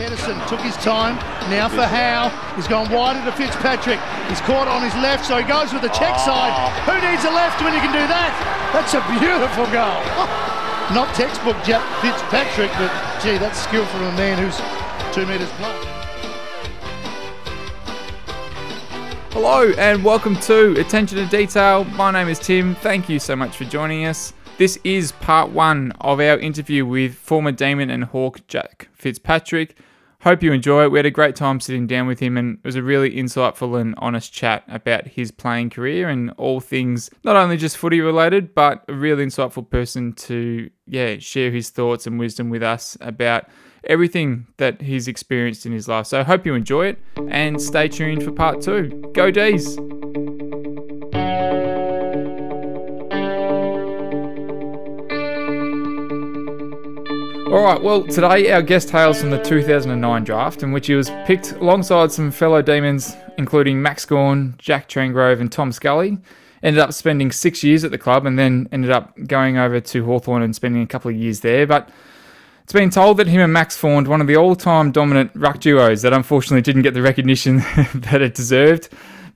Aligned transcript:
Pedersen 0.00 0.40
took 0.48 0.60
his 0.60 0.76
time. 0.76 1.16
Now 1.52 1.68
for 1.68 1.84
Howe. 1.84 2.32
He's 2.56 2.66
gone 2.66 2.90
wider 2.90 3.22
to 3.22 3.36
Fitzpatrick. 3.36 4.00
He's 4.30 4.40
caught 4.40 4.66
on 4.66 4.80
his 4.82 4.94
left, 4.94 5.26
so 5.26 5.36
he 5.36 5.44
goes 5.44 5.74
with 5.74 5.82
the 5.82 5.92
check 5.92 6.16
oh. 6.16 6.24
side. 6.24 6.56
Who 6.88 6.96
needs 7.04 7.22
a 7.26 7.30
left 7.30 7.60
when 7.60 7.74
you 7.74 7.80
can 7.80 7.92
do 7.92 8.08
that? 8.08 8.32
That's 8.72 8.96
a 8.96 9.04
beautiful 9.20 9.68
goal. 9.68 10.00
Not 10.96 11.14
textbook 11.14 11.60
Jack 11.68 11.84
Fitzpatrick, 12.00 12.72
but 12.80 12.88
gee, 13.20 13.36
that's 13.36 13.60
skill 13.60 13.84
from 13.84 14.04
a 14.04 14.12
man 14.12 14.40
who's 14.40 14.56
two 15.12 15.26
metres 15.26 15.50
plus. 15.58 15.84
Hello 19.34 19.70
and 19.76 20.02
welcome 20.02 20.36
to 20.36 20.80
Attention 20.80 21.18
to 21.18 21.26
Detail. 21.26 21.84
My 21.84 22.10
name 22.10 22.28
is 22.28 22.38
Tim. 22.38 22.74
Thank 22.76 23.10
you 23.10 23.18
so 23.18 23.36
much 23.36 23.54
for 23.54 23.64
joining 23.64 24.06
us. 24.06 24.32
This 24.56 24.78
is 24.82 25.12
part 25.12 25.50
one 25.50 25.92
of 26.00 26.20
our 26.20 26.38
interview 26.38 26.86
with 26.86 27.14
former 27.16 27.52
Demon 27.52 27.90
and 27.90 28.04
Hawk 28.04 28.46
Jack 28.46 28.88
Fitzpatrick. 28.94 29.76
Hope 30.22 30.42
you 30.42 30.52
enjoy 30.52 30.84
it. 30.84 30.92
We 30.92 30.98
had 30.98 31.06
a 31.06 31.10
great 31.10 31.34
time 31.34 31.60
sitting 31.60 31.86
down 31.86 32.06
with 32.06 32.20
him, 32.20 32.36
and 32.36 32.58
it 32.58 32.64
was 32.64 32.76
a 32.76 32.82
really 32.82 33.10
insightful 33.12 33.80
and 33.80 33.94
honest 33.96 34.32
chat 34.32 34.64
about 34.68 35.06
his 35.06 35.30
playing 35.30 35.70
career 35.70 36.10
and 36.10 36.30
all 36.32 36.60
things, 36.60 37.08
not 37.24 37.36
only 37.36 37.56
just 37.56 37.78
footy 37.78 38.02
related, 38.02 38.54
but 38.54 38.84
a 38.88 38.92
really 38.92 39.24
insightful 39.24 39.68
person 39.68 40.12
to, 40.12 40.68
yeah, 40.86 41.16
share 41.18 41.50
his 41.50 41.70
thoughts 41.70 42.06
and 42.06 42.18
wisdom 42.18 42.50
with 42.50 42.62
us 42.62 42.98
about 43.00 43.46
everything 43.84 44.46
that 44.58 44.82
he's 44.82 45.08
experienced 45.08 45.64
in 45.64 45.72
his 45.72 45.88
life. 45.88 46.06
So 46.06 46.22
hope 46.22 46.44
you 46.44 46.54
enjoy 46.54 46.88
it 46.88 46.98
and 47.28 47.60
stay 47.60 47.88
tuned 47.88 48.22
for 48.22 48.30
part 48.30 48.60
two. 48.60 49.10
Go 49.14 49.30
D's! 49.30 49.78
All 57.50 57.64
right, 57.64 57.82
well, 57.82 58.04
today 58.04 58.52
our 58.52 58.62
guest 58.62 58.90
hails 58.90 59.20
from 59.20 59.30
the 59.30 59.42
2009 59.42 60.22
draft, 60.22 60.62
in 60.62 60.70
which 60.70 60.86
he 60.86 60.94
was 60.94 61.10
picked 61.26 61.50
alongside 61.50 62.12
some 62.12 62.30
fellow 62.30 62.62
demons, 62.62 63.16
including 63.38 63.82
Max 63.82 64.04
Gawn, 64.04 64.54
Jack 64.58 64.88
Trengove, 64.88 65.40
and 65.40 65.50
Tom 65.50 65.72
Scully. 65.72 66.18
Ended 66.62 66.78
up 66.78 66.92
spending 66.92 67.32
six 67.32 67.64
years 67.64 67.82
at 67.82 67.90
the 67.90 67.98
club 67.98 68.24
and 68.24 68.38
then 68.38 68.68
ended 68.70 68.92
up 68.92 69.16
going 69.26 69.58
over 69.58 69.80
to 69.80 70.04
Hawthorn 70.04 70.42
and 70.42 70.54
spending 70.54 70.80
a 70.82 70.86
couple 70.86 71.10
of 71.10 71.16
years 71.16 71.40
there. 71.40 71.66
But 71.66 71.88
it's 72.62 72.72
been 72.72 72.88
told 72.88 73.16
that 73.16 73.26
him 73.26 73.40
and 73.40 73.52
Max 73.52 73.76
formed 73.76 74.06
one 74.06 74.20
of 74.20 74.28
the 74.28 74.36
all 74.36 74.54
time 74.54 74.92
dominant 74.92 75.32
ruck 75.34 75.58
duos 75.58 76.02
that 76.02 76.12
unfortunately 76.12 76.62
didn't 76.62 76.82
get 76.82 76.94
the 76.94 77.02
recognition 77.02 77.56
that 77.94 78.22
it 78.22 78.36
deserved 78.36 78.90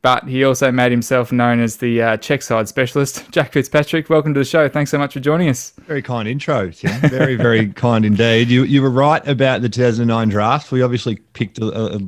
but 0.05 0.29
he 0.29 0.45
also 0.45 0.71
made 0.71 0.93
himself 0.93 1.33
known 1.33 1.61
as 1.61 1.79
the 1.79 2.03
uh, 2.03 2.17
check 2.19 2.43
side 2.43 2.69
specialist. 2.69 3.25
Jack 3.31 3.53
Fitzpatrick, 3.53 4.11
welcome 4.11 4.35
to 4.35 4.41
the 4.41 4.45
show. 4.45 4.69
Thanks 4.69 4.91
so 4.91 4.99
much 4.99 5.15
for 5.15 5.21
joining 5.21 5.49
us. 5.49 5.73
Very 5.87 6.03
kind 6.03 6.29
intro, 6.29 6.69
Tim. 6.69 7.01
Very, 7.09 7.37
very 7.37 7.69
kind 7.73 8.05
indeed. 8.05 8.51
You 8.51 8.65
you 8.65 8.83
were 8.83 8.91
right 8.91 9.27
about 9.27 9.63
the 9.63 9.69
2009 9.71 10.29
draft. 10.29 10.71
We 10.71 10.83
obviously 10.83 11.17
picked 11.33 11.59
a, 11.59 11.95
a, 11.95 12.01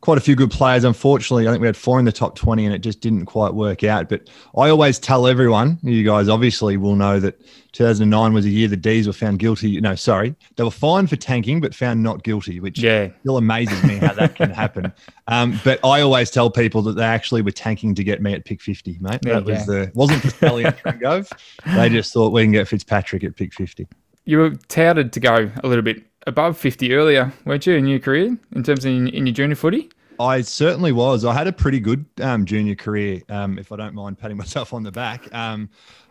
quite 0.00 0.18
a 0.18 0.20
few 0.20 0.34
good 0.34 0.50
players. 0.50 0.82
Unfortunately, 0.84 1.46
I 1.46 1.50
think 1.50 1.60
we 1.60 1.66
had 1.66 1.76
four 1.76 1.98
in 1.98 2.04
the 2.04 2.12
top 2.12 2.36
20 2.36 2.64
and 2.64 2.74
it 2.74 2.78
just 2.78 3.00
didn't 3.00 3.26
quite 3.26 3.54
work 3.54 3.84
out. 3.84 4.08
But 4.08 4.28
I 4.56 4.68
always 4.68 4.98
tell 4.98 5.26
everyone, 5.26 5.78
you 5.82 6.04
guys 6.04 6.28
obviously 6.28 6.76
will 6.76 6.96
know 6.96 7.20
that 7.20 7.40
2009 7.72 8.32
was 8.32 8.46
a 8.46 8.48
year 8.48 8.68
the 8.68 8.76
D's 8.76 9.06
were 9.06 9.12
found 9.12 9.38
guilty. 9.38 9.80
No, 9.80 9.94
sorry. 9.94 10.34
They 10.56 10.64
were 10.64 10.70
fined 10.70 11.10
for 11.10 11.16
tanking, 11.16 11.60
but 11.60 11.74
found 11.74 12.02
not 12.02 12.22
guilty, 12.22 12.60
which 12.60 12.78
yeah. 12.78 13.10
still 13.20 13.36
amazes 13.36 13.82
me 13.82 13.96
how 13.96 14.14
that 14.14 14.34
can 14.34 14.50
happen. 14.50 14.92
Um, 15.28 15.58
but 15.64 15.84
I 15.84 16.02
always 16.02 16.30
tell 16.30 16.52
people 16.52 16.82
that 16.82 16.92
they 16.92 17.02
actually 17.02 17.35
were 17.42 17.50
tanking 17.50 17.94
to 17.94 18.04
get 18.04 18.22
me 18.22 18.32
at 18.32 18.44
pick 18.44 18.60
50, 18.60 18.98
mate. 19.00 19.20
That 19.22 19.44
was 19.44 19.66
the, 19.66 19.90
wasn't 19.94 20.22
for 20.22 20.30
Scully 20.30 20.64
and 20.64 20.76
Trengove. 20.76 21.30
They 21.74 21.88
just 21.88 22.12
thought 22.12 22.32
we 22.32 22.42
can 22.42 22.52
get 22.52 22.68
Fitzpatrick 22.68 23.24
at 23.24 23.36
pick 23.36 23.54
50. 23.54 23.86
You 24.24 24.38
were 24.38 24.50
touted 24.68 25.12
to 25.12 25.20
go 25.20 25.50
a 25.62 25.68
little 25.68 25.82
bit 25.82 26.04
above 26.26 26.58
50 26.58 26.92
earlier, 26.92 27.32
weren't 27.44 27.66
you, 27.66 27.74
in 27.74 27.86
your 27.86 28.00
career, 28.00 28.36
in 28.52 28.62
terms 28.62 28.84
of 28.84 28.90
in, 28.90 29.08
in 29.08 29.26
your 29.26 29.34
junior 29.34 29.56
footy? 29.56 29.90
I 30.18 30.40
certainly 30.40 30.92
was. 30.92 31.24
I 31.24 31.34
had 31.34 31.46
a 31.46 31.52
pretty 31.52 31.80
good 31.80 32.04
um, 32.20 32.44
junior 32.44 32.74
career, 32.74 33.22
um, 33.28 33.58
if 33.58 33.70
I 33.72 33.76
don't 33.76 33.94
mind 33.94 34.18
patting 34.18 34.36
myself 34.44 34.72
on 34.72 34.82
the 34.82 34.92
back. 34.92 35.32
Um, 35.34 35.68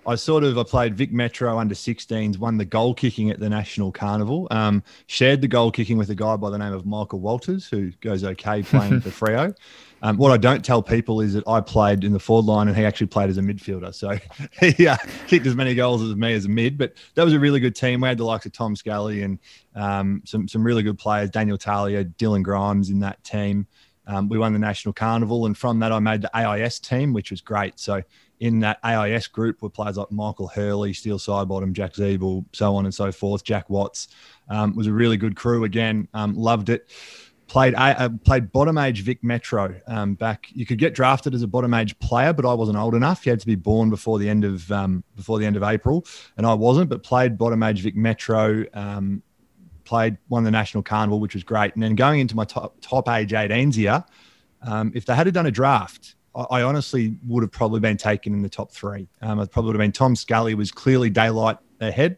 I 0.08 0.16
sort 0.16 0.44
of 0.44 0.58
I 0.58 0.64
played 0.64 0.96
Vic 0.96 1.12
Metro 1.12 1.58
under 1.58 1.74
16s, 1.74 2.38
won 2.38 2.58
the 2.58 2.66
goal 2.66 2.94
kicking 2.94 3.32
at 3.32 3.40
the 3.40 3.50
National 3.50 3.92
Carnival, 3.92 4.48
um, 4.52 4.84
shared 5.08 5.42
the 5.42 5.48
goal 5.48 5.72
kicking 5.72 5.98
with 5.98 6.10
a 6.10 6.16
guy 6.16 6.36
by 6.36 6.50
the 6.50 6.58
name 6.58 6.74
of 6.74 6.86
Michael 6.86 7.20
Walters, 7.20 7.68
who 7.68 7.92
goes 8.02 8.24
okay 8.24 8.62
playing 8.64 9.02
for 9.02 9.10
Freo. 9.10 9.56
Um, 10.02 10.18
what 10.18 10.32
I 10.32 10.38
don't 10.38 10.64
tell 10.64 10.84
people 10.84 11.22
is 11.22 11.34
that 11.34 11.48
I 11.48 11.62
played 11.62 12.04
in 12.04 12.14
the 12.14 12.20
forward 12.20 12.46
line 12.46 12.68
and 12.68 12.78
he 12.78 12.86
actually 12.86 13.08
played 13.08 13.30
as 13.30 13.40
a 13.40 13.42
midfielder. 13.42 13.94
So 13.96 14.20
he 14.60 14.88
uh, 14.88 14.98
kicked 15.28 15.48
as 15.48 15.56
many 15.56 15.74
goals 15.74 16.04
as 16.04 16.16
me 16.16 16.34
as 16.34 16.46
a 16.46 16.50
mid. 16.50 16.78
But 16.78 16.94
that 17.16 17.24
was 17.24 17.34
a 17.34 17.40
really 17.40 17.60
good 17.60 17.76
team. 17.76 18.02
We 18.02 18.08
had 18.08 18.20
the 18.20 18.26
likes 18.26 18.46
of 18.46 18.52
Tom 18.52 18.76
Scully 18.76 19.24
and 19.24 19.40
um, 19.74 20.22
some 20.26 20.48
some 20.48 20.64
really 20.64 20.84
good 20.84 21.00
players, 21.00 21.32
Daniel 21.32 21.58
Talia, 21.58 22.06
Dylan 22.06 22.44
Grimes 22.44 22.92
in 22.92 23.00
that 23.00 23.24
team. 23.24 23.66
Um, 24.08 24.30
we 24.30 24.38
won 24.38 24.54
the 24.54 24.60
national 24.60 24.94
carnival, 24.94 25.48
and 25.48 25.58
from 25.58 25.80
that, 25.80 25.92
I 25.92 25.98
made 25.98 26.22
the 26.22 26.38
AIS 26.38 26.80
team, 26.80 27.12
which 27.12 27.32
was 27.32 27.42
great. 27.42 27.80
So 27.80 28.04
in 28.40 28.59
that 28.59 28.79
AIS 28.84 29.28
group 29.28 29.62
were 29.62 29.69
players 29.69 29.97
like 29.97 30.12
Michael 30.12 30.47
Hurley, 30.47 30.94
Steele 30.94 31.19
Sidebottom, 31.19 31.73
Jack 31.73 31.94
Ziebell, 31.94 32.46
so 32.53 32.75
on 32.75 32.85
and 32.85 32.94
so 32.94 33.12
forth. 33.12 33.44
Jack 33.44 33.69
Watts 33.69 34.09
um, 34.50 34.75
was 34.75 34.88
a 34.88 34.94
really 34.94 35.18
good 35.18 35.35
crew. 35.35 35.63
Again, 35.63 36.07
um, 36.13 36.35
loved 36.35 36.69
it. 36.69 36.90
Played 37.47 37.75
uh, 37.75 38.09
played 38.23 38.51
bottom 38.51 38.78
age 38.79 39.03
Vic 39.03 39.23
Metro 39.23 39.79
um, 39.85 40.16
back. 40.16 40.47
You 40.51 40.66
could 40.66 40.79
get 40.79 40.96
drafted 40.96 41.35
as 41.35 41.44
a 41.44 41.47
bottom 41.47 41.75
age 41.75 41.97
player, 42.00 42.34
but 42.34 42.44
I 42.44 42.53
wasn't 42.53 42.78
old 42.78 42.96
enough. 42.96 43.23
You 43.23 43.31
had 43.31 43.40
to 43.40 43.46
be 43.46 43.56
born 43.56 43.91
before 43.91 44.18
the 44.18 44.28
end 44.28 44.44
of 44.44 44.72
um, 44.72 45.03
before 45.16 45.38
the 45.38 45.46
end 45.46 45.56
of 45.56 45.62
April, 45.62 46.06
and 46.38 46.46
I 46.47 46.56
wasn't. 46.56 46.90
But 46.90 47.03
played 47.03 47.38
bottom 47.38 47.62
age 47.62 47.81
Vic 47.81 47.96
Metro 47.96 48.66
um, 48.73 49.22
played, 49.85 50.17
won 50.28 50.44
the 50.44 50.52
national 50.52 50.84
carnival, 50.84 51.19
which 51.19 51.35
was 51.35 51.44
great. 51.44 51.73
And 51.75 51.84
then 51.84 51.96
going 51.96 52.19
into 52.19 52.35
my 52.35 52.44
top, 52.44 52.75
top 52.81 53.07
age 53.07 53.31
18s 53.31 53.75
here, 53.75 54.03
um, 54.63 54.91
if 54.94 55.06
they 55.06 55.16
had 55.16 55.31
done 55.34 55.46
a 55.46 55.52
draft, 55.52 56.16
I, 56.35 56.63
honestly 56.63 57.18
would 57.25 57.44
have 57.44 57.51
probably 57.51 57.79
been 57.79 57.97
taken 57.97 58.34
in 58.34 58.41
the 58.41 58.50
top 58.50 58.72
three. 58.72 59.07
Um, 59.22 59.38
probably 59.47 59.68
would 59.68 59.75
have 59.75 59.85
been 59.85 59.91
Tom 59.91 60.16
Scully 60.16 60.53
was 60.53 60.72
clearly 60.72 61.09
daylight 61.09 61.57
ahead. 61.79 62.18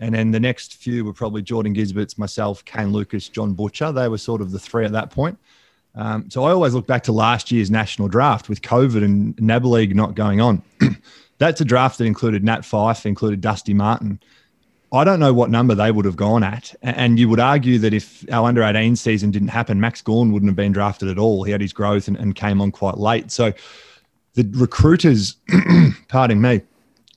And 0.00 0.14
then 0.14 0.30
the 0.30 0.40
next 0.40 0.76
few 0.76 1.04
were 1.04 1.12
probably 1.12 1.42
Jordan 1.42 1.74
Gysberts, 1.74 2.18
myself, 2.18 2.64
Kane 2.64 2.92
Lucas, 2.92 3.28
John 3.28 3.54
Butcher. 3.54 3.92
They 3.92 4.08
were 4.08 4.18
sort 4.18 4.40
of 4.40 4.52
the 4.52 4.58
three 4.58 4.84
at 4.84 4.92
that 4.92 5.10
point. 5.10 5.38
Um, 5.94 6.30
so 6.30 6.44
I 6.44 6.52
always 6.52 6.74
look 6.74 6.86
back 6.86 7.02
to 7.04 7.12
last 7.12 7.50
year's 7.50 7.70
national 7.70 8.08
draft 8.08 8.48
with 8.48 8.62
COVID 8.62 9.04
and 9.04 9.40
NAB 9.40 9.64
League 9.64 9.96
not 9.96 10.14
going 10.14 10.40
on. 10.40 10.62
That's 11.38 11.60
a 11.60 11.64
draft 11.64 11.98
that 11.98 12.04
included 12.04 12.44
Nat 12.44 12.60
Fyfe, 12.60 13.06
included 13.06 13.40
Dusty 13.40 13.74
Martin. 13.74 14.20
I 14.92 15.04
don't 15.04 15.20
know 15.20 15.34
what 15.34 15.50
number 15.50 15.74
they 15.74 15.90
would 15.90 16.04
have 16.04 16.16
gone 16.16 16.42
at. 16.42 16.74
And 16.82 17.18
you 17.18 17.28
would 17.28 17.40
argue 17.40 17.78
that 17.80 17.92
if 17.92 18.24
our 18.32 18.48
under 18.48 18.62
18 18.62 18.96
season 18.96 19.30
didn't 19.30 19.48
happen, 19.48 19.80
Max 19.80 20.00
Gawn 20.00 20.32
wouldn't 20.32 20.48
have 20.48 20.56
been 20.56 20.72
drafted 20.72 21.08
at 21.08 21.18
all. 21.18 21.42
He 21.42 21.52
had 21.52 21.60
his 21.60 21.72
growth 21.72 22.08
and, 22.08 22.16
and 22.16 22.34
came 22.34 22.60
on 22.60 22.72
quite 22.72 22.96
late. 22.96 23.30
So 23.30 23.52
the 24.34 24.48
recruiters, 24.54 25.36
pardon 26.08 26.40
me, 26.40 26.62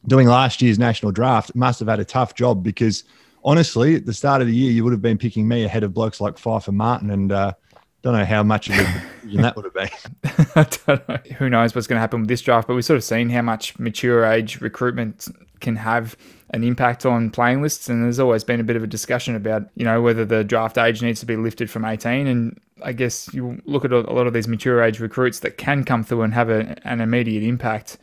doing 0.08 0.28
last 0.28 0.62
year's 0.62 0.80
national 0.80 1.12
draft 1.12 1.56
must 1.56 1.80
have 1.80 1.88
had 1.88 2.00
a 2.00 2.06
tough 2.06 2.36
job 2.36 2.62
because 2.62 3.06
honestly, 3.44 3.96
at 3.96 4.06
the 4.06 4.14
start 4.14 4.42
of 4.42 4.48
the 4.48 4.56
year, 4.56 4.72
you 4.72 4.84
would 4.84 4.94
have 4.94 5.02
been 5.02 5.18
picking 5.18 5.48
me 5.48 5.64
ahead 5.64 5.84
of 5.84 5.94
blokes 5.94 6.20
like 6.20 6.38
and 6.46 6.78
Martin. 6.78 7.10
And, 7.10 7.31
uh, 7.31 7.54
don't 8.02 8.18
know 8.18 8.26
how 8.26 8.42
much 8.42 8.68
of 8.68 8.76
a 8.80 9.04
that 9.42 9.56
would 9.56 9.66
have 9.66 9.74
been. 9.74 9.90
I 10.56 10.68
don't 10.88 11.08
know. 11.08 11.18
Who 11.38 11.50
knows 11.50 11.76
what's 11.76 11.88
going 11.88 11.98
to 11.98 12.02
happen 12.02 12.22
with 12.22 12.30
this 12.30 12.42
draft? 12.42 12.68
But 12.68 12.74
we've 12.74 12.86
sort 12.86 12.98
of 12.98 13.04
seen 13.04 13.30
how 13.30 13.44
much 13.44 13.78
mature 13.78 14.26
age 14.26 14.60
recruitment 14.60 15.28
can 15.60 15.76
have 15.76 16.18
an 16.51 16.63
impact 16.63 17.06
on 17.06 17.29
playing 17.29 17.62
lists. 17.62 17.89
And 17.89 18.03
there's 18.03 18.19
always 18.19 18.44
been 18.44 18.59
a 18.59 18.63
bit 18.63 18.75
of 18.75 18.84
a 18.84 18.88
discussion 18.88 19.35
about, 19.35 19.63
you 19.75 19.85
know, 19.85 20.01
whether 20.01 20.25
the 20.25 20.44
draft 20.44 20.78
age 20.78 21.01
needs 21.01 21.19
to 21.22 21.25
be 21.25 21.35
lifted 21.35 21.69
from 21.69 21.85
18. 21.85 22.28
And 22.28 22.59
I 22.84 22.94
guess 22.94 23.34
you 23.34 23.62
look 23.66 23.85
at 23.85 23.91
a 23.91 24.01
lot 24.01 24.28
of 24.28 24.34
these 24.34 24.47
mature 24.47 24.84
age 24.84 25.00
recruits 25.00 25.39
that 25.39 25.57
can 25.57 25.84
come 25.84 26.03
through 26.03 26.23
and 26.23 26.34
have 26.34 26.50
a, 26.50 26.78
an 26.88 27.01
immediate 27.01 27.44
impact. 27.44 27.97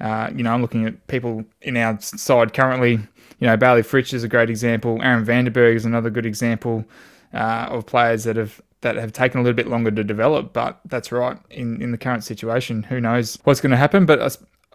Uh, 0.00 0.30
you 0.34 0.42
know, 0.42 0.52
I'm 0.52 0.60
looking 0.60 0.86
at 0.86 1.06
people 1.06 1.44
in 1.62 1.76
our 1.76 1.98
side 2.00 2.52
currently. 2.52 2.92
You 3.40 3.46
know, 3.46 3.56
Bailey 3.56 3.82
Fritsch 3.82 4.12
is 4.12 4.22
a 4.22 4.28
great 4.28 4.50
example. 4.50 5.00
Aaron 5.02 5.24
Vandenberg 5.24 5.74
is 5.74 5.84
another 5.84 6.10
good 6.10 6.26
example 6.26 6.84
uh, 7.32 7.66
of 7.70 7.86
players 7.86 8.24
that 8.24 8.36
have 8.36 8.60
that 8.82 8.96
have 8.96 9.12
taken 9.12 9.40
a 9.40 9.42
little 9.42 9.56
bit 9.56 9.66
longer 9.66 9.90
to 9.90 10.04
develop. 10.04 10.52
But 10.52 10.78
that's 10.84 11.10
right. 11.10 11.38
In 11.50 11.80
in 11.80 11.90
the 11.90 11.98
current 11.98 12.22
situation, 12.22 12.82
who 12.82 13.00
knows 13.00 13.38
what's 13.44 13.60
going 13.60 13.70
to 13.70 13.76
happen? 13.76 14.04
But 14.04 14.20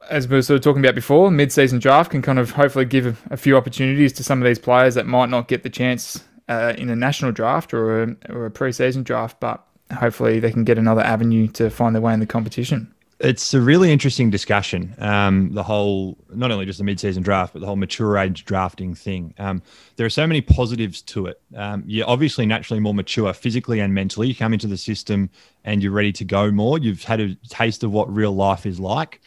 as 0.09 0.27
we 0.27 0.35
were 0.35 0.41
sort 0.41 0.55
of 0.55 0.63
talking 0.63 0.83
about 0.83 0.95
before, 0.95 1.31
mid-season 1.31 1.79
draft 1.79 2.11
can 2.11 2.21
kind 2.21 2.39
of 2.39 2.51
hopefully 2.51 2.85
give 2.85 3.21
a, 3.29 3.37
few 3.37 3.55
opportunities 3.57 4.13
to 4.13 4.23
some 4.23 4.41
of 4.41 4.45
these 4.45 4.59
players 4.59 4.95
that 4.95 5.05
might 5.05 5.29
not 5.29 5.47
get 5.47 5.63
the 5.63 5.69
chance 5.69 6.23
uh, 6.47 6.73
in 6.77 6.89
a 6.89 6.95
national 6.95 7.31
draft 7.31 7.73
or 7.73 8.03
a, 8.03 8.15
or 8.29 8.45
a 8.45 8.51
pre-season 8.51 9.03
draft, 9.03 9.39
but 9.39 9.63
hopefully 9.97 10.39
they 10.39 10.51
can 10.51 10.63
get 10.63 10.77
another 10.77 11.01
avenue 11.01 11.47
to 11.47 11.69
find 11.69 11.95
their 11.95 12.01
way 12.01 12.13
in 12.13 12.19
the 12.19 12.25
competition. 12.25 12.93
It's 13.19 13.53
a 13.53 13.59
really 13.59 13.91
interesting 13.91 14.29
discussion. 14.29 14.95
Um, 14.97 15.51
the 15.53 15.61
whole, 15.61 16.17
not 16.33 16.51
only 16.51 16.65
just 16.65 16.77
the 16.77 16.85
mid-season 16.85 17.21
draft, 17.21 17.51
but 17.51 17.59
the 17.59 17.65
whole 17.65 17.75
mature 17.75 18.17
age 18.17 18.45
drafting 18.45 18.95
thing. 18.95 19.33
Um, 19.37 19.61
there 19.97 20.05
are 20.05 20.09
so 20.09 20.25
many 20.25 20.39
positives 20.39 21.01
to 21.03 21.25
it. 21.25 21.41
Um, 21.53 21.83
you're 21.85 22.07
obviously 22.07 22.45
naturally 22.45 22.79
more 22.79 22.93
mature 22.93 23.33
physically 23.33 23.81
and 23.81 23.93
mentally. 23.93 24.29
You 24.29 24.35
come 24.35 24.53
into 24.53 24.67
the 24.67 24.77
system 24.77 25.29
and 25.65 25.83
you're 25.83 25.91
ready 25.91 26.13
to 26.13 26.23
go 26.23 26.49
more. 26.49 26.79
You've 26.79 27.03
had 27.03 27.19
a 27.19 27.35
taste 27.49 27.83
of 27.83 27.91
what 27.91 28.11
real 28.13 28.33
life 28.33 28.65
is 28.65 28.79
like 28.79 29.19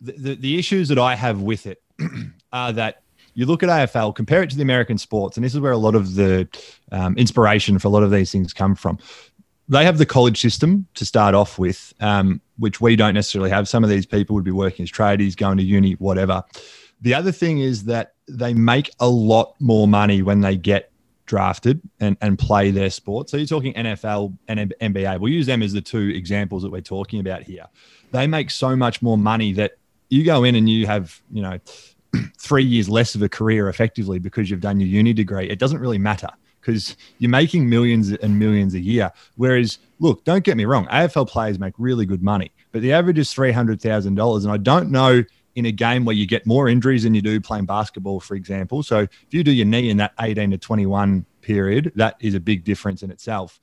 the, 0.00 0.34
the, 0.34 0.58
issues 0.58 0.88
that 0.88 0.98
I 0.98 1.14
have 1.14 1.42
with 1.42 1.66
it 1.66 1.82
are 2.52 2.72
that 2.72 3.02
you 3.34 3.46
look 3.46 3.62
at 3.62 3.68
AFL, 3.68 4.14
compare 4.14 4.42
it 4.42 4.50
to 4.50 4.56
the 4.56 4.62
American 4.62 4.98
sports, 4.98 5.36
and 5.36 5.44
this 5.44 5.54
is 5.54 5.60
where 5.60 5.72
a 5.72 5.76
lot 5.76 5.94
of 5.94 6.14
the 6.14 6.48
um, 6.92 7.16
inspiration 7.16 7.78
for 7.78 7.88
a 7.88 7.90
lot 7.90 8.02
of 8.02 8.10
these 8.10 8.32
things 8.32 8.52
come 8.52 8.74
from. 8.74 8.98
They 9.68 9.84
have 9.84 9.98
the 9.98 10.06
college 10.06 10.40
system 10.40 10.86
to 10.94 11.04
start 11.04 11.34
off 11.34 11.58
with, 11.58 11.92
um, 12.00 12.40
which 12.56 12.80
we 12.80 12.96
don't 12.96 13.14
necessarily 13.14 13.50
have. 13.50 13.68
Some 13.68 13.84
of 13.84 13.90
these 13.90 14.06
people 14.06 14.34
would 14.34 14.44
be 14.44 14.52
working 14.52 14.84
as 14.84 14.92
tradies, 14.92 15.36
going 15.36 15.58
to 15.58 15.64
uni, 15.64 15.92
whatever. 15.94 16.44
The 17.02 17.14
other 17.14 17.32
thing 17.32 17.58
is 17.58 17.84
that 17.84 18.14
they 18.28 18.54
make 18.54 18.90
a 19.00 19.08
lot 19.08 19.54
more 19.60 19.86
money 19.86 20.22
when 20.22 20.40
they 20.40 20.56
get 20.56 20.90
drafted 21.26 21.80
and, 22.00 22.16
and 22.20 22.38
play 22.38 22.70
their 22.70 22.90
sport. 22.90 23.28
So 23.28 23.36
you're 23.36 23.46
talking 23.46 23.74
NFL 23.74 24.36
and 24.48 24.72
NBA. 24.80 25.20
We'll 25.20 25.32
use 25.32 25.46
them 25.46 25.62
as 25.62 25.72
the 25.72 25.80
two 25.80 26.12
examples 26.14 26.62
that 26.62 26.70
we're 26.70 26.80
talking 26.80 27.20
about 27.20 27.42
here. 27.42 27.66
They 28.12 28.26
make 28.26 28.50
so 28.50 28.76
much 28.76 29.02
more 29.02 29.18
money 29.18 29.52
that 29.54 29.72
you 30.08 30.24
go 30.24 30.44
in 30.44 30.54
and 30.54 30.68
you 30.68 30.86
have, 30.86 31.20
you 31.32 31.42
know, 31.42 31.58
three 32.38 32.64
years 32.64 32.88
less 32.88 33.14
of 33.14 33.22
a 33.22 33.28
career 33.28 33.68
effectively 33.68 34.18
because 34.18 34.50
you've 34.50 34.60
done 34.60 34.80
your 34.80 34.88
uni 34.88 35.12
degree. 35.12 35.48
It 35.48 35.58
doesn't 35.58 35.80
really 35.80 35.98
matter 35.98 36.28
because 36.60 36.96
you're 37.18 37.30
making 37.30 37.68
millions 37.68 38.10
and 38.12 38.38
millions 38.38 38.74
a 38.74 38.80
year. 38.80 39.12
Whereas, 39.36 39.78
look, 40.00 40.24
don't 40.24 40.44
get 40.44 40.56
me 40.56 40.64
wrong, 40.64 40.86
AFL 40.86 41.28
players 41.28 41.58
make 41.58 41.74
really 41.78 42.06
good 42.06 42.22
money, 42.22 42.50
but 42.72 42.82
the 42.82 42.92
average 42.92 43.18
is 43.18 43.32
$300,000. 43.32 44.42
And 44.42 44.52
I 44.52 44.56
don't 44.56 44.90
know 44.90 45.22
in 45.54 45.66
a 45.66 45.72
game 45.72 46.04
where 46.04 46.14
you 46.14 46.26
get 46.26 46.46
more 46.46 46.68
injuries 46.68 47.04
than 47.04 47.14
you 47.14 47.22
do 47.22 47.40
playing 47.40 47.66
basketball, 47.66 48.20
for 48.20 48.34
example. 48.34 48.82
So 48.82 49.00
if 49.00 49.26
you 49.30 49.42
do 49.42 49.52
your 49.52 49.64
knee 49.64 49.90
in 49.90 49.96
that 49.96 50.12
18 50.20 50.50
to 50.50 50.58
21 50.58 51.24
period, 51.40 51.92
that 51.94 52.16
is 52.20 52.34
a 52.34 52.40
big 52.40 52.64
difference 52.64 53.02
in 53.02 53.10
itself. 53.10 53.58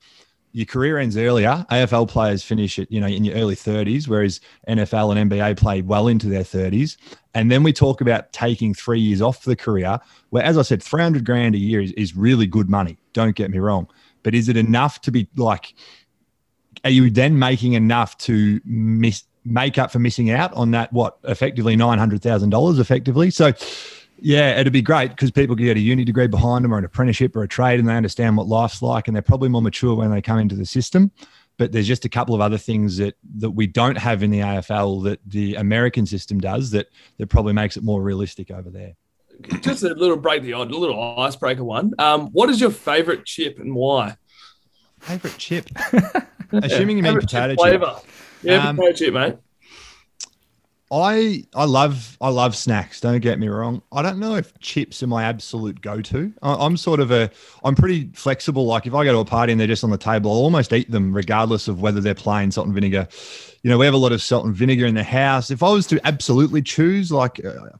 Your 0.54 0.66
career 0.66 0.98
ends 0.98 1.16
earlier. 1.16 1.66
AFL 1.70 2.08
players 2.08 2.42
finish 2.42 2.78
it, 2.78 2.90
you 2.90 3.00
know, 3.00 3.08
in 3.08 3.24
your 3.24 3.34
early 3.34 3.56
30s, 3.56 4.08
whereas 4.08 4.40
NFL 4.68 5.16
and 5.16 5.30
NBA 5.30 5.56
play 5.58 5.82
well 5.82 6.08
into 6.08 6.28
their 6.28 6.44
30s. 6.44 6.96
And 7.34 7.50
then 7.50 7.62
we 7.64 7.72
talk 7.72 8.00
about 8.00 8.32
taking 8.32 8.72
three 8.72 9.00
years 9.00 9.20
off 9.20 9.42
the 9.42 9.56
career, 9.56 9.98
where, 10.30 10.44
as 10.44 10.56
I 10.56 10.62
said, 10.62 10.82
300 10.82 11.24
grand 11.24 11.56
a 11.56 11.58
year 11.58 11.80
is, 11.80 11.92
is 11.92 12.16
really 12.16 12.46
good 12.46 12.70
money. 12.70 12.96
Don't 13.12 13.34
get 13.34 13.50
me 13.50 13.58
wrong. 13.58 13.88
But 14.22 14.34
is 14.34 14.48
it 14.48 14.56
enough 14.56 15.00
to 15.02 15.10
be 15.10 15.28
like, 15.36 15.74
are 16.84 16.90
you 16.90 17.10
then 17.10 17.38
making 17.38 17.72
enough 17.72 18.16
to 18.18 18.60
miss 18.64 19.24
make 19.44 19.76
up 19.78 19.90
for 19.90 19.98
missing 19.98 20.30
out 20.30 20.52
on 20.54 20.70
that 20.70 20.92
what 20.92 21.18
effectively 21.24 21.76
nine 21.76 21.98
hundred 21.98 22.22
thousand 22.22 22.50
dollars 22.50 22.78
effectively. 22.78 23.30
So 23.30 23.52
yeah, 24.20 24.58
it'd 24.58 24.72
be 24.72 24.82
great 24.82 25.10
because 25.10 25.30
people 25.30 25.56
can 25.56 25.64
get 25.64 25.76
a 25.76 25.80
uni 25.80 26.04
degree 26.04 26.26
behind 26.26 26.64
them 26.64 26.72
or 26.72 26.78
an 26.78 26.84
apprenticeship 26.84 27.36
or 27.36 27.42
a 27.42 27.48
trade 27.48 27.80
and 27.80 27.88
they 27.88 27.96
understand 27.96 28.36
what 28.36 28.46
life's 28.46 28.82
like 28.82 29.08
and 29.08 29.14
they're 29.14 29.22
probably 29.22 29.48
more 29.48 29.62
mature 29.62 29.94
when 29.94 30.10
they 30.10 30.22
come 30.22 30.38
into 30.38 30.54
the 30.54 30.66
system. 30.66 31.10
But 31.56 31.70
there's 31.72 31.86
just 31.86 32.04
a 32.04 32.08
couple 32.08 32.34
of 32.34 32.40
other 32.40 32.58
things 32.58 32.96
that 32.96 33.14
that 33.38 33.50
we 33.50 33.66
don't 33.66 33.96
have 33.96 34.22
in 34.22 34.30
the 34.30 34.40
AFL 34.40 35.04
that 35.04 35.20
the 35.26 35.54
American 35.54 36.04
system 36.04 36.40
does 36.40 36.70
that 36.72 36.88
that 37.18 37.28
probably 37.28 37.52
makes 37.52 37.76
it 37.76 37.84
more 37.84 38.02
realistic 38.02 38.50
over 38.50 38.70
there. 38.70 38.94
Just 39.60 39.82
a 39.82 39.88
little 39.94 40.16
break 40.16 40.42
the 40.42 40.52
odd, 40.52 40.70
a 40.70 40.76
little 40.76 41.20
icebreaker 41.20 41.64
one. 41.64 41.92
Um, 41.98 42.28
what 42.28 42.50
is 42.50 42.60
your 42.60 42.70
favorite 42.70 43.24
chip 43.24 43.58
and 43.58 43.74
why? 43.74 44.16
Favorite 45.00 45.36
chip? 45.38 45.68
Assuming 46.52 46.96
you 46.96 47.02
mean 47.02 47.20
potato 47.20 47.52
chip. 47.52 47.58
Flavor. 47.58 47.96
Yeah, 48.42 48.68
um, 48.68 48.76
potato 48.76 48.96
chip, 48.96 49.14
mate. 49.14 49.36
I 50.94 51.42
I 51.56 51.64
love 51.64 52.16
I 52.20 52.28
love 52.28 52.54
snacks. 52.54 53.00
Don't 53.00 53.18
get 53.18 53.40
me 53.40 53.48
wrong. 53.48 53.82
I 53.90 54.00
don't 54.00 54.20
know 54.20 54.36
if 54.36 54.56
chips 54.60 55.02
are 55.02 55.08
my 55.08 55.24
absolute 55.24 55.80
go 55.80 56.00
to. 56.00 56.32
I'm 56.40 56.76
sort 56.76 57.00
of 57.00 57.10
a 57.10 57.30
I'm 57.64 57.74
pretty 57.74 58.10
flexible. 58.14 58.66
Like 58.66 58.86
if 58.86 58.94
I 58.94 59.04
go 59.04 59.12
to 59.12 59.18
a 59.18 59.24
party 59.24 59.50
and 59.50 59.60
they're 59.60 59.66
just 59.66 59.82
on 59.82 59.90
the 59.90 59.98
table, 59.98 60.30
I'll 60.30 60.38
almost 60.38 60.72
eat 60.72 60.90
them 60.92 61.12
regardless 61.12 61.66
of 61.66 61.80
whether 61.80 62.00
they're 62.00 62.14
plain 62.14 62.52
salt 62.52 62.66
and 62.66 62.74
vinegar. 62.74 63.08
You 63.62 63.70
know, 63.70 63.78
we 63.78 63.86
have 63.86 63.94
a 63.94 63.98
lot 63.98 64.12
of 64.12 64.22
salt 64.22 64.46
and 64.46 64.54
vinegar 64.54 64.86
in 64.86 64.94
the 64.94 65.02
house. 65.02 65.50
If 65.50 65.64
I 65.64 65.70
was 65.70 65.86
to 65.88 66.06
absolutely 66.06 66.62
choose, 66.62 67.10
like 67.10 67.44
uh, 67.44 67.70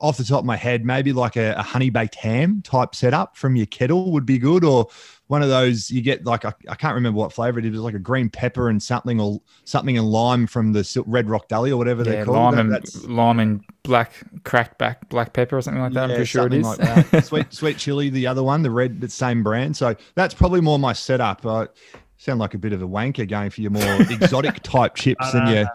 off 0.00 0.16
the 0.16 0.24
top 0.24 0.40
of 0.40 0.44
my 0.44 0.56
head, 0.56 0.84
maybe 0.84 1.12
like 1.12 1.36
a, 1.36 1.52
a 1.52 1.62
honey 1.62 1.90
baked 1.90 2.16
ham 2.16 2.62
type 2.62 2.96
setup 2.96 3.36
from 3.36 3.54
your 3.54 3.66
kettle 3.66 4.10
would 4.10 4.26
be 4.26 4.38
good, 4.38 4.64
or 4.64 4.88
one 5.30 5.44
of 5.44 5.48
those 5.48 5.92
you 5.92 6.02
get 6.02 6.26
like 6.26 6.44
I, 6.44 6.52
I 6.68 6.74
can't 6.74 6.96
remember 6.96 7.16
what 7.16 7.32
flavor 7.32 7.60
it 7.60 7.64
is. 7.64 7.68
It 7.68 7.70
was 7.70 7.82
like 7.82 7.94
a 7.94 8.00
green 8.00 8.28
pepper 8.28 8.68
and 8.68 8.82
something 8.82 9.20
or 9.20 9.40
something 9.62 9.96
and 9.96 10.10
lime 10.10 10.48
from 10.48 10.72
the 10.72 11.04
Red 11.06 11.30
Rock 11.30 11.46
Deli 11.46 11.70
or 11.70 11.76
whatever 11.76 12.02
yeah, 12.02 12.10
they're 12.10 12.24
called. 12.24 12.36
Lime 12.36 12.58
and 12.58 12.72
That's, 12.72 13.04
lime 13.04 13.38
and 13.38 13.64
black 13.84 14.12
cracked 14.42 14.78
back 14.78 15.08
black 15.08 15.32
pepper 15.32 15.56
or 15.56 15.62
something 15.62 15.82
like 15.82 15.92
that. 15.92 16.00
Yeah, 16.00 16.04
I'm 16.06 16.10
pretty 16.10 16.24
sure 16.24 16.48
it 16.48 16.54
is. 16.54 16.66
Like 16.66 17.24
sweet 17.24 17.54
sweet 17.54 17.78
chili, 17.78 18.10
the 18.10 18.26
other 18.26 18.42
one, 18.42 18.62
the 18.62 18.72
red, 18.72 19.00
the 19.00 19.08
same 19.08 19.44
brand. 19.44 19.76
So 19.76 19.94
that's 20.16 20.34
probably 20.34 20.62
more 20.62 20.80
my 20.80 20.94
setup. 20.94 21.46
I 21.46 21.68
sound 22.16 22.40
like 22.40 22.54
a 22.54 22.58
bit 22.58 22.72
of 22.72 22.82
a 22.82 22.88
wanker 22.88 23.28
going 23.28 23.50
for 23.50 23.60
your 23.60 23.70
more 23.70 24.02
exotic 24.10 24.64
type 24.64 24.96
chips 24.96 25.30
than 25.30 25.46
your 25.46 25.66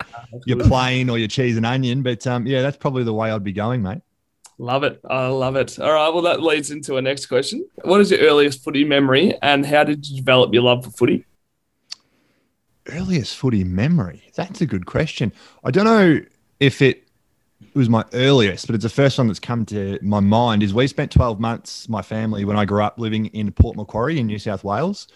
your 0.46 0.68
plain 0.68 1.10
or 1.10 1.18
your 1.18 1.30
cheese 1.30 1.56
and 1.56 1.66
onion. 1.66 2.04
But 2.04 2.28
um, 2.28 2.46
yeah, 2.46 2.62
that's 2.62 2.76
probably 2.76 3.06
the 3.06 3.14
way 3.14 3.32
I'd 3.32 3.42
be 3.42 3.54
going, 3.54 3.82
mate. 3.82 4.02
Love 4.58 4.84
it. 4.84 5.02
I 5.10 5.28
love 5.28 5.56
it. 5.56 5.78
All 5.80 5.92
right. 5.92 6.10
Well, 6.10 6.22
that 6.24 6.42
leads 6.42 6.72
into 6.72 6.96
our 6.96 7.02
next 7.02 7.26
question. 7.26 7.68
What 7.84 8.00
is 8.00 8.12
your 8.12 8.22
earliest 8.22 8.64
footy 8.64 8.86
memory 8.86 9.38
and 9.42 9.66
how 9.66 9.84
did 9.84 10.08
you 10.08 10.18
develop 10.18 10.54
your 10.54 10.64
love 10.64 10.86
for 10.86 10.92
footy? 10.92 11.26
Earliest 12.88 13.36
footy 13.36 13.64
memory? 13.64 14.24
That's 14.36 14.62
a 14.62 14.66
good 14.66 14.86
question. 14.86 15.34
I 15.64 15.72
don't 15.72 15.86
know 15.86 16.22
if 16.60 16.82
it 16.82 17.06
was 17.74 17.90
my 17.90 18.06
earliest, 18.14 18.68
but 18.68 18.76
it's 18.76 18.84
the 18.84 18.90
first 18.90 19.18
one 19.18 19.28
that's 19.28 19.40
come 19.40 19.66
to 19.66 20.00
my 20.02 20.22
mind. 20.22 20.64
Is 20.64 20.74
we 20.74 20.88
spent 20.88 21.12
12 21.12 21.40
months, 21.40 21.90
my 21.90 22.02
family, 22.02 22.46
when 22.46 22.58
I 22.58 22.64
grew 22.64 22.82
up 22.82 22.98
living 22.98 23.26
in 23.28 23.52
Port 23.52 23.76
Macquarie 23.76 24.20
in 24.20 24.28
New 24.28 24.40
South 24.40 24.64
Wales. 24.64 25.08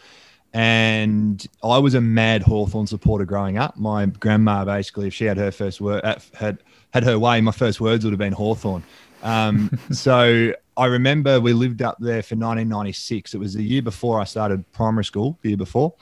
And 0.52 1.46
I 1.64 1.78
was 1.78 1.94
a 1.94 2.02
mad 2.02 2.42
Hawthorn 2.42 2.88
supporter 2.88 3.24
growing 3.24 3.58
up. 3.58 3.78
My 3.78 4.08
grandma, 4.08 4.66
basically, 4.66 5.08
if 5.08 5.14
she 5.14 5.26
had 5.26 5.38
her 5.38 5.52
first 5.52 5.80
word, 5.80 6.04
uh, 6.04 6.18
had 6.34 6.58
had 6.92 7.04
her 7.04 7.20
way, 7.20 7.40
my 7.40 7.52
first 7.52 7.80
words 7.80 8.04
would 8.04 8.12
have 8.12 8.20
been 8.20 8.34
Hawthorn. 8.34 8.84
Um, 9.24 9.78
so 9.92 10.54
I 10.78 10.86
remember 10.86 11.40
we 11.40 11.54
lived 11.54 11.82
up 11.82 11.98
there 12.00 12.24
for 12.24 12.36
1996. 12.36 13.34
It 13.34 13.38
was 13.38 13.54
the 13.54 13.64
year 13.64 13.82
before 13.82 14.20
I 14.20 14.24
started 14.24 14.70
primary 14.72 15.06
school, 15.06 15.38
the 15.42 15.50
year 15.50 15.58
before. 15.58 15.94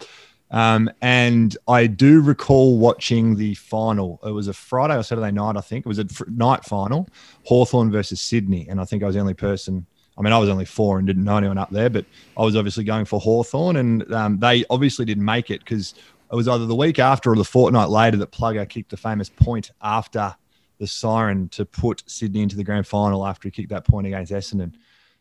Um, 0.50 0.90
and 1.02 1.58
I 1.68 1.88
do 1.88 2.22
recall 2.22 2.78
watching 2.78 3.36
the 3.36 3.56
final. 3.56 4.20
It 4.24 4.32
was 4.32 4.48
a 4.48 4.54
Friday 4.54 4.96
or 4.96 5.04
Saturday 5.04 5.32
night, 5.32 5.58
I 5.58 5.62
think. 5.62 5.86
It 5.86 5.90
was 5.90 6.00
a 6.00 6.08
night 6.30 6.64
final, 6.64 7.10
Hawthorn 7.44 7.92
versus 7.92 8.22
Sydney. 8.22 8.68
And 8.70 8.80
I 8.80 8.86
think 8.86 9.04
I 9.04 9.08
was 9.08 9.16
the 9.16 9.22
only 9.22 9.34
person. 9.34 9.86
I 10.18 10.22
mean, 10.22 10.34
I 10.34 10.38
was 10.38 10.50
only 10.50 10.66
four 10.66 10.98
and 10.98 11.06
didn't 11.06 11.26
know 11.26 11.38
anyone 11.38 11.58
up 11.58 11.70
there, 11.70 11.90
but 11.90 12.06
I 12.38 12.44
was 12.44 12.56
obviously 12.56 12.84
going 12.84 13.06
for 13.06 13.20
Hawthorn. 13.20 13.76
And 13.76 14.12
um, 14.14 14.40
they 14.40 14.64
obviously 14.70 15.06
didn't 15.06 15.26
make 15.26 15.52
it 15.52 15.60
because 15.60 15.94
it 16.32 16.36
was 16.36 16.48
either 16.48 16.66
the 16.66 16.76
week 16.76 16.98
after 17.00 17.32
or 17.32 17.36
the 17.36 17.44
fortnight 17.44 17.90
later 17.90 18.18
that 18.18 18.32
Plugger 18.32 18.68
kicked 18.68 18.92
the 18.92 18.98
famous 18.98 19.30
point 19.30 19.72
after 19.82 20.36
the 20.80 20.88
siren 20.88 21.50
to 21.50 21.66
put 21.66 22.04
Sydney 22.08 22.42
into 22.42 22.56
the 22.56 22.64
grand 22.64 22.88
final 22.88 23.26
after 23.26 23.48
he 23.48 23.52
kicked 23.52 23.70
that 23.70 23.88
point 23.88 24.08
against 24.08 24.32
Essendon. 24.32 24.74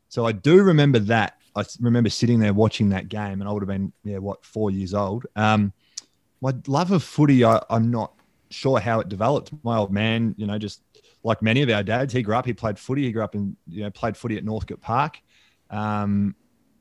So 0.09 0.27
I 0.27 0.33
do 0.33 0.63
remember 0.63 0.99
that. 1.01 1.39
I 1.57 1.65
remember 1.81 2.11
sitting 2.11 2.39
there 2.39 2.53
watching 2.53 2.91
that 2.91 3.09
game, 3.09 3.41
and 3.41 3.49
I 3.49 3.53
would 3.53 3.63
have 3.63 3.69
been, 3.69 3.93
yeah, 4.05 4.19
what, 4.19 4.45
four 4.45 4.71
years 4.71 4.93
old. 4.93 5.27
Um, 5.37 5.73
my 6.41 6.53
love 6.67 6.93
of 6.93 7.03
footy, 7.03 7.45
I, 7.45 7.61
I'm 7.71 7.91
not 7.91 8.13
sure 8.51 8.79
how 8.79 9.01
it 9.01 9.09
developed. 9.09 9.53
My 9.63 9.79
old 9.79 9.91
man, 9.91 10.35
you 10.37 10.47
know, 10.47 10.59
just 10.59 10.83
like 11.25 11.41
many 11.43 11.63
of 11.63 11.71
our 11.71 11.83
dads, 11.83 12.13
he 12.13 12.23
grew 12.23 12.37
up, 12.37 12.47
he 12.47 12.53
played 12.53 12.79
footy. 12.79 13.05
He 13.05 13.13
grew 13.13 13.25
up 13.25 13.35
and, 13.35 13.57
you 13.67 13.83
know, 13.83 13.91
played 13.91 14.17
footy 14.17 14.37
at 14.37 14.45
Northcote 14.45 14.81
Park. 14.81 15.19
Um, 15.71 16.37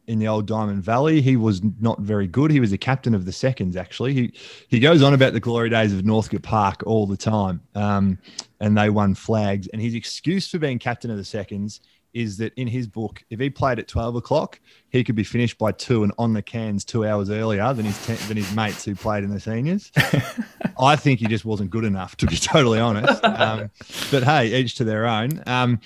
in 0.08 0.20
the 0.20 0.28
old 0.28 0.46
Diamond 0.46 0.84
Valley. 0.84 1.22
He 1.22 1.36
was 1.36 1.62
not 1.80 2.00
very 2.00 2.28
good. 2.28 2.52
He 2.52 2.60
was 2.60 2.72
a 2.72 2.78
captain 2.78 3.14
of 3.14 3.26
the 3.26 3.32
seconds, 3.32 3.76
actually. 3.76 4.14
He 4.14 4.34
he 4.68 4.80
goes 4.80 5.02
on 5.02 5.14
about 5.14 5.34
the 5.34 5.40
glory 5.40 5.70
days 5.70 5.94
of 5.94 6.06
Northcote 6.06 6.44
Park 6.44 6.84
all 6.86 7.08
the 7.08 7.18
time, 7.18 7.62
um, 7.76 8.18
and 8.60 8.78
they 8.78 8.90
won 8.90 9.16
flags. 9.16 9.68
And 9.68 9.82
his 9.82 9.94
excuse 9.96 10.50
for 10.50 10.60
being 10.60 10.80
captain 10.80 11.12
of 11.12 11.18
the 11.18 11.26
seconds 11.26 11.82
is 12.16 12.38
that 12.38 12.54
in 12.56 12.66
his 12.66 12.88
book, 12.88 13.22
if 13.30 13.42
he 13.42 13.50
played 13.50 13.78
at 13.78 13.90
12 13.90 14.16
o'clock, 14.16 14.58
he 14.88 15.04
could 15.04 15.16
be 15.16 15.24
finished 15.24 15.58
by 15.58 15.74
two 15.74 16.02
and 16.02 16.14
on 16.18 16.32
the 16.32 16.42
cans 16.42 16.86
two 16.86 17.06
hours 17.06 17.30
earlier 17.30 17.74
than 17.74 17.86
his 17.86 18.06
ten, 18.06 18.18
than 18.30 18.38
his 18.38 18.56
mates 18.56 18.86
who 18.86 18.96
played 18.96 19.26
in 19.26 19.30
the 19.30 19.40
seniors. 19.40 19.92
I 20.80 20.96
think 20.96 21.20
he 21.20 21.28
just 21.28 21.44
wasn't 21.44 21.72
good 21.72 21.84
enough, 21.84 22.16
to 22.18 22.26
be 22.26 22.38
totally 22.38 22.80
honest. 22.80 23.22
Um, 23.36 23.70
but 24.12 24.24
hey, 24.24 24.56
each 24.62 24.76
to 24.76 24.86
their 24.86 25.06
own. 25.06 25.44
Um, 25.46 25.82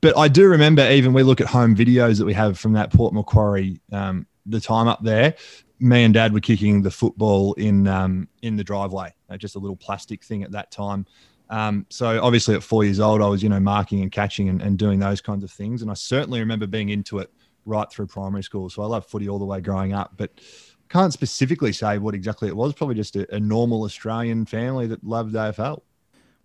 but 0.00 0.16
I 0.16 0.28
do 0.28 0.48
remember 0.48 0.88
even 0.90 1.12
we 1.12 1.22
look 1.22 1.40
at 1.40 1.46
home 1.46 1.74
videos 1.74 2.18
that 2.18 2.24
we 2.24 2.34
have 2.34 2.58
from 2.58 2.72
that 2.74 2.92
Port 2.92 3.14
Macquarie, 3.14 3.80
um, 3.92 4.26
the 4.44 4.60
time 4.60 4.88
up 4.88 5.02
there. 5.02 5.34
Me 5.78 6.04
and 6.04 6.14
Dad 6.14 6.32
were 6.32 6.40
kicking 6.40 6.82
the 6.82 6.90
football 6.90 7.52
in 7.54 7.86
um, 7.86 8.28
in 8.42 8.56
the 8.56 8.64
driveway, 8.64 9.14
uh, 9.28 9.36
just 9.36 9.56
a 9.56 9.58
little 9.58 9.76
plastic 9.76 10.24
thing 10.24 10.42
at 10.42 10.52
that 10.52 10.70
time. 10.70 11.06
Um, 11.50 11.86
so 11.90 12.22
obviously 12.22 12.54
at 12.54 12.62
four 12.62 12.84
years 12.84 12.98
old, 12.98 13.22
I 13.22 13.28
was, 13.28 13.42
you 13.42 13.48
know, 13.48 13.60
marking 13.60 14.02
and 14.02 14.10
catching 14.10 14.48
and, 14.48 14.60
and, 14.60 14.76
doing 14.76 14.98
those 14.98 15.20
kinds 15.20 15.44
of 15.44 15.50
things. 15.52 15.80
And 15.80 15.88
I 15.90 15.94
certainly 15.94 16.40
remember 16.40 16.66
being 16.66 16.88
into 16.88 17.20
it 17.20 17.30
right 17.66 17.88
through 17.88 18.08
primary 18.08 18.42
school. 18.42 18.68
So 18.68 18.82
I 18.82 18.86
love 18.86 19.06
footy 19.06 19.28
all 19.28 19.38
the 19.38 19.44
way 19.44 19.60
growing 19.60 19.92
up, 19.92 20.14
but 20.16 20.40
can't 20.88 21.12
specifically 21.12 21.72
say 21.72 21.98
what 21.98 22.14
exactly 22.14 22.48
it 22.48 22.56
was. 22.56 22.74
Probably 22.74 22.96
just 22.96 23.14
a, 23.16 23.32
a 23.34 23.38
normal 23.38 23.84
Australian 23.84 24.44
family 24.44 24.86
that 24.88 25.04
loved 25.04 25.34
AFL. 25.34 25.82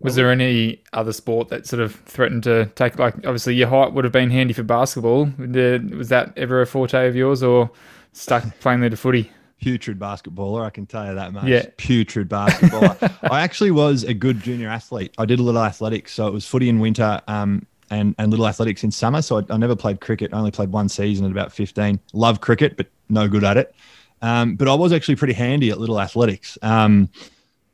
Was 0.04 0.16
there 0.16 0.32
any 0.32 0.82
other 0.94 1.14
sport 1.14 1.50
that 1.50 1.66
sort 1.68 1.82
of 1.82 1.96
threatened 2.06 2.44
to 2.44 2.66
take, 2.76 2.98
like, 2.98 3.16
obviously 3.18 3.56
your 3.56 3.68
height 3.68 3.94
would 3.94 4.04
have 4.04 4.14
been 4.14 4.32
handy 4.32 4.54
for 4.54 4.64
basketball. 4.64 5.26
Was 5.38 6.10
that 6.10 6.34
ever 6.38 6.62
a 6.62 6.68
forte 6.68 7.08
of 7.08 7.16
yours 7.16 7.44
or 7.44 7.70
stuck 8.14 8.44
playing 8.60 8.82
to 8.82 8.98
footy? 8.98 9.32
putrid 9.62 10.00
basketballer. 10.00 10.66
I 10.66 10.72
can 10.72 10.86
tell 10.86 11.06
you 11.08 11.16
that 11.16 11.32
much. 11.32 11.46
Yeah. 11.46 11.66
Putrid 11.78 12.28
basketballer. 12.28 13.30
I 13.32 13.42
actually 13.42 13.72
was 13.72 14.04
a 14.04 14.14
good 14.14 14.42
junior 14.42 14.68
athlete. 14.68 15.14
I 15.18 15.26
did 15.26 15.40
a 15.40 15.44
little 15.44 15.64
athletics. 15.64 16.14
So 16.14 16.28
it 16.28 16.34
was 16.34 16.46
footy 16.46 16.68
in 16.68 16.80
winter 16.80 17.22
um, 17.28 17.66
and 17.90 18.16
and 18.18 18.32
little 18.32 18.48
athletics 18.48 18.84
in 18.84 18.92
summer. 18.92 19.22
So 19.22 19.38
I, 19.40 19.44
I, 19.52 19.58
never 19.58 19.76
played 19.76 20.02
cricket. 20.02 20.34
I 20.34 20.38
only 20.38 20.52
played 20.52 20.72
one 20.72 20.90
season 20.90 21.26
at 21.26 21.32
about 21.32 21.54
15. 21.54 22.00
Love 22.14 22.42
cricket, 22.42 22.76
but 22.76 22.88
no 23.10 23.28
good 23.28 23.44
at 23.44 23.58
it. 23.58 23.74
Um, 24.22 24.56
but 24.56 24.68
I 24.68 24.74
was 24.74 24.92
actually 24.92 25.16
pretty 25.16 25.34
handy 25.34 25.70
at 25.70 25.80
little 25.80 26.02
athletics. 26.02 26.58
Um, 26.62 27.10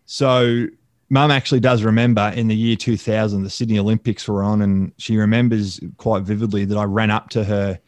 so 0.06 0.68
Mum 1.10 1.32
actually 1.32 1.62
does 1.62 1.84
remember 1.84 2.34
in 2.36 2.48
the 2.48 2.56
year 2.56 2.76
2000, 2.76 3.44
the 3.44 3.50
Sydney 3.50 3.80
Olympics 3.80 4.28
were 4.28 4.44
on, 4.44 4.62
and 4.62 4.92
she 4.98 5.16
remembers 5.18 5.80
quite 5.98 6.24
vividly 6.24 6.66
that 6.66 6.78
I 6.78 6.84
ran 6.84 7.12
up 7.12 7.30
to 7.30 7.44
her 7.46 7.80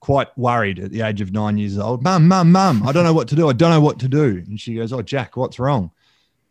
quite 0.00 0.28
worried 0.36 0.78
at 0.78 0.90
the 0.90 1.00
age 1.00 1.20
of 1.20 1.32
nine 1.32 1.56
years 1.56 1.78
old. 1.78 2.02
Mum, 2.02 2.28
mum, 2.28 2.52
mum, 2.52 2.86
I 2.86 2.92
don't 2.92 3.04
know 3.04 3.14
what 3.14 3.28
to 3.28 3.34
do. 3.34 3.48
I 3.48 3.54
don't 3.54 3.70
know 3.70 3.80
what 3.80 3.98
to 4.00 4.08
do. 4.08 4.42
And 4.46 4.60
she 4.60 4.74
goes, 4.74 4.92
Oh, 4.92 5.02
Jack, 5.02 5.36
what's 5.36 5.58
wrong? 5.58 5.90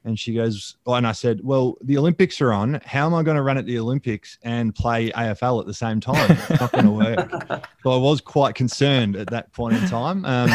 And 0.03 0.19
she 0.19 0.35
goes, 0.35 0.77
oh, 0.85 0.93
and 0.93 1.07
I 1.07 1.13
said, 1.13 1.41
Well, 1.43 1.77
the 1.81 1.97
Olympics 1.97 2.39
are 2.39 2.53
on. 2.53 2.79
How 2.85 3.07
am 3.07 3.15
I 3.15 3.23
going 3.23 3.37
to 3.37 3.41
run 3.41 3.57
at 3.57 3.65
the 3.65 3.79
Olympics 3.79 4.37
and 4.43 4.73
play 4.73 5.09
AFL 5.11 5.59
at 5.59 5.65
the 5.65 5.73
same 5.73 5.99
time? 5.99 6.31
It's 6.31 6.61
not 6.61 6.71
going 6.71 6.85
to 6.85 6.91
work. 6.91 7.67
so 7.83 7.91
I 7.91 7.97
was 7.97 8.21
quite 8.21 8.53
concerned 8.53 9.15
at 9.15 9.27
that 9.31 9.51
point 9.51 9.77
in 9.77 9.87
time. 9.87 10.23
Um, 10.25 10.51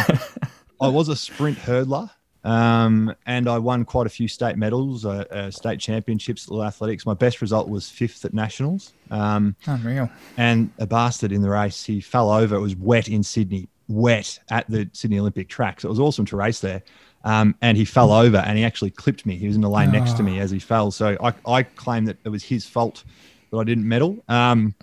I 0.80 0.88
was 0.88 1.08
a 1.08 1.16
sprint 1.16 1.58
hurdler. 1.58 2.10
Um, 2.42 3.14
and 3.26 3.48
I 3.48 3.58
won 3.58 3.84
quite 3.84 4.06
a 4.06 4.10
few 4.10 4.28
state 4.28 4.56
medals, 4.56 5.04
uh, 5.04 5.24
uh, 5.30 5.50
state 5.50 5.78
championships 5.78 6.50
at 6.50 6.58
athletics. 6.58 7.04
My 7.04 7.14
best 7.14 7.40
result 7.42 7.68
was 7.68 7.88
fifth 7.88 8.24
at 8.24 8.32
nationals. 8.32 8.92
Um, 9.10 9.56
Unreal. 9.66 10.10
And 10.36 10.70
a 10.78 10.86
bastard 10.86 11.32
in 11.32 11.42
the 11.42 11.50
race, 11.50 11.84
he 11.84 12.00
fell 12.00 12.30
over. 12.30 12.56
It 12.56 12.60
was 12.60 12.76
wet 12.76 13.08
in 13.08 13.22
Sydney, 13.22 13.68
wet 13.88 14.38
at 14.48 14.68
the 14.70 14.88
Sydney 14.92 15.18
Olympic 15.18 15.48
track. 15.48 15.80
So 15.80 15.88
it 15.88 15.90
was 15.90 16.00
awesome 16.00 16.24
to 16.26 16.36
race 16.36 16.60
there. 16.60 16.82
Um, 17.24 17.54
and 17.60 17.76
he 17.76 17.84
fell 17.84 18.12
over 18.12 18.38
and 18.38 18.56
he 18.56 18.64
actually 18.64 18.90
clipped 18.90 19.26
me. 19.26 19.36
He 19.36 19.46
was 19.46 19.56
in 19.56 19.62
the 19.62 19.68
lane 19.68 19.90
oh. 19.90 19.92
next 19.92 20.14
to 20.14 20.22
me 20.22 20.40
ah. 20.40 20.42
as 20.42 20.50
he 20.50 20.58
fell. 20.58 20.90
So 20.90 21.18
I, 21.22 21.34
I 21.46 21.62
claim 21.62 22.06
that 22.06 22.16
it 22.24 22.30
was 22.30 22.42
his 22.42 22.66
fault 22.66 23.04
that 23.50 23.58
I 23.58 23.64
didn't 23.64 23.86
medal. 23.86 24.22
Um, 24.28 24.74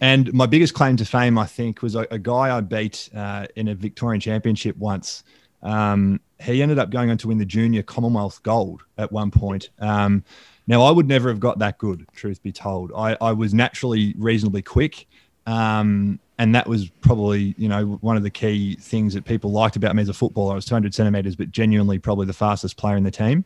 and 0.00 0.32
my 0.32 0.46
biggest 0.46 0.74
claim 0.74 0.96
to 0.96 1.04
fame, 1.04 1.38
I 1.38 1.46
think, 1.46 1.82
was 1.82 1.94
a, 1.94 2.06
a 2.10 2.18
guy 2.18 2.56
I 2.56 2.60
beat 2.60 3.08
uh, 3.14 3.46
in 3.56 3.68
a 3.68 3.74
Victorian 3.74 4.20
Championship 4.20 4.76
once. 4.76 5.24
Um, 5.62 6.20
he 6.40 6.62
ended 6.62 6.78
up 6.78 6.90
going 6.90 7.10
on 7.10 7.18
to 7.18 7.28
win 7.28 7.38
the 7.38 7.44
junior 7.44 7.82
Commonwealth 7.82 8.42
gold 8.42 8.82
at 8.96 9.10
one 9.10 9.30
point. 9.30 9.70
Um, 9.78 10.24
now, 10.66 10.82
I 10.82 10.90
would 10.90 11.08
never 11.08 11.28
have 11.30 11.40
got 11.40 11.58
that 11.60 11.78
good, 11.78 12.06
truth 12.14 12.42
be 12.42 12.52
told. 12.52 12.92
I, 12.96 13.16
I 13.20 13.32
was 13.32 13.54
naturally 13.54 14.14
reasonably 14.18 14.62
quick. 14.62 15.06
Um, 15.46 16.20
and 16.38 16.54
that 16.54 16.68
was 16.68 16.88
probably, 17.00 17.54
you 17.58 17.68
know, 17.68 17.98
one 18.00 18.16
of 18.16 18.22
the 18.22 18.30
key 18.30 18.76
things 18.76 19.14
that 19.14 19.24
people 19.24 19.50
liked 19.50 19.76
about 19.76 19.96
me 19.96 20.02
as 20.02 20.08
a 20.08 20.14
footballer. 20.14 20.52
I 20.52 20.54
was 20.54 20.66
200 20.66 20.94
centimeters, 20.94 21.34
but 21.34 21.50
genuinely 21.50 21.98
probably 21.98 22.26
the 22.26 22.32
fastest 22.32 22.76
player 22.76 22.96
in 22.96 23.02
the 23.02 23.10
team. 23.10 23.44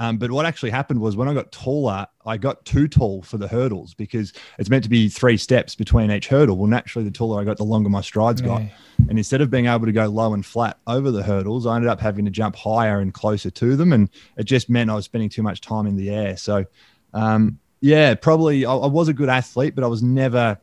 Um, 0.00 0.18
but 0.18 0.30
what 0.30 0.44
actually 0.44 0.70
happened 0.70 1.00
was 1.00 1.16
when 1.16 1.28
I 1.28 1.34
got 1.34 1.52
taller, 1.52 2.06
I 2.26 2.36
got 2.36 2.64
too 2.64 2.88
tall 2.88 3.22
for 3.22 3.38
the 3.38 3.46
hurdles 3.46 3.94
because 3.94 4.32
it's 4.58 4.68
meant 4.68 4.82
to 4.84 4.90
be 4.90 5.08
three 5.08 5.36
steps 5.36 5.74
between 5.74 6.10
each 6.10 6.26
hurdle. 6.26 6.56
Well, 6.56 6.66
naturally, 6.66 7.04
the 7.04 7.12
taller 7.12 7.40
I 7.40 7.44
got, 7.44 7.58
the 7.58 7.64
longer 7.64 7.88
my 7.88 8.00
strides 8.00 8.40
got. 8.40 8.62
And 9.08 9.18
instead 9.18 9.40
of 9.40 9.50
being 9.50 9.66
able 9.66 9.86
to 9.86 9.92
go 9.92 10.06
low 10.06 10.34
and 10.34 10.44
flat 10.44 10.78
over 10.86 11.10
the 11.10 11.22
hurdles, 11.22 11.66
I 11.66 11.76
ended 11.76 11.90
up 11.90 12.00
having 12.00 12.24
to 12.24 12.30
jump 12.30 12.56
higher 12.56 13.00
and 13.00 13.14
closer 13.14 13.50
to 13.50 13.76
them. 13.76 13.92
And 13.92 14.10
it 14.36 14.44
just 14.44 14.68
meant 14.68 14.90
I 14.90 14.94
was 14.94 15.04
spending 15.04 15.28
too 15.28 15.42
much 15.42 15.60
time 15.60 15.86
in 15.86 15.96
the 15.96 16.10
air. 16.10 16.36
So, 16.36 16.64
um, 17.12 17.58
yeah, 17.80 18.14
probably 18.14 18.64
I, 18.64 18.74
I 18.74 18.86
was 18.86 19.08
a 19.08 19.14
good 19.14 19.28
athlete, 19.28 19.74
but 19.74 19.84
I 19.84 19.88
was 19.88 20.02
never 20.02 20.58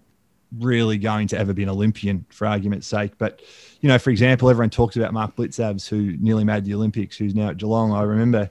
really 0.60 0.98
going 0.98 1.30
to 1.30 1.38
ever 1.38 1.54
be 1.54 1.64
an 1.64 1.70
Olympian 1.70 2.26
for 2.30 2.46
argument's 2.46 2.88
sake. 2.88 3.14
But, 3.18 3.42
you 3.80 3.88
know, 3.88 3.98
for 3.98 4.10
example, 4.10 4.50
everyone 4.50 4.70
talks 4.70 4.98
about 4.98 5.14
Mark 5.14 5.38
Blicavs, 5.38 5.88
who 5.88 6.18
nearly 6.18 6.44
made 6.44 6.66
the 6.66 6.74
Olympics, 6.74 7.16
who's 7.16 7.34
now 7.34 7.50
at 7.50 7.58
Geelong. 7.58 7.94
I 7.94 8.02
remember 8.04 8.50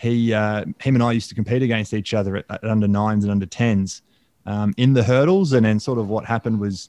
he 0.00 0.32
uh, 0.32 0.64
him 0.80 0.94
and 0.94 1.02
I 1.02 1.12
used 1.12 1.28
to 1.28 1.34
compete 1.34 1.62
against 1.62 1.92
each 1.92 2.14
other 2.14 2.36
at, 2.36 2.46
at 2.48 2.64
under 2.64 2.88
nines 2.88 3.22
and 3.22 3.30
under 3.30 3.44
tens 3.44 4.00
um, 4.46 4.72
in 4.78 4.94
the 4.94 5.02
hurdles, 5.02 5.52
and 5.52 5.66
then 5.66 5.78
sort 5.78 5.98
of 5.98 6.08
what 6.08 6.24
happened 6.24 6.58
was 6.58 6.88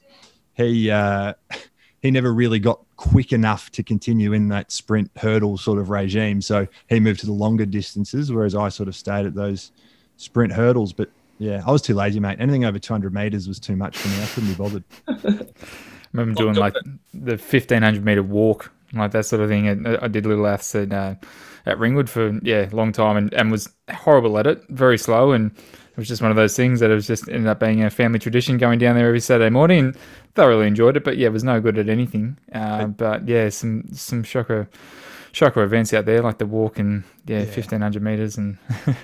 he 0.54 0.90
uh, 0.90 1.34
he 2.00 2.10
never 2.10 2.32
really 2.32 2.58
got 2.58 2.80
quick 2.96 3.32
enough 3.32 3.70
to 3.72 3.82
continue 3.82 4.32
in 4.32 4.48
that 4.48 4.72
sprint 4.72 5.10
hurdle 5.18 5.58
sort 5.58 5.78
of 5.78 5.90
regime, 5.90 6.40
so 6.40 6.66
he 6.88 7.00
moved 7.00 7.20
to 7.20 7.26
the 7.26 7.32
longer 7.32 7.66
distances, 7.66 8.32
whereas 8.32 8.54
I 8.54 8.70
sort 8.70 8.88
of 8.88 8.96
stayed 8.96 9.26
at 9.26 9.34
those 9.34 9.72
sprint 10.16 10.54
hurdles. 10.54 10.94
But 10.94 11.10
yeah, 11.38 11.62
I 11.66 11.70
was 11.70 11.82
too 11.82 11.94
lazy, 11.94 12.18
mate. 12.18 12.38
Anything 12.40 12.64
over 12.64 12.78
200 12.78 13.12
meters 13.12 13.46
was 13.46 13.60
too 13.60 13.76
much 13.76 13.98
for 13.98 14.08
me. 14.08 14.22
I 14.22 14.26
couldn't 14.26 14.48
be 14.48 14.54
bothered. 14.54 14.84
I 15.08 16.18
remember 16.18 16.40
doing 16.40 16.54
like 16.54 16.74
the 17.12 17.32
1500 17.32 18.02
meter 18.02 18.22
walk, 18.22 18.72
like 18.94 19.12
that 19.12 19.26
sort 19.26 19.42
of 19.42 19.48
thing. 19.48 19.86
I 19.86 20.08
did 20.08 20.26
little 20.26 20.44
laths 20.44 20.74
at. 20.74 20.92
Uh, 20.92 21.14
at 21.64 21.78
Ringwood 21.78 22.10
for 22.10 22.40
yeah 22.42 22.68
a 22.68 22.74
long 22.74 22.90
time 22.90 23.16
and, 23.16 23.32
and 23.34 23.52
was 23.52 23.68
horrible 23.88 24.36
at 24.36 24.48
it, 24.48 24.64
very 24.70 24.98
slow, 24.98 25.30
and 25.30 25.52
it 25.52 25.96
was 25.96 26.08
just 26.08 26.20
one 26.20 26.32
of 26.32 26.36
those 26.36 26.56
things 26.56 26.80
that 26.80 26.90
it 26.90 26.94
was 26.94 27.06
just 27.06 27.28
ended 27.28 27.46
up 27.46 27.60
being 27.60 27.84
a 27.84 27.88
family 27.88 28.18
tradition 28.18 28.58
going 28.58 28.80
down 28.80 28.96
there 28.96 29.06
every 29.06 29.20
Saturday 29.20 29.48
morning. 29.48 29.78
And 29.78 29.96
thoroughly 30.34 30.66
enjoyed 30.66 30.96
it, 30.96 31.04
but 31.04 31.16
yeah, 31.16 31.28
was 31.28 31.44
no 31.44 31.60
good 31.60 31.78
at 31.78 31.88
anything. 31.88 32.38
Uh, 32.54 32.86
but 32.86 33.28
yeah, 33.28 33.48
some 33.48 33.84
some 33.92 34.22
shocker 34.22 34.68
shocker 35.32 35.62
events 35.62 35.92
out 35.92 36.04
there, 36.04 36.22
like 36.22 36.38
the 36.38 36.46
walk 36.46 36.78
and 36.78 37.02
yeah, 37.26 37.40
yeah. 37.40 37.44
fifteen 37.46 37.80
hundred 37.80 38.02
meters. 38.02 38.36
And 38.36 38.56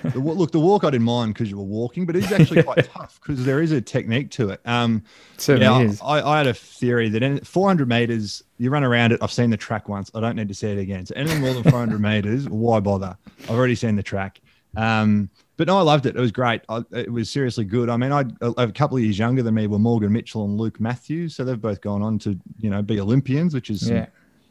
the, 0.03 0.19
look, 0.19 0.51
the 0.51 0.59
walk 0.59 0.83
I 0.83 0.91
didn't 0.91 1.05
mind 1.05 1.33
because 1.33 1.49
you 1.49 1.57
were 1.57 1.63
walking, 1.63 2.05
but 2.05 2.15
it's 2.15 2.31
actually 2.31 2.63
quite 2.63 2.85
tough 2.93 3.19
because 3.21 3.43
there 3.45 3.61
is 3.61 3.71
a 3.71 3.81
technique 3.81 4.31
to 4.31 4.49
it. 4.49 4.61
Um, 4.65 5.03
Certainly 5.37 5.85
yeah, 5.85 5.91
is. 5.91 6.01
I, 6.01 6.21
I, 6.21 6.37
had 6.37 6.47
a 6.47 6.53
theory 6.53 7.09
that 7.09 7.23
in 7.23 7.39
four 7.41 7.67
hundred 7.67 7.89
meters, 7.89 8.43
you 8.57 8.69
run 8.69 8.83
around 8.83 9.11
it. 9.11 9.19
I've 9.21 9.31
seen 9.31 9.49
the 9.49 9.57
track 9.57 9.89
once. 9.89 10.09
I 10.15 10.21
don't 10.21 10.35
need 10.35 10.47
to 10.47 10.55
see 10.55 10.71
it 10.71 10.77
again. 10.77 11.05
So 11.05 11.15
anything 11.15 11.41
more 11.41 11.53
than 11.53 11.63
four 11.63 11.79
hundred 11.79 12.01
meters, 12.01 12.47
why 12.47 12.79
bother? 12.79 13.17
I've 13.43 13.51
already 13.51 13.75
seen 13.75 13.95
the 13.95 14.03
track. 14.03 14.39
Um, 14.77 15.29
but 15.57 15.67
no, 15.67 15.77
I 15.77 15.81
loved 15.81 16.05
it. 16.05 16.15
It 16.15 16.19
was 16.19 16.31
great. 16.31 16.61
I, 16.69 16.83
it 16.91 17.11
was 17.11 17.29
seriously 17.29 17.65
good. 17.65 17.89
I 17.89 17.97
mean, 17.97 18.11
I 18.11 18.23
a 18.41 18.71
couple 18.71 18.97
of 18.97 19.03
years 19.03 19.19
younger 19.19 19.41
than 19.41 19.55
me 19.55 19.67
were 19.67 19.79
Morgan 19.79 20.13
Mitchell 20.13 20.45
and 20.45 20.57
Luke 20.57 20.79
Mathews, 20.79 21.35
so 21.35 21.43
they've 21.43 21.59
both 21.59 21.81
gone 21.81 22.01
on 22.01 22.19
to 22.19 22.39
you 22.59 22.69
know 22.69 22.81
be 22.81 22.99
Olympians, 22.99 23.53
which 23.53 23.69
is 23.69 23.89
yeah 23.89 24.05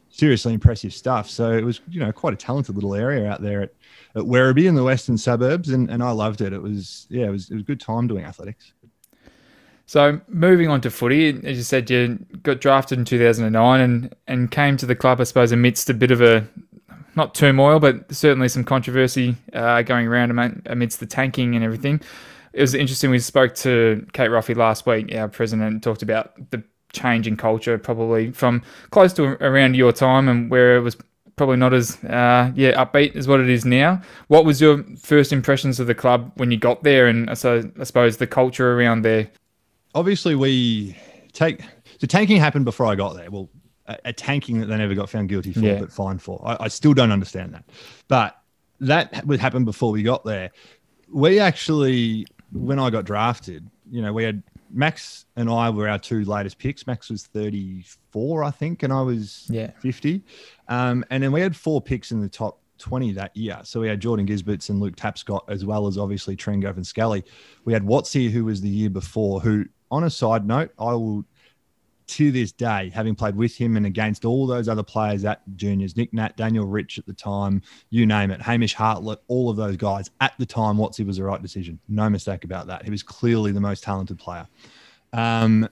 seriously 0.09 0.53
impressive 0.53 0.93
stuff. 0.93 1.29
So 1.29 1.51
it 1.51 1.63
was, 1.63 1.81
you 1.89 1.99
know, 1.99 2.11
quite 2.11 2.33
a 2.33 2.37
talented 2.37 2.75
little 2.75 2.95
area 2.95 3.29
out 3.29 3.41
there 3.41 3.61
at, 3.61 3.73
at 4.15 4.23
Werribee 4.23 4.67
in 4.67 4.75
the 4.75 4.83
western 4.83 5.17
suburbs, 5.17 5.69
and, 5.69 5.89
and 5.89 6.03
I 6.03 6.11
loved 6.11 6.41
it. 6.41 6.53
It 6.53 6.61
was, 6.61 7.07
yeah, 7.09 7.27
it 7.27 7.31
was, 7.31 7.49
it 7.49 7.55
was 7.55 7.63
a 7.63 7.65
good 7.65 7.79
time 7.79 8.07
doing 8.07 8.25
athletics. 8.25 8.73
So 9.85 10.21
moving 10.27 10.67
on 10.67 10.81
to 10.81 10.91
footy, 10.91 11.29
as 11.29 11.57
you 11.57 11.63
said, 11.63 11.89
you 11.89 12.19
got 12.43 12.61
drafted 12.61 12.99
in 12.99 13.05
2009 13.05 13.81
and, 13.81 14.15
and 14.27 14.51
came 14.51 14.77
to 14.77 14.85
the 14.85 14.95
club, 14.95 15.19
I 15.19 15.23
suppose, 15.23 15.51
amidst 15.51 15.89
a 15.89 15.95
bit 15.95 16.11
of 16.11 16.21
a, 16.21 16.47
not 17.15 17.33
turmoil, 17.33 17.79
but 17.79 18.13
certainly 18.13 18.49
some 18.49 18.63
controversy 18.63 19.35
uh, 19.53 19.81
going 19.81 20.05
around 20.05 20.61
amidst 20.67 20.99
the 20.99 21.07
tanking 21.07 21.55
and 21.55 21.65
everything. 21.65 22.01
It 22.53 22.61
was 22.61 22.75
interesting. 22.75 23.09
We 23.09 23.17
spoke 23.17 23.55
to 23.55 24.05
Kate 24.13 24.29
Roffey 24.29 24.55
last 24.55 24.85
week, 24.85 25.13
our 25.15 25.27
president, 25.27 25.83
talked 25.83 26.03
about 26.03 26.51
the 26.51 26.63
change 26.93 27.27
in 27.27 27.37
culture 27.37 27.77
probably 27.77 28.31
from 28.31 28.61
close 28.89 29.13
to 29.13 29.23
around 29.43 29.75
your 29.75 29.91
time 29.91 30.27
and 30.27 30.49
where 30.49 30.75
it 30.75 30.81
was 30.81 30.97
probably 31.39 31.55
not 31.55 31.73
as 31.73 32.03
uh, 32.03 32.51
yeah 32.53 32.83
upbeat 32.83 33.15
as 33.15 33.27
what 33.27 33.39
it 33.39 33.49
is 33.49 33.63
now. 33.65 34.01
What 34.27 34.45
was 34.45 34.59
your 34.59 34.83
first 35.01 35.31
impressions 35.31 35.79
of 35.79 35.87
the 35.87 35.95
club 35.95 36.31
when 36.35 36.51
you 36.51 36.57
got 36.57 36.83
there, 36.83 37.07
and 37.07 37.35
so 37.37 37.63
I 37.79 37.83
suppose 37.85 38.17
the 38.17 38.27
culture 38.27 38.73
around 38.77 39.03
there? 39.03 39.29
Obviously, 39.95 40.35
we 40.35 40.97
take 41.31 41.61
the 42.01 42.07
tanking 42.07 42.37
happened 42.37 42.65
before 42.65 42.85
I 42.85 42.95
got 42.95 43.15
there. 43.15 43.31
Well, 43.31 43.49
a, 43.87 43.97
a 44.05 44.13
tanking 44.13 44.59
that 44.59 44.65
they 44.67 44.77
never 44.77 44.93
got 44.93 45.09
found 45.09 45.29
guilty 45.29 45.53
for, 45.53 45.61
yeah. 45.61 45.79
but 45.79 45.91
fined 45.91 46.21
for. 46.21 46.41
I, 46.45 46.65
I 46.65 46.67
still 46.67 46.93
don't 46.93 47.11
understand 47.11 47.53
that, 47.53 47.63
but 48.09 48.35
that 48.81 49.25
would 49.25 49.39
happen 49.39 49.63
before 49.63 49.91
we 49.91 50.03
got 50.03 50.25
there. 50.25 50.51
We 51.11 51.39
actually, 51.39 52.27
when 52.51 52.79
I 52.79 52.89
got 52.89 53.05
drafted, 53.05 53.67
you 53.89 54.01
know, 54.01 54.11
we 54.11 54.25
had 54.25 54.43
Max 54.71 55.25
and 55.35 55.49
I 55.49 55.69
were 55.69 55.87
our 55.87 55.99
two 55.99 56.23
latest 56.25 56.57
picks. 56.57 56.85
Max 56.87 57.09
was 57.09 57.25
34, 57.27 58.43
I 58.43 58.51
think, 58.51 58.83
and 58.83 58.93
I 58.93 59.01
was 59.01 59.47
yeah. 59.49 59.71
50. 59.79 60.23
Um, 60.67 61.03
and 61.09 61.23
then 61.23 61.31
we 61.31 61.41
had 61.41 61.55
four 61.55 61.81
picks 61.81 62.11
in 62.11 62.21
the 62.21 62.29
top 62.29 62.59
20 62.79 63.11
that 63.13 63.35
year. 63.35 63.59
So 63.63 63.79
we 63.79 63.87
had 63.87 63.99
Jordan 63.99 64.25
Gysberts 64.25 64.69
and 64.69 64.79
Luke 64.79 64.95
Tapscott, 64.95 65.41
as 65.47 65.65
well 65.65 65.87
as 65.87 65.97
obviously 65.97 66.35
Trengove 66.35 66.77
and 66.77 66.87
Scully. 66.87 67.23
We 67.65 67.73
had 67.73 67.83
Watsy, 67.83 68.29
who 68.29 68.45
was 68.45 68.61
the 68.61 68.69
year 68.69 68.89
before, 68.89 69.39
who, 69.39 69.65
on 69.91 70.03
a 70.03 70.09
side 70.09 70.45
note, 70.45 70.71
I 70.79 70.93
will 70.93 71.25
to 72.09 72.31
this 72.31 72.51
day, 72.51 72.91
having 72.93 73.15
played 73.15 73.35
with 73.35 73.55
him 73.55 73.77
and 73.77 73.85
against 73.85 74.25
all 74.25 74.47
those 74.47 74.67
other 74.67 74.83
players 74.83 75.23
at 75.25 75.41
juniors, 75.55 75.95
Nick 75.95 76.13
Nat, 76.13 76.35
Daniel 76.35 76.65
Rich 76.65 76.97
at 76.97 77.05
the 77.05 77.13
time, 77.13 77.61
you 77.91 78.05
name 78.05 78.31
it, 78.31 78.41
Hamish 78.41 78.73
Hartlett, 78.73 79.19
all 79.27 79.49
of 79.49 79.57
those 79.57 79.77
guys 79.77 80.09
at 80.19 80.33
the 80.39 80.45
time, 80.45 80.77
Watsy 80.77 81.05
was 81.05 81.17
the 81.17 81.23
right 81.23 81.41
decision. 81.41 81.79
No 81.87 82.09
mistake 82.09 82.43
about 82.43 82.67
that. 82.67 82.83
He 82.83 82.91
was 82.91 83.03
clearly 83.03 83.51
the 83.51 83.61
most 83.61 83.83
talented 83.83 84.17
player. 84.17 84.47
Um, 85.13 85.69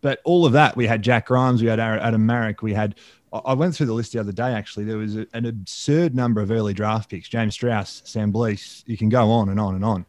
but 0.00 0.20
all 0.24 0.44
of 0.44 0.52
that, 0.52 0.76
we 0.76 0.86
had 0.86 1.00
Jack 1.02 1.26
Grimes, 1.26 1.62
we 1.62 1.68
had 1.68 1.78
Addam 1.78 2.24
Maric, 2.24 2.62
we 2.62 2.74
had. 2.74 2.96
I 3.30 3.52
went 3.52 3.76
through 3.76 3.86
the 3.86 3.92
list 3.92 4.14
the 4.14 4.20
other 4.20 4.32
day. 4.32 4.54
Actually, 4.54 4.86
there 4.86 4.96
was 4.96 5.16
an 5.16 5.44
absurd 5.44 6.14
number 6.14 6.40
of 6.40 6.50
early 6.50 6.72
draft 6.72 7.10
picks: 7.10 7.28
James 7.28 7.54
Strauss, 7.54 8.00
Sam 8.06 8.30
Blease. 8.30 8.84
You 8.86 8.96
can 8.96 9.10
go 9.10 9.30
on 9.30 9.50
and 9.50 9.60
on 9.60 9.74
and 9.74 9.84
on. 9.84 10.06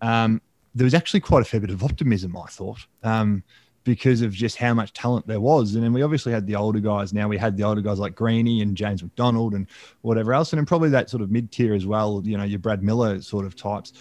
Um, 0.00 0.42
there 0.74 0.84
was 0.84 0.94
actually 0.94 1.20
quite 1.20 1.42
a 1.42 1.44
fair 1.44 1.60
bit 1.60 1.70
of 1.70 1.82
optimism, 1.82 2.36
I 2.36 2.46
thought. 2.46 2.86
Um, 3.02 3.44
because 3.86 4.20
of 4.20 4.32
just 4.32 4.56
how 4.56 4.74
much 4.74 4.92
talent 4.92 5.26
there 5.26 5.40
was. 5.40 5.74
And 5.74 5.84
then 5.84 5.92
we 5.92 6.02
obviously 6.02 6.32
had 6.32 6.46
the 6.46 6.56
older 6.56 6.80
guys. 6.80 7.14
Now 7.14 7.28
we 7.28 7.38
had 7.38 7.56
the 7.56 7.62
older 7.62 7.80
guys 7.80 7.98
like 7.98 8.14
Greeny 8.16 8.60
and 8.60 8.76
James 8.76 9.02
McDonald 9.02 9.54
and 9.54 9.66
whatever 10.02 10.34
else. 10.34 10.52
And 10.52 10.58
then 10.58 10.66
probably 10.66 10.90
that 10.90 11.08
sort 11.08 11.22
of 11.22 11.30
mid 11.30 11.52
tier 11.52 11.72
as 11.72 11.86
well, 11.86 12.20
you 12.24 12.36
know, 12.36 12.44
your 12.44 12.58
Brad 12.58 12.82
Miller 12.82 13.22
sort 13.22 13.46
of 13.46 13.54
types. 13.54 13.92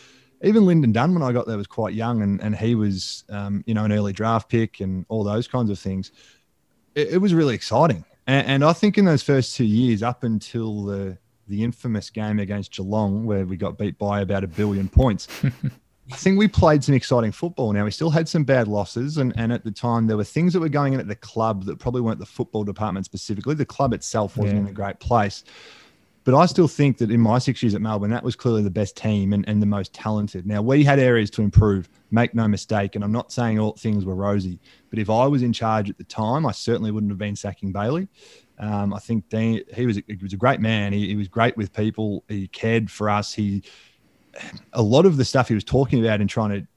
even 0.43 0.65
Lyndon 0.65 0.91
Dunn 0.91 1.13
when 1.13 1.21
I 1.21 1.31
got 1.31 1.45
there 1.47 1.55
was 1.55 1.67
quite 1.67 1.93
young, 1.93 2.21
and 2.23 2.41
and 2.41 2.55
he 2.55 2.75
was 2.75 3.23
um, 3.29 3.63
you 3.67 3.73
know 3.73 3.85
an 3.85 3.91
early 3.91 4.11
draft 4.11 4.49
pick 4.49 4.81
and 4.81 5.05
all 5.07 5.23
those 5.23 5.47
kinds 5.47 5.69
of 5.69 5.79
things. 5.79 6.11
It, 6.95 7.13
it 7.13 7.17
was 7.19 7.33
really 7.33 7.55
exciting, 7.55 8.03
and, 8.27 8.47
and 8.47 8.63
I 8.65 8.73
think 8.73 8.97
in 8.97 9.05
those 9.05 9.23
first 9.23 9.55
two 9.55 9.65
years, 9.65 10.03
up 10.03 10.23
until 10.23 10.83
the 10.83 11.17
the 11.47 11.63
infamous 11.63 12.09
game 12.09 12.39
against 12.39 12.71
Geelong, 12.71 13.25
where 13.25 13.45
we 13.45 13.55
got 13.55 13.77
beat 13.77 13.97
by 13.99 14.21
about 14.21 14.43
a 14.43 14.47
billion 14.47 14.89
points. 14.89 15.27
I 16.11 16.15
think 16.15 16.37
we 16.37 16.47
played 16.47 16.83
some 16.83 16.93
exciting 16.93 17.31
football. 17.31 17.73
Now 17.73 17.85
we 17.85 17.91
still 17.91 18.11
had 18.11 18.29
some 18.29 18.43
bad 18.43 18.67
losses, 18.67 19.17
and, 19.17 19.33
and 19.37 19.51
at 19.51 19.63
the 19.63 19.71
time 19.71 20.05
there 20.05 20.17
were 20.17 20.23
things 20.23 20.53
that 20.53 20.59
were 20.59 20.69
going 20.69 20.93
in 20.93 20.99
at 20.99 21.07
the 21.07 21.15
club 21.15 21.65
that 21.65 21.79
probably 21.79 22.01
weren't 22.01 22.19
the 22.19 22.25
football 22.27 22.63
department 22.63 23.05
specifically. 23.05 23.55
The 23.55 23.65
club 23.65 23.91
itself 23.91 24.37
wasn't 24.37 24.57
yeah. 24.57 24.61
in 24.65 24.67
a 24.67 24.73
great 24.73 24.99
place, 24.99 25.43
but 26.23 26.35
I 26.35 26.45
still 26.45 26.67
think 26.67 26.99
that 26.99 27.09
in 27.09 27.19
my 27.19 27.39
six 27.39 27.63
years 27.63 27.73
at 27.73 27.81
Melbourne, 27.81 28.11
that 28.11 28.23
was 28.23 28.35
clearly 28.35 28.61
the 28.61 28.69
best 28.69 28.95
team 28.95 29.33
and, 29.33 29.47
and 29.49 29.61
the 29.61 29.65
most 29.65 29.93
talented. 29.93 30.45
Now 30.45 30.61
we 30.61 30.83
had 30.83 30.99
areas 30.99 31.31
to 31.31 31.41
improve. 31.41 31.89
Make 32.11 32.35
no 32.35 32.47
mistake, 32.47 32.95
and 32.95 33.03
I'm 33.03 33.11
not 33.11 33.31
saying 33.31 33.57
all 33.57 33.73
things 33.73 34.05
were 34.05 34.15
rosy, 34.15 34.59
but 34.91 34.99
if 34.99 35.09
I 35.09 35.25
was 35.25 35.41
in 35.41 35.53
charge 35.53 35.89
at 35.89 35.97
the 35.97 36.03
time, 36.03 36.45
I 36.45 36.51
certainly 36.51 36.91
wouldn't 36.91 37.11
have 37.11 37.17
been 37.17 37.35
sacking 37.35 37.71
Bailey. 37.71 38.07
Um, 38.59 38.93
I 38.93 38.99
think 38.99 39.27
Dean, 39.29 39.63
he 39.73 39.85
was 39.85 39.97
a, 39.97 40.03
he 40.07 40.17
was 40.21 40.33
a 40.33 40.37
great 40.37 40.61
man. 40.61 40.93
He, 40.93 41.07
he 41.07 41.15
was 41.15 41.27
great 41.27 41.57
with 41.57 41.73
people. 41.73 42.23
He 42.29 42.47
cared 42.47 42.89
for 42.89 43.09
us. 43.09 43.33
He 43.33 43.63
a 44.73 44.81
lot 44.81 45.05
of 45.05 45.17
the 45.17 45.25
stuff 45.25 45.47
he 45.47 45.53
was 45.53 45.63
talking 45.63 46.03
about 46.03 46.21
and 46.21 46.29
trying 46.29 46.49
to 46.49 46.67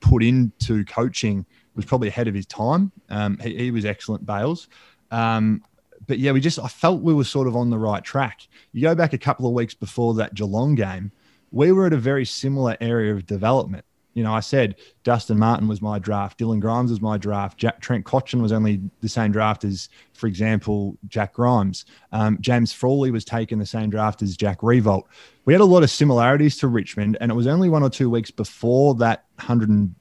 put 0.00 0.22
into 0.22 0.84
coaching 0.84 1.46
was 1.74 1.84
probably 1.84 2.08
ahead 2.08 2.28
of 2.28 2.34
his 2.34 2.46
time. 2.46 2.92
Um, 3.08 3.38
he, 3.38 3.56
he, 3.56 3.70
was 3.70 3.84
excellent, 3.84 4.24
Bales. 4.24 4.68
Um, 5.10 5.62
but 6.06 6.18
yeah, 6.18 6.32
we 6.32 6.40
just 6.40 6.58
I 6.58 6.68
felt 6.68 7.02
we 7.02 7.14
were 7.14 7.24
sort 7.24 7.46
of 7.48 7.56
on 7.56 7.70
the 7.70 7.78
right 7.78 8.02
track. 8.02 8.46
You 8.72 8.82
go 8.82 8.94
back 8.94 9.12
a 9.12 9.18
couple 9.18 9.46
of 9.46 9.52
weeks 9.52 9.74
before 9.74 10.14
that 10.14 10.34
Geelong 10.34 10.74
game, 10.74 11.12
we 11.50 11.72
were 11.72 11.86
at 11.86 11.92
a 11.92 11.98
very 11.98 12.24
similar 12.24 12.76
area 12.80 13.14
of 13.14 13.26
development. 13.26 13.84
You 14.16 14.22
know, 14.22 14.32
I 14.32 14.40
said 14.40 14.76
Dustin 15.04 15.38
Martin 15.38 15.68
was 15.68 15.82
my 15.82 15.98
draft, 15.98 16.38
Dylan 16.38 16.58
Grimes 16.58 16.90
was 16.90 17.02
my 17.02 17.18
draft, 17.18 17.58
Jack, 17.58 17.82
Trent 17.82 18.06
Cotchin 18.06 18.40
was 18.40 18.50
only 18.50 18.80
the 19.02 19.10
same 19.10 19.30
draft 19.30 19.62
as, 19.62 19.90
for 20.14 20.26
example, 20.26 20.96
Jack 21.06 21.34
Grimes. 21.34 21.84
Um, 22.12 22.38
James 22.40 22.72
Frawley 22.72 23.10
was 23.10 23.26
taken 23.26 23.58
the 23.58 23.66
same 23.66 23.90
draft 23.90 24.22
as 24.22 24.34
Jack 24.34 24.60
Riewoldt. 24.60 25.02
We 25.44 25.52
had 25.52 25.60
a 25.60 25.66
lot 25.66 25.82
of 25.82 25.90
similarities 25.90 26.56
to 26.58 26.68
Richmond, 26.68 27.18
and 27.20 27.30
it 27.30 27.34
was 27.34 27.46
only 27.46 27.68
one 27.68 27.82
or 27.82 27.90
two 27.90 28.08
weeks 28.08 28.30
before 28.30 28.94
that 28.94 29.26
hundred 29.38 29.68
and 29.68 29.94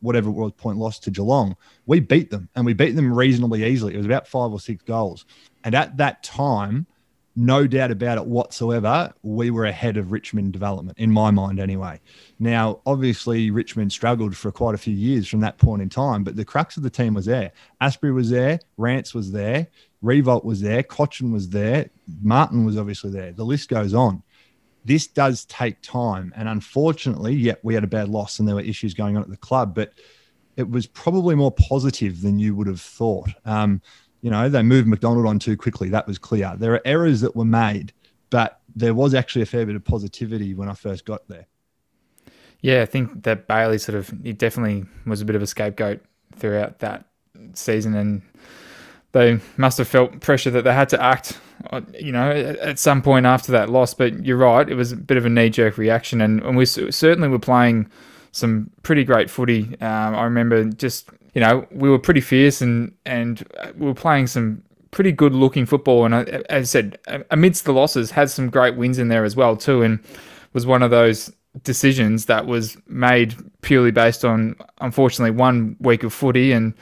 whatever 0.00 0.30
was 0.30 0.52
point 0.52 0.76
loss 0.76 0.98
to 0.98 1.10
Geelong. 1.10 1.56
We 1.86 2.00
beat 2.00 2.30
them, 2.30 2.50
and 2.56 2.66
we 2.66 2.74
beat 2.74 2.94
them 2.94 3.10
reasonably 3.10 3.64
easily. 3.64 3.94
It 3.94 3.96
was 3.96 4.06
about 4.06 4.28
five 4.28 4.52
or 4.52 4.60
six 4.60 4.82
goals, 4.82 5.24
and 5.64 5.74
at 5.74 5.96
that 5.96 6.22
time 6.22 6.86
no 7.36 7.66
doubt 7.66 7.90
about 7.90 8.16
it 8.16 8.26
whatsoever, 8.26 9.12
we 9.22 9.50
were 9.50 9.66
ahead 9.66 9.98
of 9.98 10.10
Richmond 10.10 10.54
development, 10.54 10.98
in 10.98 11.10
my 11.10 11.30
mind 11.30 11.60
anyway. 11.60 12.00
Now, 12.38 12.80
obviously, 12.86 13.50
Richmond 13.50 13.92
struggled 13.92 14.34
for 14.34 14.50
quite 14.50 14.74
a 14.74 14.78
few 14.78 14.94
years 14.94 15.28
from 15.28 15.40
that 15.40 15.58
point 15.58 15.82
in 15.82 15.90
time, 15.90 16.24
but 16.24 16.34
the 16.34 16.46
crux 16.46 16.78
of 16.78 16.82
the 16.82 16.90
team 16.90 17.12
was 17.12 17.26
there. 17.26 17.52
Astbury 17.82 18.14
was 18.14 18.30
there, 18.30 18.58
Rance 18.78 19.14
was 19.14 19.30
there, 19.30 19.66
Riewoldt 20.02 20.44
was 20.44 20.62
there, 20.62 20.82
Cotchin 20.82 21.30
was 21.30 21.50
there, 21.50 21.90
Martin 22.22 22.64
was 22.64 22.78
obviously 22.78 23.10
there. 23.10 23.32
The 23.32 23.44
list 23.44 23.68
goes 23.68 23.92
on. 23.92 24.22
This 24.86 25.06
does 25.06 25.44
take 25.44 25.82
time. 25.82 26.32
And 26.36 26.48
unfortunately, 26.48 27.34
yet 27.34 27.58
we 27.62 27.74
had 27.74 27.84
a 27.84 27.88
bad 27.88 28.08
loss 28.08 28.38
and 28.38 28.48
there 28.48 28.54
were 28.54 28.62
issues 28.62 28.94
going 28.94 29.16
on 29.16 29.22
at 29.22 29.28
the 29.28 29.36
club, 29.36 29.74
but 29.74 29.92
it 30.56 30.70
was 30.70 30.86
probably 30.86 31.34
more 31.34 31.52
positive 31.52 32.22
than 32.22 32.38
you 32.38 32.54
would 32.54 32.66
have 32.66 32.80
thought. 32.80 33.28
Um, 33.44 33.82
you 34.22 34.30
know, 34.30 34.48
they 34.48 34.62
moved 34.62 34.88
McDonald 34.88 35.26
on 35.26 35.38
too 35.38 35.56
quickly. 35.56 35.88
That 35.88 36.06
was 36.06 36.18
clear. 36.18 36.54
There 36.56 36.74
are 36.74 36.82
errors 36.84 37.20
that 37.20 37.36
were 37.36 37.44
made, 37.44 37.92
but 38.30 38.60
there 38.74 38.94
was 38.94 39.14
actually 39.14 39.42
a 39.42 39.46
fair 39.46 39.66
bit 39.66 39.76
of 39.76 39.84
positivity 39.84 40.54
when 40.54 40.68
I 40.68 40.74
first 40.74 41.04
got 41.04 41.28
there. 41.28 41.46
Yeah, 42.60 42.82
I 42.82 42.86
think 42.86 43.22
that 43.24 43.46
Bailey 43.46 43.78
sort 43.78 43.96
of 43.96 44.12
he 44.22 44.32
definitely 44.32 44.84
was 45.06 45.20
a 45.20 45.24
bit 45.24 45.36
of 45.36 45.42
a 45.42 45.46
scapegoat 45.46 46.00
throughout 46.34 46.80
that 46.80 47.04
season, 47.54 47.94
and 47.94 48.22
they 49.12 49.40
must 49.56 49.78
have 49.78 49.88
felt 49.88 50.20
pressure 50.20 50.50
that 50.50 50.64
they 50.64 50.72
had 50.72 50.88
to 50.90 51.02
act, 51.02 51.38
uh, 51.70 51.80
you 51.98 52.12
know, 52.12 52.30
at 52.30 52.78
some 52.78 53.02
point 53.02 53.26
after 53.26 53.52
that 53.52 53.70
loss. 53.70 53.94
But 53.94 54.24
you're 54.24 54.36
right, 54.36 54.68
it 54.68 54.74
was 54.74 54.92
a 54.92 54.96
bit 54.96 55.16
of 55.16 55.24
a 55.24 55.28
knee 55.28 55.50
jerk 55.50 55.78
reaction, 55.78 56.20
and, 56.20 56.42
and 56.42 56.56
we 56.56 56.66
certainly 56.66 57.28
were 57.28 57.38
playing 57.38 57.88
some 58.32 58.70
pretty 58.82 59.04
great 59.04 59.30
footy. 59.30 59.80
Um, 59.80 60.14
I 60.14 60.24
remember 60.24 60.64
just 60.64 61.10
you 61.36 61.40
know, 61.40 61.66
we 61.70 61.90
were 61.90 61.98
pretty 61.98 62.22
fierce 62.22 62.62
and 62.62 62.94
and 63.04 63.46
we 63.76 63.86
were 63.86 63.94
playing 63.94 64.26
some 64.26 64.62
pretty 64.90 65.12
good 65.12 65.34
looking 65.34 65.66
football. 65.66 66.06
And 66.06 66.14
as 66.14 66.46
I 66.48 66.62
said, 66.62 66.98
amidst 67.30 67.66
the 67.66 67.74
losses, 67.74 68.10
had 68.10 68.30
some 68.30 68.48
great 68.48 68.74
wins 68.78 68.98
in 68.98 69.08
there 69.08 69.22
as 69.22 69.36
well 69.36 69.54
too, 69.54 69.82
and 69.82 70.02
was 70.54 70.64
one 70.64 70.82
of 70.82 70.90
those 70.90 71.30
decisions 71.62 72.24
that 72.24 72.46
was 72.46 72.78
made 72.86 73.34
purely 73.60 73.90
based 73.90 74.24
on 74.24 74.56
unfortunately 74.80 75.30
one 75.30 75.76
week 75.78 76.04
of 76.04 76.14
footy 76.14 76.52
and 76.52 76.72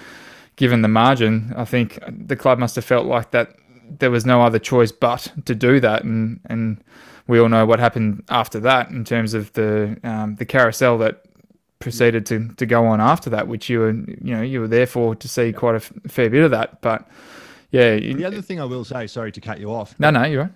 given 0.54 0.82
the 0.82 0.88
margin, 0.88 1.52
I 1.56 1.64
think 1.64 1.98
the 2.08 2.36
club 2.36 2.60
must 2.60 2.76
have 2.76 2.84
felt 2.84 3.06
like 3.06 3.32
that 3.32 3.56
there 3.98 4.12
was 4.12 4.24
no 4.24 4.40
other 4.40 4.60
choice 4.60 4.92
but 4.92 5.32
to 5.46 5.54
do 5.56 5.80
that, 5.80 6.04
and 6.04 6.38
and 6.44 6.80
we 7.26 7.40
all 7.40 7.48
know 7.48 7.66
what 7.66 7.80
happened 7.80 8.22
after 8.28 8.60
that 8.60 8.90
in 8.90 9.04
terms 9.04 9.34
of 9.34 9.52
the 9.54 9.98
um, 10.04 10.36
the 10.36 10.46
carousel 10.46 10.96
that 10.98 11.24
proceeded 11.84 12.26
to 12.26 12.48
to 12.56 12.66
go 12.66 12.86
on 12.86 13.00
after 13.00 13.30
that, 13.30 13.46
which 13.46 13.68
you 13.68 13.78
were 13.78 13.92
you 13.92 14.34
know 14.34 14.42
you 14.42 14.60
were 14.60 14.68
there 14.68 14.86
for 14.86 15.14
to 15.14 15.28
see 15.28 15.52
quite 15.52 15.74
a 15.74 15.76
f- 15.76 15.92
fair 16.08 16.28
bit 16.28 16.42
of 16.42 16.50
that. 16.50 16.80
But 16.80 17.08
yeah, 17.70 17.96
the 17.96 18.24
other 18.24 18.42
thing 18.42 18.60
I 18.60 18.64
will 18.64 18.84
say, 18.84 19.06
sorry 19.06 19.30
to 19.32 19.40
cut 19.40 19.60
you 19.60 19.72
off. 19.72 19.94
No, 20.00 20.10
no, 20.10 20.24
you're 20.24 20.42
right. 20.42 20.52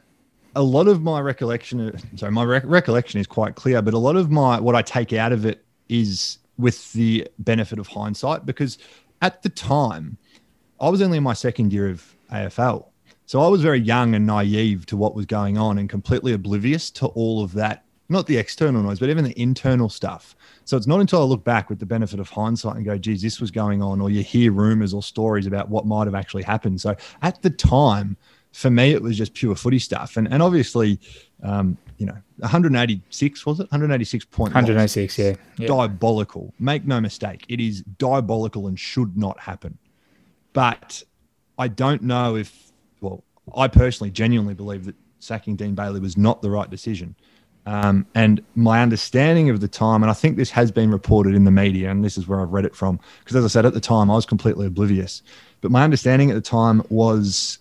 A 0.56 0.62
lot 0.62 0.88
of 0.88 1.02
my 1.02 1.20
recollection, 1.20 1.96
sorry, 2.16 2.32
my 2.32 2.42
rec- 2.42 2.64
recollection 2.66 3.20
is 3.20 3.26
quite 3.26 3.54
clear, 3.54 3.82
but 3.82 3.94
a 3.94 3.98
lot 3.98 4.16
of 4.16 4.30
my 4.30 4.58
what 4.58 4.74
I 4.74 4.82
take 4.82 5.12
out 5.12 5.30
of 5.30 5.46
it 5.46 5.64
is 5.88 6.38
with 6.58 6.92
the 6.92 7.28
benefit 7.38 7.78
of 7.78 7.86
hindsight 7.86 8.44
because 8.44 8.78
at 9.22 9.42
the 9.42 9.48
time 9.48 10.16
I 10.80 10.88
was 10.88 11.02
only 11.02 11.18
in 11.18 11.24
my 11.24 11.34
second 11.34 11.72
year 11.72 11.88
of 11.88 12.14
AFL. 12.32 12.86
So 13.26 13.40
I 13.42 13.48
was 13.48 13.60
very 13.62 13.78
young 13.80 14.14
and 14.14 14.26
naive 14.26 14.86
to 14.86 14.96
what 14.96 15.14
was 15.14 15.26
going 15.26 15.58
on 15.58 15.78
and 15.78 15.88
completely 15.88 16.32
oblivious 16.32 16.90
to 16.92 17.06
all 17.08 17.44
of 17.44 17.52
that, 17.54 17.84
not 18.08 18.26
the 18.26 18.36
external 18.36 18.82
noise, 18.82 18.98
but 18.98 19.10
even 19.10 19.24
the 19.24 19.38
internal 19.40 19.88
stuff. 19.88 20.34
So 20.64 20.76
it's 20.76 20.86
not 20.86 21.00
until 21.00 21.20
I 21.20 21.24
look 21.24 21.44
back 21.44 21.68
with 21.68 21.78
the 21.78 21.86
benefit 21.86 22.20
of 22.20 22.28
hindsight 22.30 22.76
and 22.76 22.84
go, 22.84 22.96
geez, 22.96 23.20
this 23.20 23.40
was 23.40 23.50
going 23.50 23.82
on, 23.82 24.00
or 24.00 24.10
you 24.10 24.22
hear 24.22 24.52
rumors 24.52 24.94
or 24.94 25.02
stories 25.02 25.46
about 25.46 25.68
what 25.68 25.86
might 25.86 26.06
have 26.06 26.14
actually 26.14 26.42
happened. 26.42 26.80
So 26.80 26.96
at 27.22 27.42
the 27.42 27.50
time, 27.50 28.16
for 28.52 28.70
me, 28.70 28.92
it 28.92 29.02
was 29.02 29.16
just 29.16 29.34
pure 29.34 29.54
footy 29.54 29.78
stuff. 29.78 30.16
And, 30.16 30.32
and 30.32 30.42
obviously, 30.42 30.98
um, 31.42 31.76
you 31.98 32.06
know, 32.06 32.16
186 32.38 33.46
was 33.46 33.60
it? 33.60 33.70
186 33.70 34.24
point. 34.26 34.54
186, 34.54 35.18
yeah. 35.18 35.34
yeah. 35.58 35.66
Diabolical. 35.66 36.54
Make 36.58 36.86
no 36.86 37.00
mistake, 37.00 37.44
it 37.48 37.60
is 37.60 37.82
diabolical 37.98 38.68
and 38.68 38.78
should 38.78 39.16
not 39.16 39.38
happen. 39.38 39.76
But 40.54 41.02
I 41.58 41.68
don't 41.68 42.02
know 42.02 42.36
if, 42.36 42.72
well, 43.00 43.22
I 43.54 43.68
personally 43.68 44.10
genuinely 44.10 44.54
believe 44.54 44.86
that 44.86 44.94
sacking 45.18 45.56
Dean 45.56 45.74
Bailey 45.74 46.00
was 46.00 46.16
not 46.16 46.42
the 46.42 46.50
right 46.50 46.70
decision. 46.70 47.14
Um, 47.68 48.06
and 48.14 48.42
my 48.54 48.80
understanding 48.80 49.50
of 49.50 49.60
the 49.60 49.68
time, 49.68 50.02
and 50.02 50.10
I 50.10 50.14
think 50.14 50.38
this 50.38 50.50
has 50.52 50.72
been 50.72 50.90
reported 50.90 51.34
in 51.34 51.44
the 51.44 51.50
media, 51.50 51.90
and 51.90 52.02
this 52.02 52.16
is 52.16 52.26
where 52.26 52.40
I've 52.40 52.48
read 52.48 52.64
it 52.64 52.74
from, 52.74 52.98
because 53.18 53.36
as 53.36 53.44
I 53.44 53.48
said 53.48 53.66
at 53.66 53.74
the 53.74 53.80
time, 53.80 54.10
I 54.10 54.14
was 54.14 54.24
completely 54.24 54.66
oblivious. 54.66 55.22
But 55.60 55.70
my 55.70 55.84
understanding 55.84 56.30
at 56.30 56.34
the 56.34 56.40
time 56.40 56.82
was 56.88 57.58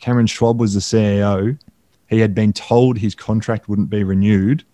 Cameron 0.00 0.28
Schwab 0.28 0.58
was 0.58 0.72
the 0.72 0.80
CEO. 0.80 1.58
He 2.08 2.20
had 2.20 2.34
been 2.34 2.54
told 2.54 2.96
his 2.96 3.14
contract 3.14 3.68
wouldn't 3.68 3.90
be 3.90 4.02
renewed 4.02 4.64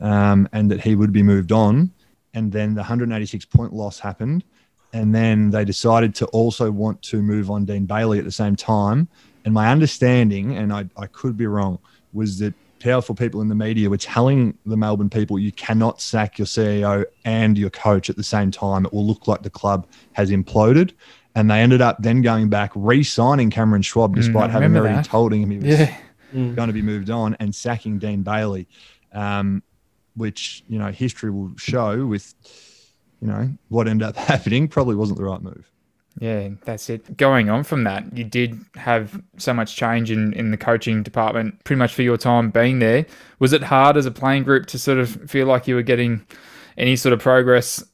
um, 0.00 0.48
and 0.52 0.68
that 0.68 0.80
he 0.80 0.96
would 0.96 1.12
be 1.12 1.22
moved 1.22 1.52
on. 1.52 1.92
And 2.34 2.50
then 2.50 2.74
the 2.74 2.80
186 2.80 3.44
point 3.44 3.72
loss 3.72 4.00
happened. 4.00 4.42
And 4.92 5.14
then 5.14 5.50
they 5.50 5.64
decided 5.64 6.16
to 6.16 6.26
also 6.26 6.72
want 6.72 7.00
to 7.02 7.22
move 7.22 7.52
on 7.52 7.66
Dean 7.66 7.86
Bailey 7.86 8.18
at 8.18 8.24
the 8.24 8.32
same 8.32 8.56
time. 8.56 9.06
And 9.44 9.54
my 9.54 9.70
understanding, 9.70 10.56
and 10.56 10.72
I, 10.72 10.86
I 10.96 11.06
could 11.06 11.36
be 11.36 11.46
wrong, 11.46 11.78
was 12.12 12.40
that 12.40 12.54
powerful 12.80 13.14
people 13.14 13.40
in 13.40 13.48
the 13.48 13.54
media 13.54 13.90
were 13.90 13.96
telling 13.96 14.56
the 14.66 14.76
Melbourne 14.76 15.10
people 15.10 15.38
you 15.38 15.52
cannot 15.52 16.00
sack 16.00 16.38
your 16.38 16.46
CEO 16.46 17.04
and 17.24 17.58
your 17.58 17.70
coach 17.70 18.10
at 18.10 18.16
the 18.16 18.24
same 18.24 18.50
time. 18.50 18.86
It 18.86 18.92
will 18.92 19.06
look 19.06 19.26
like 19.26 19.42
the 19.42 19.50
club 19.50 19.86
has 20.12 20.30
imploded. 20.30 20.92
And 21.34 21.50
they 21.50 21.60
ended 21.60 21.80
up 21.80 21.96
then 22.00 22.22
going 22.22 22.48
back, 22.48 22.72
re 22.74 23.02
signing 23.02 23.50
Cameron 23.50 23.82
Schwab, 23.82 24.12
mm, 24.12 24.16
despite 24.16 24.50
mm, 24.50 24.52
having 24.52 24.76
already 24.76 24.96
that. 24.96 25.04
told 25.04 25.32
him 25.32 25.50
he 25.50 25.58
was 25.58 25.66
yeah. 25.66 25.96
Mm. 26.34 26.56
going 26.56 26.66
to 26.66 26.72
be 26.72 26.82
moved 26.82 27.10
on, 27.10 27.36
and 27.38 27.54
sacking 27.54 27.98
Dean 27.98 28.22
Bailey, 28.22 28.66
um, 29.12 29.62
which, 30.16 30.64
you 30.68 30.78
know, 30.78 30.90
history 30.90 31.30
will 31.30 31.52
show 31.56 32.06
with, 32.06 32.34
you 33.20 33.28
know, 33.28 33.52
what 33.68 33.86
ended 33.86 34.08
up 34.08 34.16
happening 34.16 34.66
probably 34.66 34.96
wasn't 34.96 35.18
the 35.18 35.24
right 35.24 35.40
move. 35.40 35.70
Yeah, 36.20 36.48
that's 36.64 36.90
it. 36.90 37.16
Going 37.16 37.48
on 37.48 37.64
from 37.64 37.84
that, 37.84 38.16
you 38.16 38.24
did 38.24 38.58
have 38.74 39.22
so 39.36 39.54
much 39.54 39.76
change 39.76 40.10
in, 40.10 40.32
in 40.32 40.50
the 40.50 40.56
coaching 40.56 41.02
department 41.02 41.62
pretty 41.64 41.78
much 41.78 41.94
for 41.94 42.02
your 42.02 42.16
time 42.16 42.50
being 42.50 42.80
there. 42.80 43.06
Was 43.38 43.52
it 43.52 43.62
hard 43.62 43.96
as 43.96 44.06
a 44.06 44.10
playing 44.10 44.42
group 44.42 44.66
to 44.66 44.78
sort 44.78 44.98
of 44.98 45.30
feel 45.30 45.46
like 45.46 45.68
you 45.68 45.74
were 45.74 45.82
getting 45.82 46.26
any 46.76 46.96
sort 46.96 47.12
of 47.12 47.20
progress, 47.20 47.84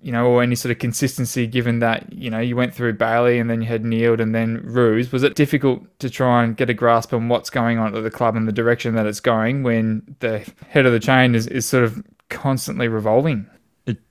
you 0.00 0.10
know, 0.10 0.26
or 0.26 0.42
any 0.42 0.54
sort 0.54 0.72
of 0.72 0.78
consistency 0.78 1.46
given 1.46 1.80
that, 1.80 2.10
you 2.12 2.30
know, 2.30 2.38
you 2.38 2.56
went 2.56 2.72
through 2.72 2.94
Bailey 2.94 3.38
and 3.38 3.50
then 3.50 3.60
you 3.60 3.68
had 3.68 3.84
Neeld 3.84 4.20
and 4.20 4.34
then 4.34 4.62
Roos? 4.64 5.12
Was 5.12 5.22
it 5.22 5.34
difficult 5.34 5.82
to 5.98 6.08
try 6.08 6.44
and 6.44 6.56
get 6.56 6.70
a 6.70 6.74
grasp 6.74 7.12
on 7.12 7.28
what's 7.28 7.50
going 7.50 7.78
on 7.78 7.94
at 7.94 8.02
the 8.02 8.10
club 8.10 8.36
and 8.36 8.48
the 8.48 8.52
direction 8.52 8.94
that 8.94 9.06
it's 9.06 9.20
going 9.20 9.62
when 9.62 10.16
the 10.20 10.50
head 10.68 10.86
of 10.86 10.92
the 10.92 11.00
chain 11.00 11.34
is, 11.34 11.46
is 11.46 11.66
sort 11.66 11.84
of 11.84 12.02
constantly 12.30 12.88
revolving. 12.88 13.46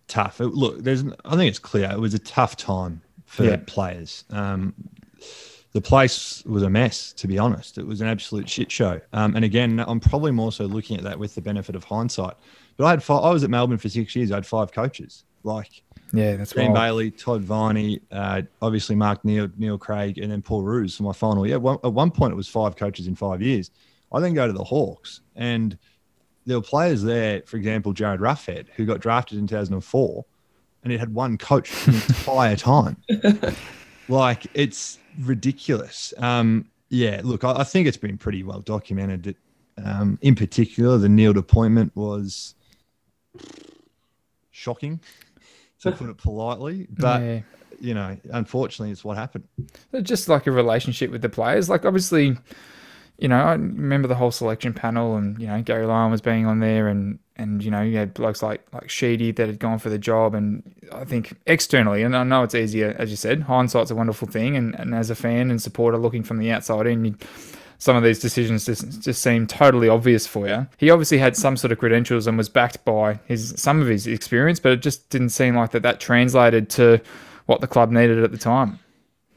Tough. 0.07 0.39
It, 0.39 0.49
look, 0.49 0.83
there's. 0.83 1.03
I 1.25 1.35
think 1.35 1.49
it's 1.49 1.57
clear. 1.57 1.89
It 1.91 1.99
was 1.99 2.13
a 2.13 2.19
tough 2.19 2.55
time 2.55 3.01
for 3.35 3.43
Yeah. 3.43 3.57
players. 3.67 4.23
Um, 4.29 4.73
the 5.73 5.81
place 5.81 6.41
was 6.45 6.63
a 6.63 6.69
mess, 6.69 7.11
to 7.13 7.27
be 7.27 7.37
honest. 7.37 7.77
It 7.77 7.85
was 7.85 7.99
an 7.99 8.07
absolute 8.07 8.47
shit 8.49 8.71
show. 8.71 9.01
Um, 9.11 9.35
and 9.35 9.43
again, 9.43 9.83
I'm 9.85 9.99
probably 9.99 10.31
more 10.31 10.51
so 10.53 10.65
looking 10.65 10.97
at 10.97 11.03
that 11.03 11.19
with 11.19 11.35
the 11.35 11.41
benefit 11.41 11.75
of 11.75 11.83
hindsight. 11.83 12.35
But 12.77 12.85
I 12.85 12.89
had 12.91 13.03
five, 13.03 13.23
I 13.23 13.29
was 13.31 13.43
at 13.43 13.49
Melbourne 13.49 13.77
for 13.77 13.89
six 13.89 14.15
years. 14.15 14.31
I 14.31 14.35
had 14.35 14.45
five 14.45 14.71
coaches, 14.71 15.25
like 15.43 15.83
Yeah, 16.13 16.37
that's 16.37 16.53
Dean 16.53 16.67
right. 16.71 16.87
Bailey, 16.87 17.11
Todd 17.11 17.41
Viney, 17.41 17.99
uh, 18.11 18.43
obviously 18.61 18.95
Mark 18.95 19.25
Neeld, 19.25 19.51
Neil 19.59 19.77
Craig, 19.77 20.17
and 20.17 20.31
then 20.31 20.41
Paul 20.41 20.63
Roos 20.63 20.95
for 20.95 21.03
my 21.03 21.11
final 21.13 21.45
year. 21.45 21.59
One, 21.59 21.77
at 21.83 21.91
one 21.91 22.09
point, 22.11 22.31
it 22.31 22.35
was 22.37 22.47
five 22.47 22.77
coaches 22.77 23.07
in 23.07 23.15
five 23.15 23.41
years. 23.41 23.71
I 24.13 24.21
then 24.21 24.33
go 24.33 24.47
to 24.47 24.53
the 24.53 24.63
Hawks, 24.63 25.21
and 25.35 25.77
there 26.45 26.57
were 26.57 26.63
players 26.63 27.01
there, 27.03 27.41
for 27.45 27.57
example, 27.57 27.93
Jarryd 27.93 28.19
Roughead, 28.19 28.67
who 28.75 28.85
got 28.85 29.01
drafted 29.01 29.39
in 29.39 29.47
2004, 29.47 30.23
and 30.85 30.93
it 30.93 30.99
had 30.99 31.13
one 31.13 31.37
coach 31.37 31.71
the 31.85 31.93
entire 31.93 32.55
time. 32.55 32.95
like, 34.07 34.45
it's 34.53 34.99
ridiculous. 35.19 36.13
Um, 36.19 36.69
yeah, 36.89 37.21
look, 37.23 37.43
I, 37.43 37.53
I 37.53 37.63
think 37.63 37.87
it's 37.87 37.97
been 37.97 38.19
pretty 38.19 38.43
well 38.43 38.61
documented 38.61 39.23
that, 39.23 39.35
um, 39.83 40.19
in 40.21 40.35
particular, 40.35 40.97
the 40.99 41.09
Neeld 41.09 41.37
appointment 41.37 41.91
was 41.95 42.53
shocking, 44.51 45.01
to 45.81 45.91
put 45.91 46.09
it 46.09 46.17
politely. 46.17 46.87
But 46.91 47.21
yeah. 47.21 47.39
you 47.79 47.93
know, 47.95 48.15
unfortunately, 48.31 48.91
it's 48.91 49.03
what 49.03 49.17
happened. 49.17 49.45
just 50.03 50.29
like 50.29 50.45
a 50.47 50.51
relationship 50.51 51.09
with 51.11 51.23
the 51.23 51.29
players. 51.29 51.67
Like 51.67 51.83
obviously, 51.83 52.37
you 53.17 53.27
know, 53.27 53.37
I 53.37 53.53
remember 53.53 54.07
the 54.07 54.15
whole 54.15 54.31
selection 54.31 54.71
panel, 54.73 55.15
and 55.17 55.41
you 55.41 55.47
know, 55.47 55.61
Gary 55.61 55.87
Lyon 55.87 56.11
was 56.11 56.21
being 56.21 56.45
on 56.45 56.59
there, 56.59 56.87
and 56.87 57.19
and 57.37 57.63
you 57.63 57.71
know, 57.71 57.81
you 57.81 57.97
had 57.97 58.13
blokes 58.13 58.41
like 58.41 58.65
like 58.71 58.89
Sheedy 58.89 59.31
that 59.31 59.47
had 59.47 59.59
gone 59.59 59.79
for 59.79 59.89
the 59.89 59.97
job, 59.97 60.33
and 60.35 60.63
I 60.91 61.05
think 61.05 61.35
externally, 61.45 62.03
and 62.03 62.15
I 62.15 62.23
know 62.23 62.43
it's 62.43 62.55
easier, 62.55 62.95
as 62.97 63.09
you 63.09 63.17
said, 63.17 63.43
hindsight's 63.43 63.91
a 63.91 63.95
wonderful 63.95 64.27
thing, 64.27 64.55
and, 64.55 64.75
and 64.75 64.95
as 64.95 65.09
a 65.09 65.15
fan 65.15 65.51
and 65.51 65.61
supporter 65.61 65.97
looking 65.97 66.23
from 66.23 66.37
the 66.37 66.51
outside 66.51 66.87
in, 66.87 67.05
you, 67.05 67.15
some 67.77 67.95
of 67.95 68.03
these 68.03 68.19
decisions 68.19 68.65
just 68.65 69.01
just 69.01 69.21
seem 69.21 69.47
totally 69.47 69.89
obvious 69.89 70.25
for 70.25 70.47
you. 70.47 70.67
He 70.77 70.89
obviously 70.89 71.17
had 71.17 71.35
some 71.35 71.57
sort 71.57 71.71
of 71.71 71.79
credentials 71.79 72.27
and 72.27 72.37
was 72.37 72.49
backed 72.49 72.83
by 72.85 73.19
his 73.25 73.53
some 73.57 73.81
of 73.81 73.87
his 73.87 74.07
experience, 74.07 74.59
but 74.59 74.71
it 74.71 74.81
just 74.81 75.09
didn't 75.09 75.29
seem 75.29 75.55
like 75.55 75.71
that 75.71 75.83
that 75.83 75.99
translated 75.99 76.69
to 76.71 77.01
what 77.47 77.61
the 77.61 77.67
club 77.67 77.91
needed 77.91 78.23
at 78.23 78.31
the 78.31 78.37
time. 78.37 78.79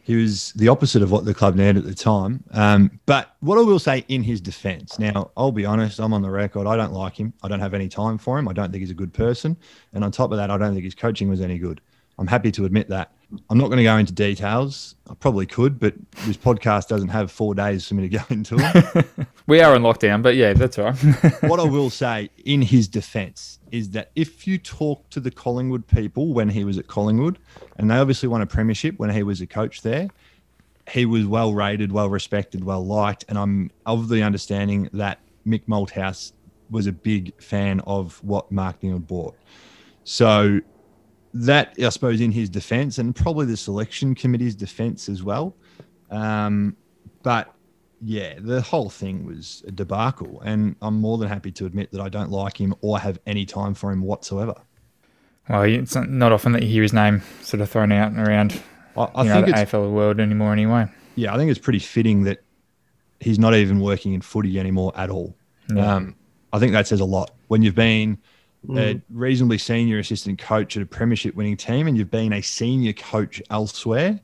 He 0.09 0.17
was 0.17 0.55
the 0.55 0.69
opposite 0.69 1.03
of 1.03 1.11
what 1.11 1.27
the 1.27 1.35
club 1.35 1.55
needed 1.55 1.77
at 1.77 1.85
the 1.85 1.95
time. 1.95 2.43
Um, 2.53 2.99
but 3.05 3.37
what 3.41 3.59
I 3.59 3.61
will 3.61 3.79
say 3.79 4.07
in 4.09 4.23
his 4.23 4.41
defence, 4.41 4.99
now 4.99 5.31
I'll 5.37 5.53
be 5.53 5.67
honest, 5.67 5.99
I'm 5.99 6.15
on 6.15 6.23
the 6.23 6.31
record. 6.31 6.67
I 6.67 6.77
don't 6.77 6.95
like 6.95 7.15
him. 7.21 7.35
I 7.43 7.49
don't 7.49 7.61
have 7.61 7.75
any 7.75 7.91
time 7.91 8.17
for 8.17 8.39
him. 8.39 8.49
I 8.49 8.55
don't 8.55 8.73
think 8.73 8.81
he's 8.81 8.91
a 8.91 8.95
good 8.95 9.13
person. 9.13 9.55
And 9.93 10.03
on 10.03 10.11
top 10.11 10.31
of 10.31 10.39
that, 10.39 10.51
I 10.51 10.57
don't 10.57 10.73
think 10.73 10.85
his 10.85 10.95
coaching 10.95 11.29
was 11.29 11.43
any 11.43 11.59
good. 11.59 11.83
I'm 12.19 12.27
happy 12.27 12.51
to 12.53 12.65
admit 12.65 12.89
that. 12.89 13.13
I'm 13.51 13.59
not 13.59 13.67
going 13.67 13.79
to 13.79 13.85
go 13.85 13.97
into 13.97 14.13
details. 14.13 14.95
I 15.09 15.15
probably 15.15 15.45
could, 15.45 15.79
but 15.79 15.95
this 16.25 16.37
podcast 16.37 16.89
doesn't 16.89 17.09
have 17.09 17.31
four 17.31 17.55
days 17.55 17.87
for 17.87 17.95
me 17.95 18.09
to 18.09 18.19
go 18.19 18.25
into 18.31 18.57
it. 18.59 19.27
We 19.47 19.61
are 19.61 19.77
in 19.77 19.83
lockdown, 19.83 20.23
but 20.23 20.35
yeah, 20.35 20.55
that's 20.55 20.79
all 20.79 20.87
right. 20.87 20.97
what 21.43 21.61
I 21.61 21.65
will 21.65 21.91
say 21.91 22.31
in 22.45 22.63
his 22.63 22.89
defense 22.89 23.59
is 23.71 23.91
that 23.91 24.11
if 24.15 24.47
you 24.47 24.57
talk 24.57 25.09
to 25.11 25.21
the 25.21 25.31
Collingwood 25.31 25.87
people 25.87 26.33
when 26.33 26.49
he 26.49 26.65
was 26.65 26.79
at 26.79 26.87
Collingwood, 26.87 27.39
and 27.77 27.91
they 27.91 27.97
obviously 27.97 28.29
won 28.29 28.41
a 28.41 28.47
premiership 28.47 28.99
when 28.99 29.11
he 29.11 29.23
was 29.23 29.43
a 29.43 29.47
coach 29.47 29.83
there, 29.83 30.09
he 30.89 31.05
was 31.05 31.27
well 31.27 31.53
rated, 31.53 31.93
well 31.93 32.09
respected, 32.09 32.65
well 32.65 32.85
liked. 32.85 33.27
And 33.29 33.37
I'm 33.37 33.71
of 33.85 34.09
the 34.09 34.23
understanding 34.23 34.89
that 34.95 35.21
Mick 35.47 35.67
Malthouse 35.67 36.33
was 36.71 36.87
a 36.87 36.93
big 36.93 37.41
fan 37.43 37.81
of 37.81 38.23
what 38.25 38.51
Mark 38.51 38.83
Neeld 38.83 39.07
bought. 39.07 39.37
So 40.05 40.61
that, 41.35 41.75
I 41.83 41.89
suppose, 41.91 42.21
in 42.21 42.33
his 42.33 42.49
defense, 42.49 42.99
and 42.99 43.15
probably 43.15 43.47
the 43.47 43.57
selection 43.57 44.15
committee's 44.15 44.55
defense 44.55 45.09
as 45.09 45.23
well. 45.23 45.55
Um, 46.11 46.77
but 47.23 47.55
yeah, 48.01 48.35
the 48.39 48.61
whole 48.61 48.91
thing 48.91 49.27
was 49.27 49.63
a 49.67 49.71
debacle, 49.71 50.41
and 50.43 50.77
I'm 50.81 51.01
more 51.01 51.19
than 51.19 51.29
happy 51.29 51.51
to 51.53 51.67
admit 51.67 51.91
that 51.93 52.01
I 52.01 52.09
don't 52.09 52.31
like 52.31 52.61
him 52.61 52.75
or 52.81 52.99
have 52.99 53.19
any 53.27 53.45
time 53.45 53.75
for 53.75 53.91
him 53.93 54.03
whatsoever. 54.03 54.55
Well, 55.49 55.63
it's 55.63 55.97
not 55.97 56.33
often 56.33 56.53
that 56.53 56.63
you 56.63 56.69
hear 56.69 56.83
his 56.83 56.93
name 56.93 57.23
sort 57.41 57.63
of 57.63 57.71
thrown 57.71 57.91
out 57.91 58.13
and 58.13 58.21
around 58.21 58.61
I, 58.97 59.03
I 59.03 59.23
you 59.23 59.29
know, 59.29 59.35
think 59.43 59.47
the 59.47 59.53
AFL 59.63 59.93
world 59.93 60.21
anymore 60.21 60.53
anyway. 60.53 60.87
yeah, 61.17 61.35
I 61.35 61.39
think 61.39 61.51
it's 61.51 61.61
pretty 61.61 61.79
fitting 61.79 62.25
that 62.25 62.43
he's 63.21 63.39
not 63.39 63.55
even 63.55 63.81
working 63.81 64.13
in 64.13 64.21
footy 64.21 64.61
anymore 64.61 64.93
at 64.95 65.11
all. 65.11 65.35
Yeah. 65.75 65.95
Um, 65.95 66.17
I 66.53 66.59
think 66.59 66.73
that 66.73 66.87
says 66.87 67.01
a 67.01 67.05
lot 67.05 67.31
when 67.49 67.63
you've 67.63 67.75
been 67.75 68.19
a 68.77 69.01
reasonably 69.11 69.59
senior 69.59 69.99
assistant 69.99 70.39
coach 70.39 70.77
at 70.77 70.83
a 70.83 70.87
premiership 70.87 71.35
winning 71.35 71.57
team 71.57 71.87
and 71.87 71.97
you've 71.97 72.11
been 72.11 72.33
a 72.33 72.43
senior 72.43 72.93
coach 72.93 73.43
elsewhere. 73.51 74.21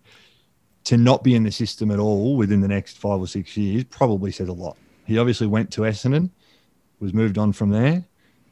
To 0.85 0.99
not 0.99 1.25
be 1.25 1.35
in 1.35 1.45
the 1.45 1.51
system 1.51 1.91
at 1.91 1.99
all 1.99 2.37
within 2.37 2.61
the 2.61 2.69
next 2.69 2.99
five 2.99 3.19
or 3.19 3.27
six 3.27 3.57
years 3.57 3.85
probably 3.85 4.31
says 4.31 4.49
a 4.49 4.53
lot. 4.53 4.77
He 5.07 5.17
obviously 5.17 5.47
went 5.47 5.71
to 5.73 5.83
Essendon, 5.83 6.29
was 7.01 7.15
moved 7.15 7.39
on 7.39 7.53
from 7.55 7.71
there. 7.71 8.05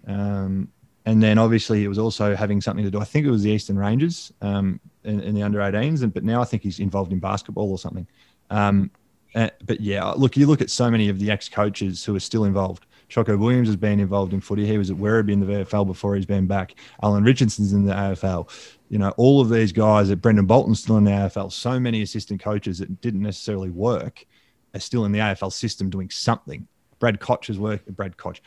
Um, 0.06 0.68
and 1.04 1.22
then 1.22 1.38
obviously 1.38 1.84
it 1.84 1.88
was 1.88 1.98
also 1.98 2.34
having 2.34 2.60
something 2.60 2.84
to 2.84 2.90
do. 2.90 3.00
I 3.00 3.04
think 3.04 3.26
it 3.26 3.30
was 3.30 3.42
the 3.42 3.50
Eastern 3.50 3.78
Rangers 3.78 4.32
um, 4.40 4.80
in, 5.04 5.20
in 5.20 5.34
the 5.34 5.42
under 5.42 5.58
18s, 5.58 6.02
and 6.02 6.14
but 6.14 6.24
now 6.24 6.40
I 6.40 6.44
think 6.44 6.62
he's 6.62 6.78
involved 6.78 7.12
in 7.12 7.18
basketball 7.18 7.70
or 7.70 7.78
something. 7.78 8.06
Um, 8.50 8.90
uh, 9.34 9.48
but 9.64 9.80
yeah, 9.80 10.04
look, 10.10 10.36
you 10.36 10.46
look 10.46 10.60
at 10.60 10.70
so 10.70 10.90
many 10.90 11.08
of 11.08 11.18
the 11.18 11.30
ex-coaches 11.30 12.04
who 12.04 12.14
are 12.14 12.20
still 12.20 12.44
involved. 12.44 12.86
Choco 13.12 13.36
Williams 13.36 13.68
has 13.68 13.76
been 13.76 14.00
involved 14.00 14.32
in 14.32 14.40
footy. 14.40 14.66
He 14.66 14.78
was 14.78 14.90
at 14.90 14.96
Werribee 14.96 15.32
in 15.32 15.40
the 15.40 15.44
VFL 15.44 15.86
before 15.86 16.16
he's 16.16 16.24
been 16.24 16.46
back. 16.46 16.76
Alan 17.02 17.22
Richardson's 17.22 17.74
in 17.74 17.84
the 17.84 17.92
AFL. 17.92 18.48
You 18.88 18.96
know, 18.96 19.10
all 19.18 19.42
of 19.42 19.50
these 19.50 19.70
guys 19.70 20.08
that 20.08 20.22
Brendon 20.22 20.46
Bolton's 20.46 20.80
still 20.80 20.96
in 20.96 21.04
the 21.04 21.10
AFL. 21.10 21.52
So 21.52 21.78
many 21.78 22.00
assistant 22.00 22.42
coaches 22.42 22.78
that 22.78 23.02
didn't 23.02 23.20
necessarily 23.20 23.68
work 23.68 24.24
are 24.72 24.80
still 24.80 25.04
in 25.04 25.12
the 25.12 25.18
AFL 25.18 25.52
system 25.52 25.90
doing 25.90 26.08
something. 26.08 26.66
Brad 27.00 27.20
Koch 27.20 27.50
is 27.50 27.58
work. 27.58 27.84
Brad 27.84 28.16
Koch, 28.16 28.40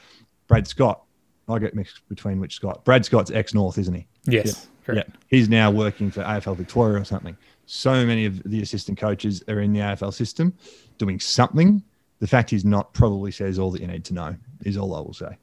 Brad 0.47 0.65
Scott. 0.65 1.03
I 1.47 1.59
get 1.59 1.75
mixed 1.75 2.01
between 2.09 2.39
which 2.39 2.55
Scott. 2.55 2.83
Brad 2.83 3.05
Scott's 3.05 3.29
ex 3.29 3.53
North, 3.53 3.77
isn't 3.77 3.93
he? 3.93 4.07
Yes, 4.25 4.67
correct. 4.83 5.09
Yeah, 5.09 5.15
he's 5.27 5.47
now 5.47 5.69
working 5.69 6.09
for 6.09 6.23
AFL 6.23 6.57
Victoria 6.57 6.99
or 6.99 7.05
something. 7.05 7.37
So 7.67 8.03
many 8.03 8.25
of 8.25 8.41
the 8.43 8.63
assistant 8.63 8.97
coaches 8.97 9.43
are 9.47 9.59
in 9.59 9.73
the 9.73 9.81
AFL 9.81 10.11
system 10.11 10.55
doing 10.97 11.19
something. 11.19 11.83
The 12.17 12.27
fact 12.27 12.49
he's 12.49 12.65
not 12.65 12.93
probably 12.93 13.29
says 13.29 13.59
all 13.59 13.69
that 13.71 13.81
you 13.81 13.87
need 13.87 14.05
to 14.05 14.13
know, 14.15 14.35
is 14.63 14.77
all 14.77 14.95
I 14.95 14.99
will 14.99 15.13
say. 15.13 15.37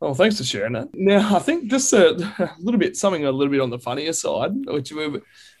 Well, 0.00 0.14
thanks 0.14 0.38
for 0.38 0.44
sharing 0.44 0.74
that. 0.74 0.88
Now, 0.94 1.34
I 1.34 1.40
think 1.40 1.70
just 1.70 1.92
a, 1.92 2.10
a 2.38 2.56
little 2.60 2.78
bit, 2.78 2.96
something 2.96 3.24
a 3.24 3.32
little 3.32 3.50
bit 3.50 3.60
on 3.60 3.70
the 3.70 3.80
funnier 3.80 4.12
side, 4.12 4.52
which 4.66 4.92
we, 4.92 5.04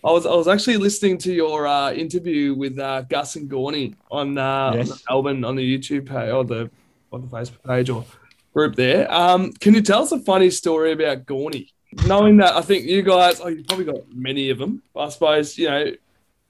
I 0.04 0.12
was, 0.12 0.26
I 0.26 0.34
was 0.34 0.46
actually 0.46 0.76
listening 0.76 1.18
to 1.18 1.32
your 1.32 1.66
uh, 1.66 1.92
interview 1.92 2.54
with 2.54 2.78
uh, 2.78 3.02
Gus 3.02 3.34
and 3.34 3.48
Gawny 3.48 3.94
on, 4.12 4.38
uh, 4.38 4.72
Yes. 4.76 4.90
on 4.90 4.96
the 4.96 5.02
Melbourne 5.10 5.44
on 5.44 5.56
the 5.56 5.78
YouTube 5.78 6.06
page 6.06 6.30
or 6.30 6.44
the 6.44 6.70
on 7.10 7.22
the 7.22 7.26
Facebook 7.26 7.64
page 7.66 7.90
or 7.90 8.04
group 8.54 8.76
there. 8.76 9.10
Um, 9.12 9.52
can 9.54 9.74
you 9.74 9.82
tell 9.82 10.02
us 10.02 10.12
a 10.12 10.20
funny 10.20 10.50
story 10.50 10.92
about 10.92 11.26
Gawny? 11.26 11.72
Knowing 12.06 12.36
that, 12.36 12.54
I 12.54 12.60
think 12.60 12.84
you 12.84 13.02
guys, 13.02 13.40
oh, 13.40 13.48
you 13.48 13.64
probably 13.64 13.86
got 13.86 14.02
many 14.12 14.50
of 14.50 14.58
them. 14.58 14.82
I 14.94 15.08
suppose 15.08 15.56
you 15.58 15.68
know, 15.68 15.90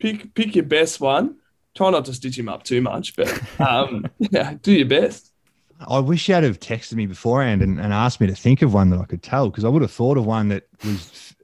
pick 0.01 0.35
pick 0.35 0.55
your 0.57 0.65
best 0.65 1.01
one. 1.01 1.37
Try 1.77 1.91
not 1.91 2.05
to 2.07 2.13
stitch 2.13 2.37
him 2.39 2.49
up 2.49 2.65
too 2.65 2.83
much, 2.83 3.15
but 3.17 3.41
um, 3.61 4.05
yeah, 4.19 4.55
do 4.61 4.73
your 4.73 4.89
best. 4.89 5.28
I 5.87 5.99
wish 6.01 6.29
you 6.29 6.35
had 6.35 6.45
have 6.45 6.59
texted 6.59 6.95
me 6.95 7.07
beforehand 7.07 7.63
and, 7.63 7.79
and 7.81 7.93
asked 7.93 8.21
me 8.21 8.27
to 8.27 8.35
think 8.35 8.63
of 8.63 8.75
one 8.75 8.91
that 8.91 8.99
I 9.01 9.05
could 9.05 9.23
tell 9.23 9.49
because 9.49 9.65
I 9.65 9.69
would 9.69 9.83
have 9.83 9.93
thought 9.93 10.17
of 10.17 10.27
one 10.27 10.49
that 10.49 10.67
was 10.85 11.35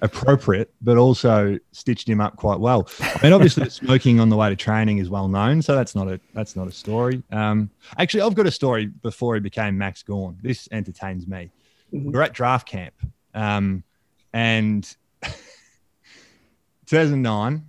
appropriate, 0.00 0.72
but 0.80 0.96
also 0.96 1.58
stitched 1.72 2.08
him 2.08 2.20
up 2.20 2.36
quite 2.36 2.58
well. 2.58 2.88
I 3.00 3.20
mean, 3.22 3.32
obviously, 3.32 3.68
smoking 3.70 4.18
on 4.18 4.28
the 4.30 4.36
way 4.36 4.48
to 4.48 4.56
training 4.56 4.98
is 4.98 5.10
well 5.10 5.28
known, 5.28 5.62
so 5.62 5.74
that's 5.74 5.94
not 5.94 6.08
a 6.08 6.20
that's 6.34 6.56
not 6.56 6.68
a 6.68 6.72
story. 6.72 7.22
Um, 7.30 7.70
actually, 7.98 8.22
I've 8.22 8.34
got 8.34 8.46
a 8.46 8.50
story 8.50 8.86
before 8.86 9.34
he 9.34 9.40
became 9.40 9.76
Max 9.76 10.02
Gawn. 10.02 10.38
This 10.42 10.68
entertains 10.72 11.26
me. 11.26 11.50
Mhm. 11.92 12.12
We're 12.12 12.22
at 12.22 12.32
draft 12.32 12.66
camp, 12.66 12.94
um, 13.34 13.84
and 14.32 14.84
2009, 16.86 17.64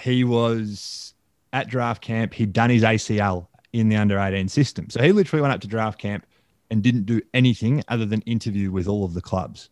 he 0.00 0.24
was 0.24 1.14
at 1.52 1.68
draft 1.68 2.02
camp. 2.02 2.34
He'd 2.34 2.52
done 2.52 2.70
his 2.70 2.82
ACL 2.82 3.47
in 3.72 3.88
the 3.88 3.96
under 3.96 4.18
18 4.18 4.48
system. 4.48 4.88
So 4.90 5.02
he 5.02 5.12
literally 5.12 5.42
went 5.42 5.54
up 5.54 5.60
to 5.60 5.68
draft 5.68 5.98
camp 5.98 6.26
and 6.70 6.82
didn't 6.82 7.06
do 7.06 7.20
anything 7.34 7.82
other 7.88 8.06
than 8.06 8.20
interview 8.22 8.70
with 8.70 8.88
all 8.88 9.04
of 9.04 9.14
the 9.14 9.20
clubs. 9.20 9.70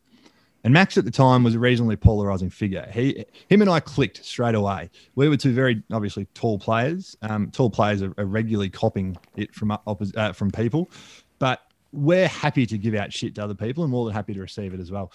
And 0.64 0.72
Max 0.72 0.98
at 0.98 1.04
the 1.04 1.12
time 1.12 1.44
was 1.44 1.54
a 1.54 1.60
reasonably 1.60 1.94
polarizing 1.94 2.50
figure. 2.50 2.88
He, 2.92 3.24
him 3.48 3.60
and 3.60 3.70
I 3.70 3.78
clicked 3.78 4.24
straight 4.24 4.56
away. 4.56 4.90
We 5.14 5.28
were 5.28 5.36
two 5.36 5.52
very 5.52 5.80
obviously 5.92 6.26
tall 6.34 6.58
players. 6.58 7.16
Um, 7.22 7.52
tall 7.52 7.70
players 7.70 8.02
are, 8.02 8.12
are 8.18 8.24
regularly 8.24 8.68
copying 8.68 9.16
it 9.36 9.54
from 9.54 9.70
uh, 9.70 10.32
from 10.32 10.50
people, 10.50 10.90
but 11.38 11.60
we're 11.92 12.26
happy 12.26 12.66
to 12.66 12.78
give 12.78 12.96
out 12.96 13.12
shit 13.12 13.36
to 13.36 13.44
other 13.44 13.54
people 13.54 13.84
and 13.84 13.92
more 13.92 14.04
than 14.06 14.12
happy 14.12 14.34
to 14.34 14.40
receive 14.40 14.74
it 14.74 14.80
as 14.80 14.90
well. 14.90 15.12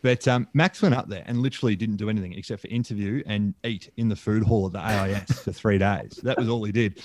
But 0.00 0.26
um, 0.26 0.48
Max 0.54 0.82
went 0.82 0.94
up 0.94 1.08
there 1.08 1.24
and 1.26 1.38
literally 1.38 1.76
didn't 1.76 1.96
do 1.96 2.08
anything 2.08 2.32
except 2.32 2.62
for 2.62 2.68
interview 2.68 3.22
and 3.26 3.54
eat 3.64 3.90
in 3.96 4.08
the 4.08 4.16
food 4.16 4.42
hall 4.42 4.66
at 4.66 4.72
the 4.72 4.78
AIS 4.78 5.38
for 5.40 5.52
three 5.52 5.78
days. 5.78 6.20
That 6.22 6.38
was 6.38 6.48
all 6.48 6.64
he 6.64 6.72
did. 6.72 7.02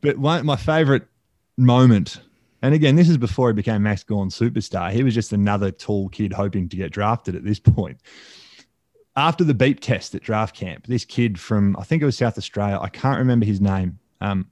But 0.00 0.18
one, 0.18 0.44
my 0.46 0.56
favorite 0.56 1.06
moment 1.56 2.20
And 2.62 2.74
again, 2.74 2.96
this 2.96 3.08
is 3.08 3.16
before 3.16 3.48
he 3.48 3.54
became 3.54 3.82
Max 3.82 4.02
Gawn 4.02 4.30
superstar. 4.30 4.90
He 4.90 5.02
was 5.02 5.14
just 5.14 5.32
another 5.32 5.70
tall 5.70 6.08
kid 6.08 6.32
hoping 6.32 6.68
to 6.68 6.76
get 6.76 6.90
drafted 6.90 7.36
at 7.36 7.44
this 7.44 7.60
point. 7.60 7.98
After 9.16 9.44
the 9.44 9.54
beep 9.54 9.80
test 9.80 10.14
at 10.14 10.22
draft 10.22 10.54
camp, 10.54 10.86
this 10.86 11.04
kid 11.04 11.38
from 11.38 11.76
I 11.76 11.82
think 11.82 12.02
it 12.02 12.06
was 12.06 12.16
South 12.16 12.38
Australia, 12.38 12.78
I 12.80 12.88
can't 12.88 13.18
remember 13.18 13.46
his 13.46 13.60
name. 13.60 13.98
Um, 14.20 14.50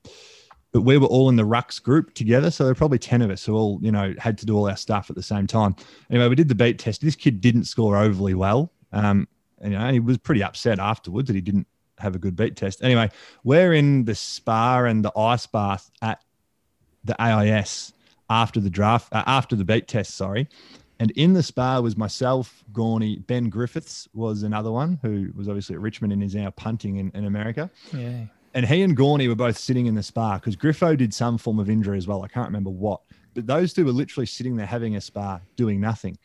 but 0.73 0.83
we 0.83 0.99
were 0.99 1.07
all 1.07 1.29
in 1.29 1.37
the 1.37 1.45
Rucks 1.45 1.83
group 1.83 2.13
together. 2.15 2.51
So 2.51 2.65
there 2.65 2.73
were 2.73 2.77
probably 2.77 2.99
10 2.99 3.23
of 3.23 3.31
us 3.31 3.45
who 3.45 3.55
all, 3.55 3.79
you 3.81 3.91
know, 3.91 4.15
had 4.19 4.37
to 4.39 4.47
do 4.47 4.57
all 4.57 4.69
our 4.69 4.77
stuff 4.77 5.09
at 5.09 5.17
the 5.17 5.23
same 5.23 5.47
time. 5.47 5.75
Anyway, 6.11 6.29
we 6.29 6.35
did 6.35 6.49
the 6.49 6.55
beep 6.55 6.79
test. 6.79 7.01
This 7.01 7.17
kid 7.17 7.41
didn't 7.41 7.65
score 7.65 7.97
overly 7.97 8.35
well. 8.35 8.73
Um, 8.93 9.27
and, 9.61 9.73
you 9.73 9.79
know, 9.79 9.85
and 9.85 9.95
he 9.95 10.01
was 10.01 10.19
pretty 10.19 10.43
upset 10.43 10.79
afterwards 10.79 11.29
that 11.29 11.35
he 11.35 11.41
didn't 11.41 11.67
have 11.99 12.15
a 12.15 12.19
good 12.19 12.37
beep 12.37 12.57
test. 12.57 12.83
Anyway, 12.83 13.11
we're 13.45 13.73
in 13.73 14.05
the 14.05 14.15
spa 14.15 14.85
and 14.85 15.05
the 15.05 15.17
ice 15.17 15.47
bath 15.47 15.91
at 16.03 16.23
the 17.05 17.21
AIS 17.21 17.93
after 18.29 18.61
the 18.61 18.71
draft, 18.71 19.13
uh, 19.13 19.23
after 19.27 19.57
the 19.57 19.65
beep 19.65 19.87
test, 19.87 20.15
sorry. 20.15 20.49
And 20.99 21.11
in 21.13 21.35
the 21.35 21.43
spa 21.43 21.79
was 21.81 21.97
myself, 21.97 22.65
Gawny, 22.73 23.19
Ben 23.19 23.51
Griffiths 23.51 24.09
was 24.15 24.43
another 24.43 24.73
one 24.73 24.99
who 25.03 25.31
was 25.37 25.49
obviously 25.49 25.75
at 25.75 25.81
Richmond 25.81 26.13
and 26.13 26.23
is 26.23 26.35
now 26.35 26.51
punting 26.51 26.97
in, 26.97 27.11
in 27.15 27.27
America. 27.27 27.71
Yeah. 27.93 28.25
And 28.55 28.65
he 28.65 28.83
and 28.83 28.97
Gawny 28.97 29.29
were 29.29 29.35
both 29.35 29.59
sitting 29.59 29.87
in 29.87 29.95
the 29.95 30.03
spa 30.03 30.39
because 30.39 30.57
Griffo 30.57 30.97
did 30.97 31.13
some 31.13 31.37
form 31.37 31.59
of 31.59 31.69
injury 31.69 31.99
as 31.99 32.07
well. 32.07 32.23
I 32.23 32.29
can't 32.29 32.47
remember 32.47 32.71
what. 32.71 33.03
But 33.35 33.47
those 33.47 33.75
two 33.75 33.85
were 33.85 33.93
literally 33.93 34.25
sitting 34.25 34.57
there 34.57 34.67
having 34.67 34.97
a 34.97 35.01
spa, 35.01 35.41
doing 35.57 35.79
nothing. 35.79 36.17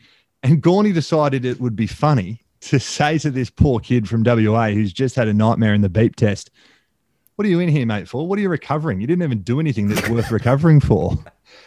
And 0.41 0.61
Gawny 0.61 0.93
decided 0.93 1.43
it 1.43 1.59
would 1.59 1.75
be 1.75 1.87
funny 1.87 2.41
to 2.61 2.79
say 2.79 3.17
to 3.17 3.31
this 3.31 3.49
poor 3.49 3.79
kid 3.79 4.07
from 4.07 4.23
WA 4.23 4.69
who's 4.69 4.93
just 4.93 5.15
had 5.15 5.27
a 5.27 5.33
nightmare 5.33 5.73
in 5.73 5.81
the 5.81 5.89
beep 5.89 6.15
test, 6.15 6.51
What 7.35 7.45
are 7.45 7.49
you 7.49 7.59
in 7.59 7.69
here, 7.69 7.85
mate, 7.85 8.07
for? 8.07 8.27
What 8.27 8.37
are 8.39 8.41
you 8.41 8.49
recovering? 8.49 9.01
You 9.01 9.07
didn't 9.07 9.23
even 9.23 9.41
do 9.41 9.59
anything 9.59 9.87
that's 9.87 10.07
worth 10.09 10.31
recovering 10.31 10.79
for. 10.79 11.17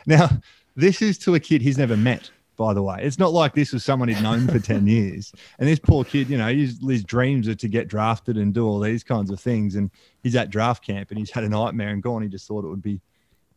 Now, 0.06 0.30
this 0.76 1.02
is 1.02 1.18
to 1.18 1.34
a 1.34 1.40
kid 1.40 1.62
he's 1.62 1.78
never 1.78 1.96
met, 1.96 2.30
by 2.56 2.72
the 2.74 2.82
way. 2.82 2.98
It's 3.02 3.18
not 3.18 3.32
like 3.32 3.54
this 3.54 3.72
was 3.72 3.84
someone 3.84 4.08
he'd 4.08 4.22
known 4.22 4.46
for 4.46 4.60
10 4.60 4.86
years. 4.88 5.32
And 5.58 5.68
this 5.68 5.80
poor 5.80 6.04
kid, 6.04 6.30
you 6.30 6.38
know, 6.38 6.52
his, 6.52 6.78
his 6.80 7.02
dreams 7.02 7.48
are 7.48 7.54
to 7.56 7.68
get 7.68 7.88
drafted 7.88 8.36
and 8.36 8.54
do 8.54 8.66
all 8.66 8.78
these 8.78 9.02
kinds 9.02 9.30
of 9.30 9.40
things. 9.40 9.74
And 9.74 9.90
he's 10.22 10.36
at 10.36 10.50
draft 10.50 10.84
camp 10.84 11.10
and 11.10 11.18
he's 11.18 11.30
had 11.30 11.44
a 11.44 11.48
nightmare 11.48 11.90
and 11.90 12.02
gone. 12.02 12.22
He 12.22 12.28
just 12.28 12.46
thought 12.46 12.64
it 12.64 12.68
would 12.68 12.82
be 12.82 13.00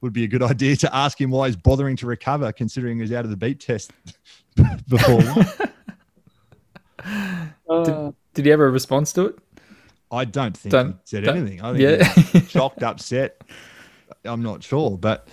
would 0.01 0.13
be 0.13 0.23
a 0.23 0.27
good 0.27 0.43
idea 0.51 0.75
to 0.75 0.95
ask 0.95 1.19
him 1.19 1.31
why 1.31 1.47
he's 1.47 1.55
bothering 1.55 1.95
to 1.97 2.07
recover, 2.07 2.51
considering 2.51 2.99
he's 2.99 3.11
out 3.11 3.25
of 3.25 3.31
the 3.31 3.37
beep 3.37 3.59
test 3.59 3.91
before. 4.87 5.21
Uh, 7.69 8.11
Did 8.33 8.45
he 8.45 8.51
have 8.51 8.59
a 8.59 8.69
response 8.69 9.11
to 9.13 9.25
it? 9.27 9.39
I 10.11 10.25
don't 10.25 10.55
think 10.57 10.71
Don't- 10.71 10.91
he 10.93 10.99
said 11.05 11.23
don't- 11.25 11.37
anything. 11.37 11.61
I 11.61 11.73
think 11.73 11.81
yeah. 11.81 12.13
he 12.39 12.39
shocked, 12.47 12.83
upset. 12.83 13.41
I'm 14.23 14.41
not 14.41 14.63
sure, 14.63 14.97
but 14.97 15.27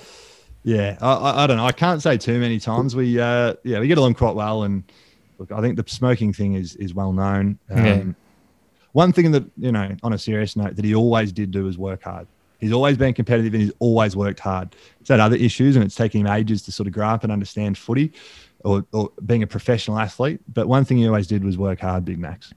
yeah, 0.65 0.99
I, 1.01 1.13
I, 1.15 1.45
I 1.45 1.47
don't 1.47 1.57
know. 1.59 1.67
I 1.67 1.73
can't 1.73 2.03
say 2.03 2.17
too 2.17 2.39
many 2.41 2.59
times. 2.59 2.97
We 2.97 3.21
uh, 3.21 3.55
yeah, 3.65 3.81
we 3.81 3.87
get 3.89 3.99
along 3.99 4.15
quite 4.15 4.35
well, 4.35 4.65
and 4.65 4.83
look, 5.39 5.53
I 5.53 5.61
think 5.61 5.77
the 5.77 5.85
smoking 5.87 6.33
thing 6.33 6.55
is 6.55 6.75
is 6.77 6.95
well 6.95 7.13
known. 7.13 7.59
Um, 7.71 7.85
Yeah. 7.85 8.03
One 8.93 9.13
thing 9.13 9.33
that 9.33 9.45
you 9.57 9.73
know, 9.73 9.91
on 10.05 10.13
a 10.13 10.19
serious 10.19 10.55
note, 10.57 10.77
that 10.77 10.85
he 10.85 10.95
always 10.95 11.33
did 11.33 11.51
do 11.51 11.65
was 11.65 11.77
work 11.77 12.03
hard. 12.05 12.29
He's 12.61 12.73
always 12.73 12.97
been 12.97 13.13
competitive 13.13 13.53
and 13.53 13.63
he's 13.65 13.73
always 13.81 14.15
worked 14.17 14.39
hard. 14.41 14.75
He's 15.01 15.09
had 15.09 15.19
other 15.21 15.35
issues 15.37 15.75
and 15.77 15.85
it's 15.85 15.97
taken 15.97 16.21
him 16.21 16.29
ages 16.29 16.63
to 16.63 16.73
sort 16.73 16.87
of 16.87 16.93
grow 16.93 17.09
up 17.09 17.25
and 17.25 17.33
understand 17.33 17.77
footy 17.77 18.13
or, 18.65 18.85
or 18.93 19.11
being 19.25 19.43
a 19.43 19.47
professional 19.47 19.99
athlete. 19.99 20.41
But 20.53 20.67
one 20.69 20.85
thing 20.85 20.97
he 20.99 21.07
always 21.07 21.27
did 21.27 21.45
was 21.45 21.57
work 21.59 21.81
hard, 21.81 22.05
Big 22.05 22.19
Max. 22.19 22.53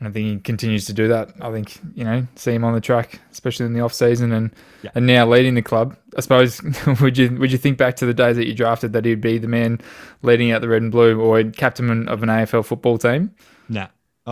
And 0.00 0.06
I 0.06 0.12
think 0.12 0.26
he 0.28 0.38
continues 0.38 0.84
to 0.86 0.92
do 0.92 1.08
that. 1.08 1.30
I 1.40 1.50
think, 1.50 1.76
you 1.94 2.04
know, 2.04 2.24
see 2.36 2.52
him 2.52 2.62
on 2.62 2.72
the 2.72 2.80
track, 2.80 3.20
especially 3.32 3.66
in 3.66 3.72
the 3.72 3.80
off 3.80 3.92
season 3.92 4.30
and 4.30 4.52
Yeah. 4.82 4.90
and 4.94 5.06
now 5.08 5.26
leading 5.26 5.54
the 5.56 5.62
club. 5.62 5.96
I 6.16 6.20
suppose 6.20 6.62
would 7.00 7.18
you 7.18 7.30
would 7.36 7.50
you 7.50 7.58
think 7.58 7.78
back 7.78 7.96
to 7.96 8.06
the 8.06 8.14
days 8.14 8.36
that 8.36 8.46
you 8.46 8.54
drafted 8.54 8.92
that 8.92 9.04
he'd 9.04 9.20
be 9.20 9.38
the 9.38 9.48
man 9.48 9.80
leading 10.22 10.52
out 10.52 10.60
the 10.60 10.68
red 10.68 10.82
and 10.82 10.92
blue 10.92 11.20
or 11.20 11.42
captain 11.50 12.08
of 12.08 12.22
an 12.22 12.28
AFL 12.28 12.64
football 12.64 12.96
team? 12.98 13.32
Nah. 13.68 13.88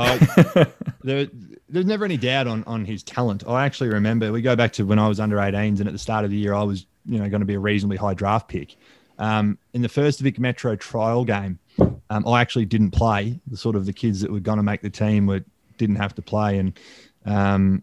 There, 1.03 1.29
there's 1.69 1.87
never 1.87 2.05
any 2.05 2.17
doubt 2.17 2.47
on 2.49 2.65
on 2.65 2.85
his 2.85 3.03
talent. 3.03 3.45
I 3.47 3.65
actually 3.65 3.91
remember 3.91 4.33
we 4.33 4.43
go 4.43 4.57
back 4.57 4.73
to 4.75 4.85
when 4.85 4.99
I 4.99 5.07
was 5.09 5.21
under 5.21 5.37
18s, 5.37 5.79
and 5.79 5.87
at 5.87 5.93
the 5.93 5.99
start 5.99 6.25
of 6.25 6.31
the 6.31 6.37
year, 6.37 6.53
I 6.55 6.63
was 6.65 6.87
you 7.05 7.19
know 7.19 7.29
going 7.29 7.41
to 7.41 7.47
be 7.47 7.55
a 7.55 7.59
reasonably 7.61 7.97
high 7.97 8.15
draft 8.15 8.49
pick. 8.49 8.77
Um, 9.19 9.59
in 9.73 9.83
the 9.83 9.89
first 9.89 10.21
Vic 10.21 10.39
Metro 10.39 10.77
trial 10.77 11.25
game, 11.25 11.59
um, 12.11 12.27
I 12.27 12.41
actually 12.41 12.67
didn't 12.67 12.91
play. 12.91 13.41
The 13.47 13.57
sort 13.57 13.77
of 13.77 13.87
the 13.87 13.93
kids 13.93 14.21
that 14.21 14.31
were 14.31 14.41
going 14.41 14.59
to 14.59 14.63
make 14.63 14.83
the 14.83 14.91
team 14.91 15.27
were 15.27 15.45
didn't 15.79 15.97
have 15.97 16.15
to 16.15 16.23
play, 16.23 16.59
and 16.59 16.79
um, 17.25 17.83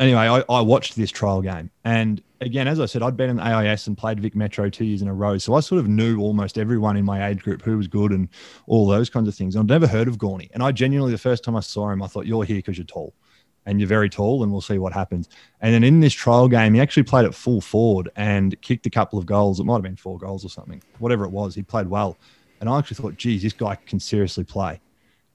anyway, 0.00 0.20
I, 0.20 0.44
I 0.48 0.60
watched 0.60 0.96
this 0.96 1.10
trial 1.10 1.40
game, 1.42 1.70
and 1.84 2.22
again, 2.40 2.68
as 2.68 2.80
I 2.80 2.86
said, 2.86 3.02
I'd 3.02 3.16
been 3.16 3.30
in 3.30 3.36
the 3.36 3.42
AIS 3.42 3.86
and 3.86 3.96
played 3.96 4.20
Vic 4.20 4.34
Metro 4.34 4.68
two 4.68 4.84
years 4.84 5.02
in 5.02 5.08
a 5.08 5.14
row, 5.14 5.38
so 5.38 5.54
I 5.54 5.60
sort 5.60 5.78
of 5.78 5.88
knew 5.88 6.20
almost 6.20 6.58
everyone 6.58 6.96
in 6.96 7.04
my 7.04 7.28
age 7.28 7.42
group 7.42 7.62
who 7.62 7.76
was 7.76 7.86
good 7.86 8.10
and 8.10 8.28
all 8.66 8.86
those 8.86 9.08
kinds 9.08 9.28
of 9.28 9.34
things. 9.34 9.56
I'd 9.56 9.66
never 9.66 9.86
heard 9.86 10.08
of 10.08 10.18
Gawny, 10.18 10.50
and 10.52 10.62
I 10.62 10.72
genuinely, 10.72 11.12
the 11.12 11.18
first 11.18 11.44
time 11.44 11.56
I 11.56 11.60
saw 11.60 11.90
him, 11.90 12.02
I 12.02 12.06
thought, 12.06 12.26
"You're 12.26 12.44
here 12.44 12.56
because 12.56 12.76
you're 12.76 12.84
tall." 12.84 13.14
And 13.64 13.78
you're 13.78 13.88
very 13.88 14.10
tall, 14.10 14.42
and 14.42 14.50
we'll 14.50 14.60
see 14.60 14.78
what 14.78 14.92
happens. 14.92 15.28
And 15.60 15.72
then 15.72 15.84
in 15.84 16.00
this 16.00 16.12
trial 16.12 16.48
game, 16.48 16.74
he 16.74 16.80
actually 16.80 17.04
played 17.04 17.24
at 17.24 17.34
full 17.34 17.60
forward 17.60 18.10
and 18.16 18.60
kicked 18.60 18.86
a 18.86 18.90
couple 18.90 19.18
of 19.18 19.26
goals. 19.26 19.60
It 19.60 19.64
might 19.64 19.74
have 19.74 19.82
been 19.82 19.96
four 19.96 20.18
goals 20.18 20.44
or 20.44 20.48
something, 20.48 20.82
whatever 20.98 21.24
it 21.24 21.30
was. 21.30 21.54
He 21.54 21.62
played 21.62 21.86
well, 21.86 22.16
and 22.60 22.68
I 22.68 22.78
actually 22.78 22.96
thought, 22.96 23.16
"Geez, 23.16 23.42
this 23.42 23.52
guy 23.52 23.76
can 23.86 24.00
seriously 24.00 24.44
play." 24.44 24.80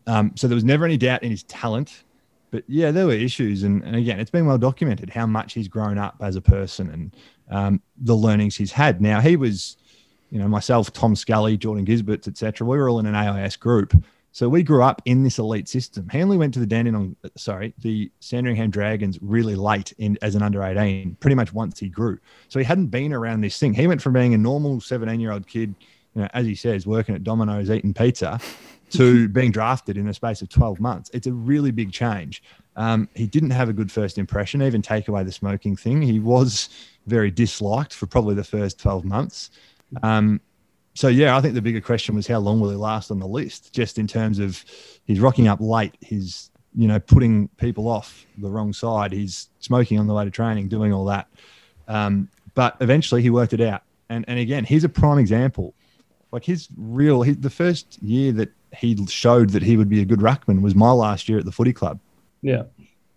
Um, 0.08 0.34
so 0.36 0.48
there 0.48 0.56
was 0.56 0.64
never 0.64 0.86
any 0.86 0.98
doubt 0.98 1.24
in 1.24 1.32
his 1.32 1.44
talent 1.44 2.04
but 2.52 2.64
yeah, 2.68 2.92
there 2.92 3.06
were 3.06 3.14
issues, 3.14 3.64
and, 3.64 3.84
and 3.84 3.96
again, 3.96 4.20
it's 4.20 4.32
been 4.32 4.46
well 4.46 4.58
documented 4.58 5.10
how 5.10 5.26
much 5.26 5.54
he's 5.54 5.68
grown 5.68 5.98
up 5.98 6.16
as 6.22 6.36
a 6.36 6.42
person 6.42 6.90
and 6.90 7.16
um, 7.50 7.82
the 7.98 8.16
learnings 8.16 8.56
he's 8.56 8.72
had. 8.72 9.02
Now 9.02 9.20
he 9.20 9.36
was, 9.36 9.78
you 10.32 10.40
know, 10.40 10.48
myself, 10.48 10.92
Tom 10.94 11.16
Scully, 11.16 11.58
Jordan 11.58 11.86
Gysberts, 11.86 12.28
etc. 12.28 12.66
We 12.66 12.78
were 12.78 12.90
all 12.90 13.00
in 13.00 13.06
an 13.06 13.16
AIS 13.16 13.58
group, 13.58 13.94
so 14.38 14.48
we 14.48 14.62
grew 14.62 14.84
up 14.84 15.02
in 15.06 15.24
this 15.24 15.40
elite 15.40 15.68
system. 15.68 16.08
He 16.10 16.22
only 16.22 16.38
went 16.38 16.54
to 16.54 16.60
the 16.60 16.68
Dandenong, 16.68 17.16
sorry, 17.36 17.74
the 17.80 18.12
Sandringham 18.20 18.70
Dragons 18.70 19.18
really 19.20 19.56
late 19.56 19.94
in 19.98 20.16
as 20.22 20.36
an 20.36 20.44
under 20.44 20.62
eighteen, 20.62 21.18
pretty 21.20 21.34
much 21.34 21.56
once 21.56 21.80
he 21.80 21.90
grew. 21.90 22.20
So 22.48 22.60
he 22.60 22.66
hadn't 22.66 22.92
been 22.92 23.14
around 23.14 23.42
this 23.42 23.58
thing. 23.58 23.74
He 23.74 23.88
went 23.88 24.00
from 24.00 24.14
being 24.14 24.36
a 24.36 24.38
normal 24.38 24.80
seventeen 24.80 25.20
year 25.20 25.32
old 25.32 25.48
kid, 25.48 25.74
you 26.14 26.22
know, 26.22 26.28
as 26.36 26.46
he 26.46 26.54
says, 26.54 26.86
working 26.86 27.16
at 27.16 27.24
Domino's, 27.24 27.72
eating 27.72 27.96
pizza, 27.96 28.40
to 28.92 29.28
being 29.28 29.52
drafted 29.52 29.98
in 29.98 30.06
the 30.06 30.14
space 30.14 30.44
of 30.44 30.50
12 30.50 30.80
months. 30.80 31.10
It's 31.16 31.26
a 31.26 31.34
really 31.34 31.72
big 31.72 31.92
change. 31.92 32.44
Um, 32.76 33.10
he 33.16 33.26
didn't 33.26 33.50
have 33.50 33.70
a 33.70 33.74
good 33.74 33.92
first 33.92 34.20
impression, 34.20 34.62
even 34.62 34.84
take 34.84 35.08
away 35.08 35.24
the 35.24 35.32
smoking 35.32 35.76
thing. 35.76 36.00
He 36.00 36.20
was 36.20 36.70
very 37.08 37.32
disliked 37.32 37.96
for 37.96 38.06
probably 38.06 38.36
the 38.36 38.44
first 38.44 38.78
12 38.78 39.04
months. 39.04 39.50
Um, 40.04 40.42
so, 40.98 41.10
yeah, 41.10 41.38
I 41.38 41.42
think 41.42 41.54
the 41.54 41.62
bigger 41.62 41.80
question 41.80 42.16
was 42.16 42.26
how 42.26 42.40
long 42.40 42.60
will 42.60 42.72
he 42.72 42.76
last 42.76 43.12
on 43.12 43.20
the 43.20 43.28
list, 43.28 43.72
just 43.72 44.00
in 44.00 44.08
terms 44.08 44.40
of 44.40 44.66
he's 45.06 45.20
rocking 45.20 45.48
up 45.48 45.60
late, 45.62 45.94
he's, 46.02 46.50
you 46.76 46.88
know, 46.88 47.00
putting 47.00 47.50
people 47.50 47.88
off 47.88 48.26
the 48.40 48.50
wrong 48.50 48.74
side, 48.74 49.12
he's 49.12 49.50
smoking 49.60 50.00
on 50.00 50.08
the 50.08 50.14
way 50.16 50.26
to 50.26 50.32
training, 50.32 50.70
doing 50.70 50.92
all 50.92 51.06
that. 51.06 51.28
Um, 51.88 52.30
but 52.56 52.78
eventually 52.82 53.22
he 53.22 53.30
worked 53.30 53.54
it 53.54 53.62
out. 53.62 53.84
And, 54.10 54.26
and 54.28 54.40
again, 54.40 54.64
he's 54.64 54.84
a 54.84 54.90
prime 54.90 55.20
example. 55.20 55.76
Like 56.32 56.44
his 56.44 56.68
real, 56.76 57.22
his, 57.22 57.38
the 57.38 57.52
first 57.52 58.02
year 58.02 58.32
that 58.32 58.50
he 58.76 58.98
showed 59.06 59.52
that 59.52 59.62
he 59.62 59.78
would 59.78 59.90
be 59.90 60.02
a 60.02 60.06
good 60.06 60.22
ruckman 60.22 60.64
was 60.64 60.74
my 60.74 60.90
last 60.90 61.30
year 61.30 61.38
at 61.38 61.46
the 61.46 61.52
footy 61.52 61.74
club. 61.74 62.00
yeah. 62.42 62.64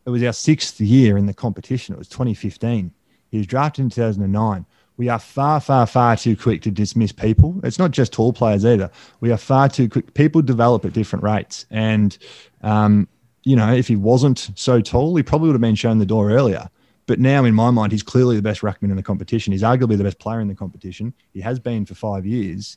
It 0.05 0.11
was 0.11 0.23
our 0.23 0.35
sixth 0.35 0.83
year 0.83 1.17
in 1.17 1.25
the 1.25 1.33
competition. 1.33 1.95
It 1.95 1.99
was 1.99 2.09
2015. 2.09 2.91
He 3.31 3.39
was 3.39 3.47
drafted 3.47 3.85
in 3.85 3.91
2009. 3.91 4.67
We 5.01 5.09
are 5.09 5.19
far, 5.19 5.61
far, 5.61 5.87
far 5.87 6.15
too 6.15 6.37
quick 6.37 6.61
to 6.61 6.71
dismiss 6.71 7.11
people. 7.11 7.59
It's 7.65 7.79
not 7.79 7.91
just 7.91 8.13
tall 8.13 8.35
players 8.35 8.67
either. 8.67 8.91
We 9.21 9.33
are 9.33 9.39
far 9.39 9.67
too 9.67 9.89
quick. 9.89 10.13
People 10.13 10.43
develop 10.43 10.85
at 10.85 10.93
different 10.93 11.23
rates. 11.23 11.65
And, 11.71 12.19
um, 12.61 13.09
you 13.43 13.57
know, 13.57 13.73
if 13.73 13.89
he 13.89 13.97
wasn't 13.97 14.51
so 14.57 14.83
tall, 14.83 15.17
he 15.17 15.23
probably 15.23 15.49
would 15.49 15.55
have 15.55 15.63
been 15.63 15.75
shown 15.75 16.01
the 16.01 16.05
door 16.05 16.31
earlier. 16.31 16.69
But 17.07 17.19
now, 17.19 17.47
in 17.47 17.55
my 17.55 17.71
mind, 17.71 17.93
he's 17.93 18.03
clearly 18.03 18.37
the 18.37 18.43
best 18.43 18.61
ruckman 18.61 18.91
in 18.91 18.97
the 18.97 19.03
competition. 19.03 19.55
He's 19.55 19.63
arguably 19.63 19.97
the 19.97 20.05
best 20.05 20.19
player 20.19 20.39
in 20.39 20.49
the 20.49 20.55
competition. 20.55 21.15
He 21.33 21.41
has 21.41 21.59
been 21.59 21.87
for 21.87 21.95
five 21.95 22.27
years. 22.27 22.77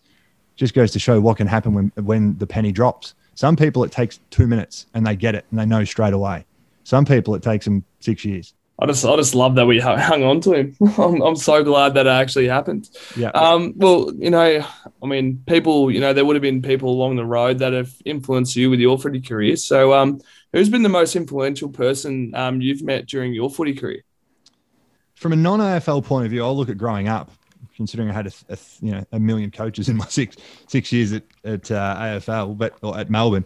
Just 0.55 0.73
goes 0.73 0.91
to 0.91 0.99
show 0.99 1.19
what 1.19 1.35
can 1.35 1.47
happen 1.47 1.73
when 1.73 1.91
when 2.05 2.37
the 2.37 2.47
penny 2.47 2.71
drops. 2.71 3.15
Some 3.35 3.57
people 3.57 3.83
it 3.83 3.91
takes 3.91 4.21
two 4.29 4.47
minutes 4.47 4.85
and 4.93 5.05
they 5.05 5.17
get 5.17 5.35
it 5.35 5.43
and 5.49 5.59
they 5.59 5.65
know 5.65 5.83
straight 5.83 6.13
away. 6.13 6.45
Some 6.85 7.03
people 7.03 7.35
it 7.35 7.43
takes 7.43 7.65
them 7.65 7.83
six 7.99 8.23
years. 8.23 8.53
I 8.83 8.85
just, 8.85 9.05
I 9.05 9.15
just 9.15 9.33
love 9.33 9.55
that 9.55 9.65
we 9.65 9.79
hung 9.79 10.23
on 10.23 10.41
to 10.41 10.51
him. 10.51 10.75
I'm, 10.97 11.21
I'm 11.21 11.37
so 11.37 11.63
glad 11.63 11.93
that 11.93 12.05
it 12.05 12.09
actually 12.09 12.49
happened. 12.49 12.89
Yeah. 13.15 13.29
Um, 13.29 13.71
well, 13.77 14.11
you 14.13 14.29
know, 14.29 14.67
I 15.01 15.05
mean, 15.05 15.41
people, 15.47 15.89
you 15.89 16.01
know, 16.01 16.11
there 16.11 16.25
would 16.25 16.35
have 16.35 16.41
been 16.41 16.61
people 16.61 16.89
along 16.89 17.15
the 17.15 17.23
road 17.23 17.59
that 17.59 17.71
have 17.71 17.93
influenced 18.03 18.57
you 18.57 18.69
with 18.69 18.81
your 18.81 18.99
footy 18.99 19.21
career. 19.21 19.55
So, 19.55 19.93
um, 19.93 20.19
who's 20.51 20.67
been 20.67 20.83
the 20.83 20.89
most 20.89 21.15
influential 21.15 21.69
person 21.69 22.35
um, 22.35 22.59
you've 22.59 22.83
met 22.83 23.05
during 23.05 23.33
your 23.33 23.49
footy 23.49 23.73
career? 23.73 24.03
From 25.15 25.31
a 25.31 25.37
non 25.37 25.59
AFL 25.59 26.03
point 26.03 26.25
of 26.25 26.31
view, 26.31 26.43
I'll 26.43 26.57
look 26.57 26.67
at 26.67 26.77
growing 26.77 27.07
up. 27.07 27.31
Considering 27.77 28.09
I 28.09 28.13
had 28.13 28.27
a, 28.27 28.31
a 28.49 28.57
you 28.81 28.91
know 28.91 29.05
a 29.13 29.19
million 29.19 29.49
coaches 29.49 29.87
in 29.87 29.95
my 29.95 30.05
six 30.09 30.35
six 30.67 30.91
years 30.91 31.13
at 31.13 31.23
at 31.45 31.71
uh, 31.71 31.95
AFL, 31.97 32.57
but 32.57 32.75
or 32.81 32.99
at 32.99 33.09
Melbourne, 33.09 33.45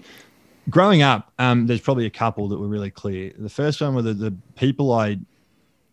growing 0.69 1.01
up, 1.01 1.31
um, 1.39 1.67
there's 1.67 1.81
probably 1.81 2.05
a 2.05 2.11
couple 2.11 2.47
that 2.49 2.57
were 2.57 2.67
really 2.67 2.91
clear. 2.91 3.33
The 3.37 3.49
first 3.49 3.81
one 3.81 3.95
were 3.95 4.01
the, 4.01 4.13
the 4.13 4.35
people 4.55 4.91
I 4.93 5.17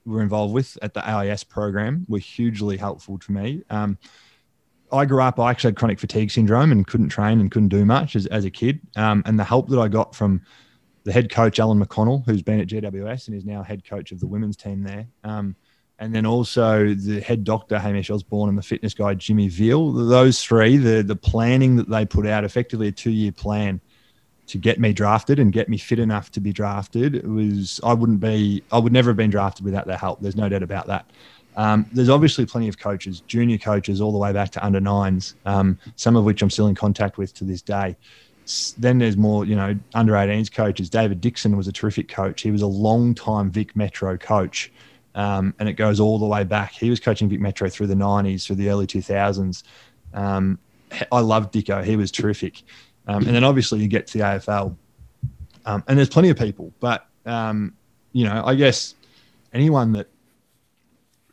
were 0.06 0.22
involved 0.22 0.52
with 0.52 0.76
at 0.82 0.94
the 0.94 1.08
AIS 1.08 1.44
program 1.44 2.04
were 2.08 2.18
hugely 2.18 2.76
helpful 2.76 3.18
to 3.18 3.32
me. 3.32 3.62
Um, 3.70 3.98
I 4.92 5.04
grew 5.06 5.22
up, 5.22 5.40
I 5.40 5.50
actually 5.50 5.68
had 5.68 5.76
chronic 5.76 5.98
fatigue 5.98 6.30
syndrome 6.30 6.70
and 6.70 6.87
couldn't 6.87 7.08
train 7.08 7.40
and 7.40 7.50
couldn't 7.50 7.70
do 7.70 7.84
much 7.84 8.16
as, 8.16 8.26
as 8.26 8.44
a 8.44 8.50
kid. 8.50 8.80
Um, 8.96 9.22
and 9.26 9.38
the 9.38 9.44
help 9.44 9.68
that 9.70 9.78
I 9.78 9.88
got 9.88 10.14
from 10.14 10.42
the 11.04 11.12
head 11.12 11.30
coach, 11.30 11.58
Alan 11.58 11.82
McConnell, 11.82 12.24
who's 12.26 12.42
been 12.42 12.60
at 12.60 12.68
GWS 12.68 13.28
and 13.28 13.37
is 13.37 13.44
now 13.44 13.62
head 13.62 13.84
coach 13.84 14.12
of 14.12 14.20
the 14.20 14.26
women's 14.26 14.56
team 14.56 14.82
there. 14.82 15.06
Um, 15.24 15.56
and 15.98 16.14
then 16.14 16.26
also 16.26 16.94
the 16.94 17.20
head 17.20 17.44
doctor, 17.44 17.78
Hamish 17.78 18.10
Osborne, 18.10 18.48
and 18.48 18.58
the 18.58 18.62
fitness 18.62 18.94
guy, 18.94 19.14
Jimmy 19.14 19.48
Veal. 19.48 19.92
Those 19.92 20.42
three, 20.42 20.76
the, 20.76 21.02
the 21.02 21.16
planning 21.16 21.76
that 21.76 21.88
they 21.88 22.04
put 22.04 22.26
out, 22.26 22.44
effectively 22.44 22.88
a 22.88 22.92
two 22.92 23.10
year 23.10 23.32
plan 23.32 23.80
to 24.46 24.59
get 24.59 24.78
me 24.78 24.92
drafted 24.92 25.38
and 25.38 25.52
get 25.52 25.68
me 25.68 25.78
fit 25.78 25.98
enough 25.98 26.30
to 26.33 26.40
be 26.40 26.52
drafted 26.52 27.26
was 27.26 27.80
I 27.83 27.94
wouldn't 27.94 28.20
be 28.20 28.62
I 28.70 28.78
would 28.78 28.92
never 28.92 29.11
have 29.11 29.16
been 29.16 29.30
drafted 29.30 29.64
without 29.64 29.87
their 29.87 29.96
help. 29.96 30.20
There's 30.20 30.37
no 30.37 30.48
doubt 30.48 30.62
about 30.62 30.87
that. 30.87 31.11
Um, 31.57 31.87
there's 31.92 32.09
obviously 32.09 32.46
plenty 32.46 32.68
of 32.68 32.78
coaches, 32.78 33.20
junior 33.26 33.59
coaches, 33.59 34.00
all 34.00 34.12
the 34.12 34.18
way 34.18 34.33
back 34.33 34.50
to 34.50 34.64
under 34.64 34.80
nines, 34.80 35.35
um, 35.46 35.78
some 35.96 36.16
of 36.16 36.24
which 36.24 36.42
I'm 36.42 36.50
still 36.50 36.66
in 36.66 36.74
contact 36.74 37.16
with 37.16 37.33
to 37.35 37.44
this 37.44 37.62
day. 37.62 37.96
Then 38.76 38.98
there's 38.98 39.16
more, 39.16 39.44
you 39.44 39.57
know, 39.57 39.78
under 39.94 40.12
18s 40.12 40.52
coaches. 40.52 40.90
David 40.90 41.20
Dixon 41.20 41.57
was 41.57 41.68
a 41.68 41.72
terrific 41.72 42.09
coach. 42.09 42.42
He 42.42 42.50
was 42.50 42.62
a 42.62 42.66
long 42.66 43.14
time 43.14 43.50
Vic 43.50 43.74
Metro 43.76 44.18
coach. 44.18 44.70
Um, 45.14 45.54
and 45.61 45.68
it 45.68 45.74
goes 45.74 46.00
all 46.00 46.18
the 46.18 46.26
way 46.26 46.44
back. 46.44 46.72
He 46.72 46.90
was 46.90 46.98
coaching 46.98 47.28
Vic 47.28 47.40
Metro 47.40 47.68
through 47.68 47.87
the 47.87 47.94
90s, 47.94 48.44
through 48.44 48.57
the 48.57 48.68
early 48.68 48.87
2000s. 48.87 49.62
Um, 50.12 50.59
I 51.11 51.20
loved 51.20 51.54
Dicko. 51.54 51.85
He 51.85 51.96
was 51.96 52.11
terrific. 52.11 52.62
Um, 53.06 53.26
and 53.26 53.34
then 53.34 53.44
obviously 53.44 53.80
you 53.80 53.88
get 53.88 54.06
to 54.08 54.18
the 54.18 54.24
AFL. 54.24 54.76
Um, 55.66 55.84
and 55.88 55.96
there's 55.98 56.08
plenty 56.08 56.30
of 56.30 56.38
people, 56.38 56.72
but, 56.80 57.06
um, 57.26 57.74
you 58.12 58.24
know, 58.24 58.42
I 58.44 58.54
guess 58.54 58.94
anyone 59.52 59.92
that 59.92 60.08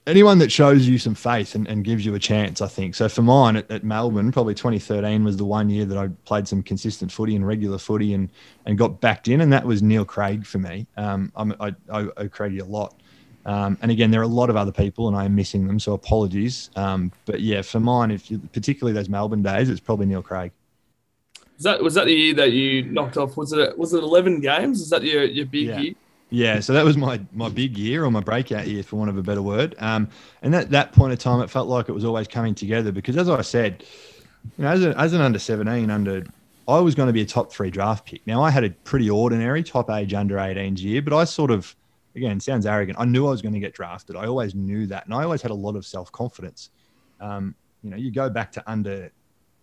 anyone 0.08 0.40
that 0.40 0.52
shows 0.52 0.88
you 0.88 0.98
some 0.98 1.16
faith 1.16 1.56
and, 1.56 1.68
and 1.68 1.84
gives 1.84 2.06
you 2.06 2.16
a 2.16 2.20
chance, 2.20 2.62
I 2.62 2.68
think. 2.68 2.96
So 2.96 3.08
for 3.08 3.22
mine 3.22 3.56
at, 3.56 3.70
at, 3.70 3.84
Melbourne, 3.84 4.32
probably 4.32 4.56
2013 4.56 5.24
was 5.24 5.38
the 5.38 5.46
one 5.46 5.70
year 5.70 5.86
that 5.86 5.98
I 5.98 6.10
played 6.26 6.48
some 6.48 6.64
consistent 6.64 7.12
footy 7.12 7.36
and 7.36 7.46
regular 7.46 7.78
footy 7.78 8.14
and 8.14 8.30
and 8.66 8.78
got 8.78 9.02
backed 9.02 9.28
in, 9.28 9.42
and 9.42 9.52
that 9.54 9.66
was 9.66 9.82
Neil 9.82 10.06
Craig 10.06 10.46
for 10.46 10.60
me. 10.60 10.88
Um, 10.98 11.32
I, 11.36 11.76
I 11.92 12.08
owe 12.18 12.30
Craigie 12.30 12.60
a 12.60 12.66
lot. 12.66 12.96
Um, 13.44 13.78
and 13.82 13.90
again, 13.90 14.12
there 14.12 14.22
are 14.22 14.24
a 14.24 14.28
lot 14.28 14.52
of 14.52 14.56
other 14.56 14.72
people, 14.72 15.08
and 15.08 15.18
I 15.18 15.26
am 15.26 15.36
missing 15.36 15.66
them, 15.66 15.80
so 15.80 15.94
apologies. 15.94 16.70
Um, 16.76 17.12
but 17.26 17.42
yeah, 17.42 17.64
for 17.64 17.80
mine, 17.80 18.12
if 18.12 18.30
you, 18.30 18.38
particularly 18.54 18.94
those 18.94 19.10
Melbourne 19.10 19.42
days, 19.42 19.68
it's 19.68 19.80
probably 19.80 20.06
Neil 20.06 20.22
Craig. 20.22 20.52
Was 21.62 21.66
that 21.66 21.84
was 21.84 21.94
that 21.94 22.06
the 22.08 22.14
year 22.14 22.34
that 22.34 22.54
you 22.54 22.82
knocked 22.82 23.18
off? 23.18 23.38
Was 23.38 23.54
it 23.54 23.78
was 23.78 23.94
it 23.94 24.02
11 24.02 24.40
games? 24.40 24.82
Is 24.82 24.90
that 24.90 25.04
your 25.04 25.24
your 25.24 25.46
big 25.46 25.68
yeah. 25.68 25.80
year? 25.80 25.94
Yeah, 26.32 26.60
so 26.60 26.74
that 26.74 26.84
was 26.84 26.98
my 26.98 27.22
my 27.34 27.50
big 27.50 27.78
year 27.78 28.04
or 28.04 28.10
my 28.10 28.20
breakout 28.20 28.66
year, 28.66 28.82
for 28.82 28.96
want 28.96 29.12
of 29.12 29.18
a 29.20 29.22
better 29.22 29.44
word. 29.44 29.76
Um, 29.78 30.10
and 30.42 30.56
at 30.56 30.72
that 30.72 30.92
point 30.92 31.14
of 31.14 31.20
time, 31.20 31.40
it 31.40 31.52
felt 31.52 31.68
like 31.68 31.88
it 31.88 31.92
was 31.92 32.04
always 32.04 32.28
coming 32.28 32.56
together 32.56 32.92
because, 32.92 33.16
as 33.16 33.30
I 33.30 33.42
said, 33.42 33.84
you 34.58 34.64
know, 34.64 34.72
as, 34.72 34.84
a, 34.84 34.98
as 34.98 35.14
an 35.14 35.22
under 35.22 35.38
seventeen, 35.38 35.92
under 35.92 36.26
I 36.68 36.80
was 36.80 36.96
going 36.96 37.08
to 37.08 37.14
be 37.14 37.22
a 37.22 37.28
top 37.28 37.54
three 37.54 37.70
draft 37.70 38.08
pick. 38.08 38.26
Now 38.26 38.42
I 38.42 38.50
had 38.50 38.64
a 38.64 38.72
pretty 38.72 39.12
ordinary 39.12 39.62
top 39.62 39.92
age 39.92 40.16
under 40.16 40.38
18s 40.38 40.80
year, 40.80 41.04
but 41.04 41.14
I 41.14 41.26
sort 41.26 41.52
of, 41.52 41.76
again, 42.16 42.40
sounds 42.40 42.66
arrogant. 42.66 42.98
I 43.00 43.06
knew 43.06 43.28
I 43.28 43.30
was 43.30 43.44
going 43.44 43.54
to 43.54 43.60
get 43.60 43.76
drafted. 43.76 44.16
I 44.16 44.26
always 44.26 44.56
knew 44.56 44.88
that, 44.88 45.06
and 45.06 45.14
I 45.14 45.22
always 45.26 45.44
had 45.44 45.52
a 45.52 45.56
lot 45.56 45.76
of 45.76 45.86
self 45.86 46.12
confidence. 46.12 46.72
Um, 47.20 47.54
you 47.84 47.92
know, 47.92 47.98
you 47.98 48.10
go 48.10 48.32
back 48.32 48.52
to 48.54 48.64
under 48.66 49.12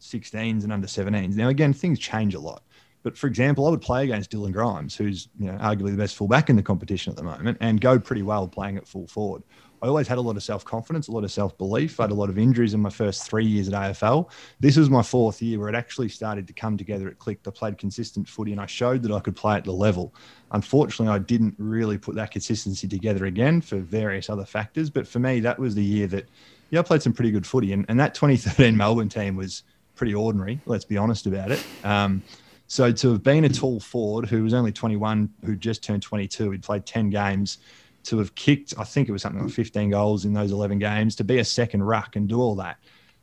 16s 0.00 0.64
and 0.64 0.72
under 0.72 0.86
17s. 0.86 1.36
Now 1.36 1.48
again, 1.48 1.72
things 1.72 1.98
change 1.98 2.34
a 2.34 2.40
lot. 2.40 2.62
But 3.02 3.16
for 3.16 3.26
example, 3.26 3.66
I 3.66 3.70
would 3.70 3.80
play 3.80 4.04
against 4.04 4.30
Dylan 4.30 4.52
Grimes, 4.52 4.96
who's 4.96 5.28
you 5.38 5.46
know 5.46 5.58
arguably 5.58 5.92
the 5.92 5.96
best 5.96 6.16
fullback 6.16 6.50
in 6.50 6.56
the 6.56 6.62
competition 6.62 7.10
at 7.10 7.16
the 7.16 7.22
moment, 7.22 7.58
and 7.60 7.80
go 7.80 7.98
pretty 7.98 8.22
well 8.22 8.48
playing 8.48 8.76
at 8.76 8.88
full 8.88 9.06
forward. 9.06 9.42
I 9.80 9.86
always 9.86 10.08
had 10.08 10.18
a 10.18 10.20
lot 10.20 10.36
of 10.36 10.42
self 10.42 10.64
confidence, 10.64 11.08
a 11.08 11.12
lot 11.12 11.24
of 11.24 11.30
self 11.30 11.56
belief. 11.56 12.00
I 12.00 12.04
had 12.04 12.10
a 12.10 12.14
lot 12.14 12.28
of 12.28 12.38
injuries 12.38 12.74
in 12.74 12.80
my 12.80 12.90
first 12.90 13.28
three 13.28 13.46
years 13.46 13.68
at 13.68 13.74
AFL. 13.74 14.30
This 14.60 14.76
was 14.76 14.90
my 14.90 15.02
fourth 15.02 15.40
year 15.40 15.58
where 15.58 15.68
it 15.68 15.74
actually 15.74 16.08
started 16.08 16.46
to 16.48 16.52
come 16.52 16.76
together. 16.76 17.08
It 17.08 17.18
clicked. 17.18 17.46
I 17.46 17.50
played 17.50 17.78
consistent 17.78 18.28
footy 18.28 18.52
and 18.52 18.60
I 18.60 18.66
showed 18.66 19.02
that 19.02 19.12
I 19.12 19.20
could 19.20 19.36
play 19.36 19.56
at 19.56 19.64
the 19.64 19.72
level. 19.72 20.14
Unfortunately, 20.50 21.14
I 21.14 21.18
didn't 21.18 21.54
really 21.58 21.98
put 21.98 22.14
that 22.16 22.30
consistency 22.30 22.88
together 22.88 23.26
again 23.26 23.60
for 23.60 23.78
various 23.78 24.28
other 24.28 24.44
factors. 24.44 24.90
But 24.90 25.06
for 25.06 25.18
me, 25.18 25.40
that 25.40 25.58
was 25.58 25.74
the 25.74 25.84
year 25.84 26.06
that, 26.08 26.28
yeah, 26.70 26.80
I 26.80 26.82
played 26.82 27.02
some 27.02 27.12
pretty 27.12 27.30
good 27.30 27.46
footy. 27.46 27.72
And, 27.72 27.86
and 27.88 28.00
that 28.00 28.14
2013 28.14 28.76
Melbourne 28.76 29.08
team 29.08 29.36
was 29.36 29.62
pretty 29.98 30.14
ordinary, 30.14 30.60
let's 30.64 30.84
be 30.84 30.96
honest 30.96 31.26
about 31.26 31.50
it. 31.50 31.62
Um, 31.84 32.22
so 32.68 32.92
to 32.92 33.12
have 33.12 33.22
been 33.22 33.44
a 33.44 33.48
tall 33.48 33.80
forward 33.80 34.28
who 34.28 34.44
was 34.44 34.54
only 34.54 34.72
21, 34.72 35.28
who 35.44 35.56
just 35.56 35.82
turned 35.82 36.02
22, 36.02 36.52
he'd 36.52 36.62
played 36.62 36.86
10 36.86 37.10
games, 37.10 37.58
to 38.04 38.18
have 38.18 38.34
kicked, 38.34 38.72
I 38.78 38.84
think 38.84 39.08
it 39.08 39.12
was 39.12 39.22
something 39.22 39.42
like 39.42 39.52
15 39.52 39.90
goals 39.90 40.24
in 40.24 40.32
those 40.32 40.52
11 40.52 40.78
games, 40.78 41.16
to 41.16 41.24
be 41.24 41.38
a 41.38 41.44
second 41.44 41.82
ruck 41.82 42.16
and 42.16 42.28
do 42.28 42.40
all 42.40 42.54
that. 42.56 42.78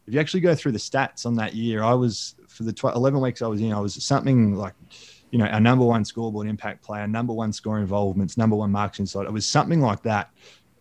If 0.05 0.13
you 0.13 0.19
actually 0.19 0.41
go 0.41 0.53
through 0.53 0.73
the 0.73 0.77
stats 0.77 1.25
on 1.25 1.35
that 1.35 1.55
year, 1.55 1.81
I 1.81 1.93
was, 1.93 2.35
for 2.47 2.63
the 2.63 2.73
12, 2.73 2.95
11 2.95 3.19
weeks 3.19 3.41
I 3.41 3.47
was 3.47 3.61
in, 3.61 3.73
I 3.73 3.79
was 3.79 4.03
something 4.03 4.53
like, 4.53 4.73
you 5.31 5.39
know, 5.39 5.45
our 5.45 5.59
number 5.59 5.85
one 5.85 6.05
scoreboard 6.05 6.47
impact 6.47 6.83
player, 6.83 7.07
number 7.07 7.33
one 7.33 7.51
score 7.51 7.79
involvements, 7.79 8.37
number 8.37 8.55
one 8.55 8.71
marks 8.71 8.99
inside. 8.99 9.25
It 9.25 9.33
was 9.33 9.45
something 9.45 9.81
like 9.81 10.03
that. 10.03 10.29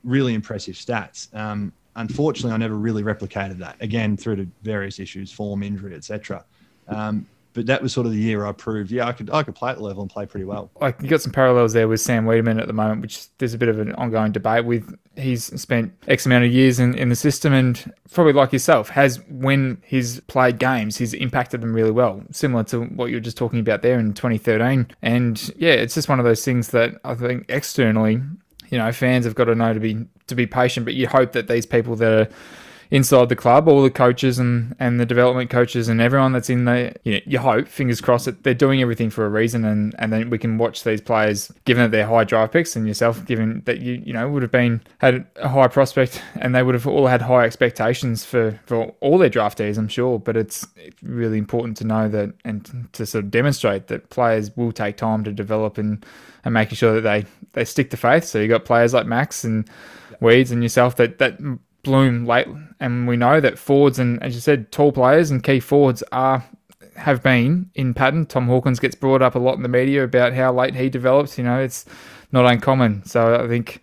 Really 0.03 0.35
impressive 0.35 0.75
stats. 0.75 1.35
Um, 1.35 1.73
unfortunately, 1.97 2.53
I 2.53 2.57
never 2.57 2.77
really 2.77 3.03
replicated 3.03 3.59
that 3.59 3.77
again 3.81 4.17
through 4.17 4.37
to 4.37 4.49
various 4.63 4.99
issues, 4.99 5.33
form, 5.33 5.63
injury, 5.63 5.95
etc. 5.95 6.45
Um, 6.89 7.27
but 7.55 7.67
that 7.67 7.81
was 7.81 7.93
sort 7.93 8.07
of 8.07 8.13
the 8.13 8.19
year 8.19 8.45
I 8.45 8.53
proved, 8.53 8.91
yeah, 8.91 9.07
I 9.07 9.13
could 9.13 9.31
I 9.31 9.45
could 9.45 9.55
play 9.55 9.71
at 9.71 9.77
the 9.77 9.83
level 9.83 10.03
and 10.03 10.11
play 10.11 10.27
pretty 10.27 10.45
well. 10.45 10.71
Like 10.81 11.01
you 11.01 11.09
got 11.09 11.23
some 11.23 11.33
parallels 11.33 11.73
there 11.73 11.87
with 11.87 12.01
Sam 12.01 12.27
Weideman 12.27 12.61
at 12.61 12.67
the 12.67 12.73
moment, 12.73 13.01
which 13.01 13.29
there's 13.39 13.55
a 13.55 13.59
bit 13.59 13.69
of 13.69 13.79
an 13.79 13.95
ongoing 13.95 14.33
debate 14.33 14.65
with. 14.65 14.95
He's 15.17 15.45
spent 15.61 15.93
X 16.09 16.27
amount 16.27 16.45
of 16.45 16.53
years 16.53 16.81
in, 16.81 16.95
in 16.95 17.09
the 17.09 17.15
system 17.15 17.53
and 17.53 17.93
probably 18.13 18.33
like 18.33 18.53
yourself, 18.53 18.89
has 18.89 19.21
when 19.29 19.81
he's 19.85 20.19
played 20.23 20.59
games, 20.59 20.97
he's 20.97 21.15
impacted 21.15 21.61
them 21.61 21.73
really 21.73 21.93
well. 21.93 22.21
Similar 22.33 22.65
to 22.65 22.83
what 22.87 23.11
you 23.11 23.17
were 23.17 23.21
just 23.21 23.37
talking 23.37 23.61
about 23.61 23.83
there 23.83 24.01
in 24.01 24.13
2013. 24.13 24.89
And 25.03 25.55
yeah, 25.57 25.75
it's 25.75 25.95
just 25.95 26.09
one 26.09 26.19
of 26.19 26.25
those 26.25 26.45
things 26.45 26.69
that 26.71 27.01
I 27.05 27.15
think 27.15 27.47
externally, 27.49 28.21
you 28.71 28.79
know, 28.79 28.91
fans 28.93 29.25
have 29.25 29.35
got 29.35 29.45
to 29.45 29.55
know 29.55 29.73
to 29.73 29.81
be 29.81 30.07
to 30.27 30.35
be 30.35 30.47
patient, 30.47 30.85
but 30.85 30.95
you 30.95 31.07
hope 31.07 31.33
that 31.33 31.49
these 31.49 31.67
people 31.67 31.97
that 31.97 32.13
are 32.13 32.29
inside 32.91 33.29
the 33.29 33.37
club, 33.37 33.69
all 33.69 33.83
the 33.83 33.91
coaches 33.91 34.39
and, 34.39 34.75
and 34.79 35.01
the 35.01 35.07
development 35.07 35.51
coaches 35.51 35.89
and 35.89 36.01
everyone 36.01 36.33
that's 36.33 36.51
in 36.51 36.65
there, 36.65 36.95
you, 37.03 37.15
know, 37.15 37.21
you 37.27 37.39
hope, 37.39 37.67
fingers 37.67 38.01
crossed, 38.01 38.27
that 38.27 38.43
they're 38.45 38.55
doing 38.55 38.81
everything 38.81 39.11
for 39.11 39.27
a 39.27 39.29
reason 39.29 39.65
and, 39.65 39.95
and 39.99 40.13
then 40.13 40.31
we 40.31 40.39
can 40.39 40.59
watch 40.59 40.85
these 40.85 41.01
players, 41.01 41.53
given 41.65 41.83
that 41.83 41.91
they're 41.91 42.07
high 42.07 42.25
drive 42.25 42.53
picks 42.53 42.77
and 42.77 42.87
yourself, 42.87 43.25
given 43.27 43.63
that 43.65 43.81
you, 43.81 44.03
you 44.05 44.13
know, 44.13 44.29
would 44.29 44.43
have 44.43 44.53
been, 44.53 44.81
had 44.99 45.27
a 45.37 45.49
high 45.49 45.67
prospect 45.69 46.23
and 46.37 46.55
they 46.55 46.63
would 46.63 46.75
have 46.75 46.87
all 46.87 47.07
had 47.07 47.23
high 47.23 47.45
expectations 47.45 48.25
for, 48.25 48.61
for 48.67 48.95
all 49.01 49.19
their 49.19 49.31
draftees, 49.31 49.79
I'm 49.79 49.89
sure. 49.89 50.19
But 50.19 50.37
it's 50.37 50.67
really 51.03 51.39
important 51.39 51.77
to 51.79 51.85
know 51.85 52.09
that 52.09 52.33
and 52.45 52.89
to 52.93 53.07
sort 53.07 53.25
of 53.25 53.31
demonstrate 53.31 53.89
that 53.89 54.11
players 54.11 54.57
will 54.57 54.73
take 54.73 54.97
time 54.97 55.25
to 55.25 55.33
develop 55.33 55.79
and, 55.79 56.05
and 56.45 56.55
making 56.55 56.77
sure 56.77 57.01
that 57.01 57.03
they, 57.03 57.27
they 57.53 57.65
stick 57.65 57.91
to 57.91 57.97
faith. 57.97 58.25
So 58.25 58.41
you 58.41 58.49
got 58.49 58.65
players 58.65 58.95
like 58.95 59.07
Max 59.07 59.45
and 59.45 59.69
Weeds 60.21 60.51
and 60.51 60.63
yourself 60.63 60.97
that, 60.97 61.19
that 61.19 61.39
bloom 61.83 62.27
late, 62.27 62.49
and 62.81 63.07
we 63.07 63.17
know 63.17 63.41
that 63.41 63.59
forwards 63.59 63.99
and, 63.99 64.23
as 64.23 64.35
you 64.35 64.41
said, 64.41 64.73
tall 64.73 64.93
players 64.93 65.31
and 65.31 65.43
key 65.43 65.61
forwards 65.61 66.03
are 66.13 66.45
have 66.97 67.23
been 67.23 67.71
in 67.75 67.93
pattern. 67.93 68.25
Tom 68.25 68.47
Hawkins 68.47 68.79
gets 68.79 68.95
brought 68.95 69.23
up 69.23 69.35
a 69.35 69.39
lot 69.39 69.57
in 69.57 69.63
the 69.63 69.69
media 69.69 70.05
about 70.05 70.33
how 70.33 70.53
late 70.53 70.75
he 70.75 70.89
develops. 70.89 71.37
You 71.37 71.45
know, 71.45 71.59
it's 71.59 71.85
not 72.31 72.47
uncommon. 72.47 73.05
So 73.05 73.43
I 73.43 73.49
think 73.49 73.83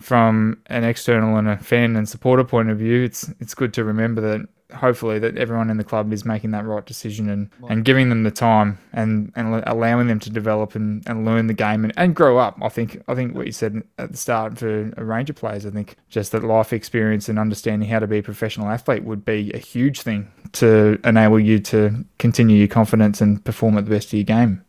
from 0.00 0.60
an 0.66 0.84
external 0.84 1.36
and 1.36 1.48
a 1.48 1.56
fan 1.56 1.96
and 1.96 2.08
supporter 2.08 2.44
point 2.44 2.70
of 2.70 2.78
view, 2.78 3.04
it's 3.04 3.30
it's 3.40 3.54
good 3.54 3.72
to 3.74 3.84
remember 3.84 4.20
that 4.20 4.48
hopefully 4.74 5.18
that 5.18 5.36
everyone 5.36 5.70
in 5.70 5.76
the 5.76 5.84
club 5.84 6.12
is 6.12 6.24
making 6.24 6.50
that 6.52 6.64
right 6.64 6.84
decision 6.84 7.28
and, 7.28 7.50
and 7.68 7.84
giving 7.84 8.08
them 8.08 8.22
the 8.22 8.30
time 8.30 8.78
and, 8.92 9.32
and 9.36 9.62
allowing 9.66 10.06
them 10.08 10.18
to 10.20 10.30
develop 10.30 10.74
and, 10.74 11.02
and 11.08 11.24
learn 11.24 11.46
the 11.46 11.54
game 11.54 11.84
and, 11.84 11.92
and 11.96 12.14
grow 12.14 12.38
up. 12.38 12.58
I 12.62 12.68
think 12.68 13.02
I 13.08 13.14
think 13.14 13.34
what 13.34 13.46
you 13.46 13.52
said 13.52 13.82
at 13.98 14.10
the 14.12 14.16
start 14.16 14.58
for 14.58 14.92
a 14.96 15.04
range 15.04 15.30
of 15.30 15.36
players, 15.36 15.66
I 15.66 15.70
think 15.70 15.96
just 16.08 16.32
that 16.32 16.44
life 16.44 16.72
experience 16.72 17.28
and 17.28 17.38
understanding 17.38 17.88
how 17.88 17.98
to 17.98 18.06
be 18.06 18.18
a 18.18 18.22
professional 18.22 18.68
athlete 18.68 19.04
would 19.04 19.24
be 19.24 19.50
a 19.52 19.58
huge 19.58 20.02
thing 20.02 20.30
to 20.52 21.00
enable 21.04 21.40
you 21.40 21.58
to 21.58 22.04
continue 22.18 22.56
your 22.56 22.68
confidence 22.68 23.20
and 23.20 23.44
perform 23.44 23.78
at 23.78 23.84
the 23.84 23.90
best 23.90 24.08
of 24.08 24.14
your 24.14 24.24
game. 24.24 24.62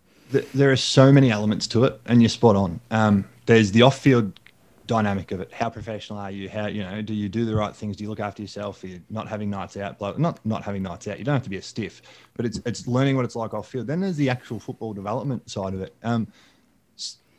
There 0.53 0.71
are 0.71 0.77
so 0.77 1.11
many 1.11 1.29
elements 1.29 1.67
to 1.67 1.83
it, 1.83 2.01
and 2.07 2.21
you're 2.21 2.29
spot 2.29 2.55
on. 2.55 2.79
Um, 2.89 3.25
there's 3.45 3.71
the 3.71 3.83
off-field 3.83 4.39
dynamic 4.85 5.31
of 5.31 5.39
it. 5.39 5.51
How 5.51 5.69
professional 5.69 6.19
are 6.19 6.31
you? 6.31 6.49
How 6.49 6.67
you 6.67 6.83
know 6.83 7.01
do 7.01 7.13
you 7.13 7.29
do 7.29 7.45
the 7.45 7.55
right 7.55 7.75
things? 7.75 7.95
Do 7.95 8.03
you 8.03 8.09
look 8.09 8.19
after 8.19 8.41
yourself? 8.41 8.83
Are 8.83 8.87
you 8.87 9.01
not 9.09 9.27
having 9.27 9.49
nights 9.49 9.77
out? 9.77 9.99
Not 10.19 10.45
not 10.45 10.63
having 10.63 10.83
nights 10.83 11.07
out. 11.07 11.19
You 11.19 11.25
don't 11.25 11.35
have 11.35 11.43
to 11.43 11.49
be 11.49 11.57
a 11.57 11.61
stiff, 11.61 12.01
but 12.35 12.45
it's 12.45 12.59
it's 12.65 12.87
learning 12.87 13.15
what 13.15 13.25
it's 13.25 13.35
like 13.35 13.53
off 13.53 13.69
field. 13.69 13.87
Then 13.87 13.99
there's 13.99 14.17
the 14.17 14.29
actual 14.29 14.59
football 14.59 14.93
development 14.93 15.49
side 15.49 15.73
of 15.73 15.81
it, 15.81 15.95
um, 16.03 16.27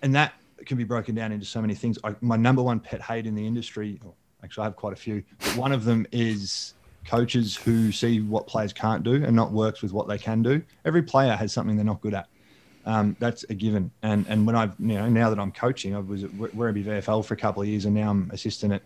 and 0.03 0.14
that 0.14 0.34
can 0.64 0.78
be 0.78 0.84
broken 0.84 1.14
down 1.14 1.32
into 1.32 1.47
so 1.47 1.61
many 1.61 1.74
things. 1.74 1.99
I, 2.05 2.14
my 2.20 2.36
number 2.36 2.62
one 2.62 2.80
pet 2.80 3.03
hate 3.03 3.26
in 3.26 3.34
the 3.34 3.47
industry, 3.47 4.01
actually 4.42 4.62
I 4.62 4.64
have 4.64 4.76
quite 4.76 4.92
a 4.92 4.97
few. 4.97 5.22
But 5.38 5.57
one 5.57 5.72
of 5.72 5.84
them 5.84 6.07
is 6.12 6.74
coaches 7.05 7.55
who 7.55 7.92
see 7.92 8.20
what 8.20 8.47
players 8.47 8.72
can't 8.72 9.03
do 9.03 9.24
and 9.24 9.36
not 9.36 9.53
works 9.53 9.82
with 9.82 9.92
what 9.92 10.09
they 10.09 10.16
can 10.16 10.42
do. 10.42 10.62
Every 10.84 11.03
player 11.03 11.36
has 11.36 11.53
something 11.53 11.76
they're 11.76 11.84
not 11.84 12.01
good 12.01 12.14
at. 12.14 12.28
Um, 12.87 13.16
that's 13.18 13.45
a 13.45 13.55
given. 13.55 13.91
And 14.03 14.26
and 14.28 14.47
when 14.47 14.57
I've 14.57 14.74
you 14.78 14.95
know 14.95 15.09
now 15.09 15.30
that 15.30 15.39
I'm 15.39 15.53
coaching, 15.53 15.95
I 15.95 16.01
was 16.01 16.24
at 16.24 16.30
Werribee 16.30 16.85
VFL 16.85 17.24
for 17.24 17.35
a 17.35 17.37
couple 17.37 17.62
of 17.62 17.68
years, 17.68 17.85
and 17.85 17.95
now 17.95 18.11
I'm 18.11 18.30
assistant 18.30 18.74
at 18.74 18.82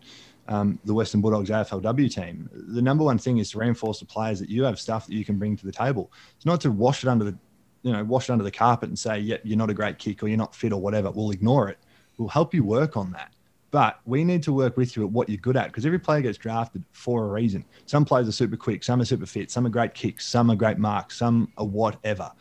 um, 0.47 0.79
the 0.85 0.95
Western 0.95 1.21
Bulldogs 1.21 1.51
AFLW 1.51 2.13
team. 2.13 2.49
The 2.53 2.83
number 2.83 3.05
one 3.05 3.19
thing 3.19 3.39
is 3.39 3.51
to 3.53 3.59
reinforce 3.59 4.01
the 4.01 4.07
players 4.07 4.39
that 4.41 4.49
you 4.49 4.65
have 4.65 4.79
stuff 4.79 5.07
that 5.07 5.15
you 5.15 5.25
can 5.25 5.39
bring 5.39 5.57
to 5.57 5.67
the 5.67 5.73
table. 5.73 6.13
It's 6.37 6.47
not 6.47 6.61
to 6.63 6.71
wash 6.71 7.03
it 7.05 7.09
under 7.09 7.25
the 7.25 7.37
you 7.83 7.93
know 7.93 8.05
wash 8.05 8.29
it 8.29 8.33
under 8.33 8.45
the 8.45 8.51
carpet 8.51 8.89
and 8.89 8.99
say, 8.99 9.19
yeah, 9.19 9.37
you're 9.43 9.59
not 9.59 9.71
a 9.71 9.75
great 9.75 9.99
kick 9.99 10.23
or 10.23 10.29
you're 10.29 10.39
not 10.39 10.55
fit 10.55 10.73
or 10.73 10.81
whatever. 10.81 11.11
We'll 11.11 11.31
ignore 11.31 11.69
it. 11.69 11.79
We'll 12.17 12.29
help 12.29 12.55
you 12.55 12.65
work 12.65 12.97
on 12.97 13.13
that. 13.13 13.33
But 13.71 14.01
we 14.07 14.25
need 14.25 14.43
to 14.45 14.53
work 14.53 14.79
with 14.79 14.97
you 14.97 15.05
at 15.05 15.11
what 15.11 15.29
you're 15.29 15.37
good 15.37 15.57
at 15.57 15.67
because 15.67 15.85
every 15.85 15.99
player 15.99 16.23
gets 16.23 16.39
drafted 16.39 16.83
for 16.93 17.25
a 17.25 17.29
reason. 17.29 17.65
Some 17.85 18.05
players 18.07 18.27
are 18.27 18.33
super 18.33 18.57
quick, 18.57 18.83
some 18.83 19.01
are 19.01 19.05
super 19.05 19.27
fit, 19.27 19.51
some 19.51 19.67
are 19.67 19.71
great 19.71 19.93
kicks, 19.93 20.27
some 20.27 20.51
are 20.51 20.57
great 20.57 20.79
marks, 20.79 21.19
some 21.19 21.53
are 21.59 21.67
whatever 21.67 22.33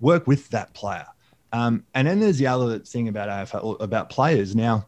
work 0.00 0.26
with 0.26 0.48
that 0.50 0.72
player. 0.74 1.06
Um, 1.52 1.84
and 1.94 2.06
then 2.06 2.20
there's 2.20 2.38
the 2.38 2.46
other 2.46 2.78
thing 2.78 3.08
about 3.08 3.28
AFL, 3.28 3.80
about 3.80 4.10
players. 4.10 4.54
Now, 4.54 4.86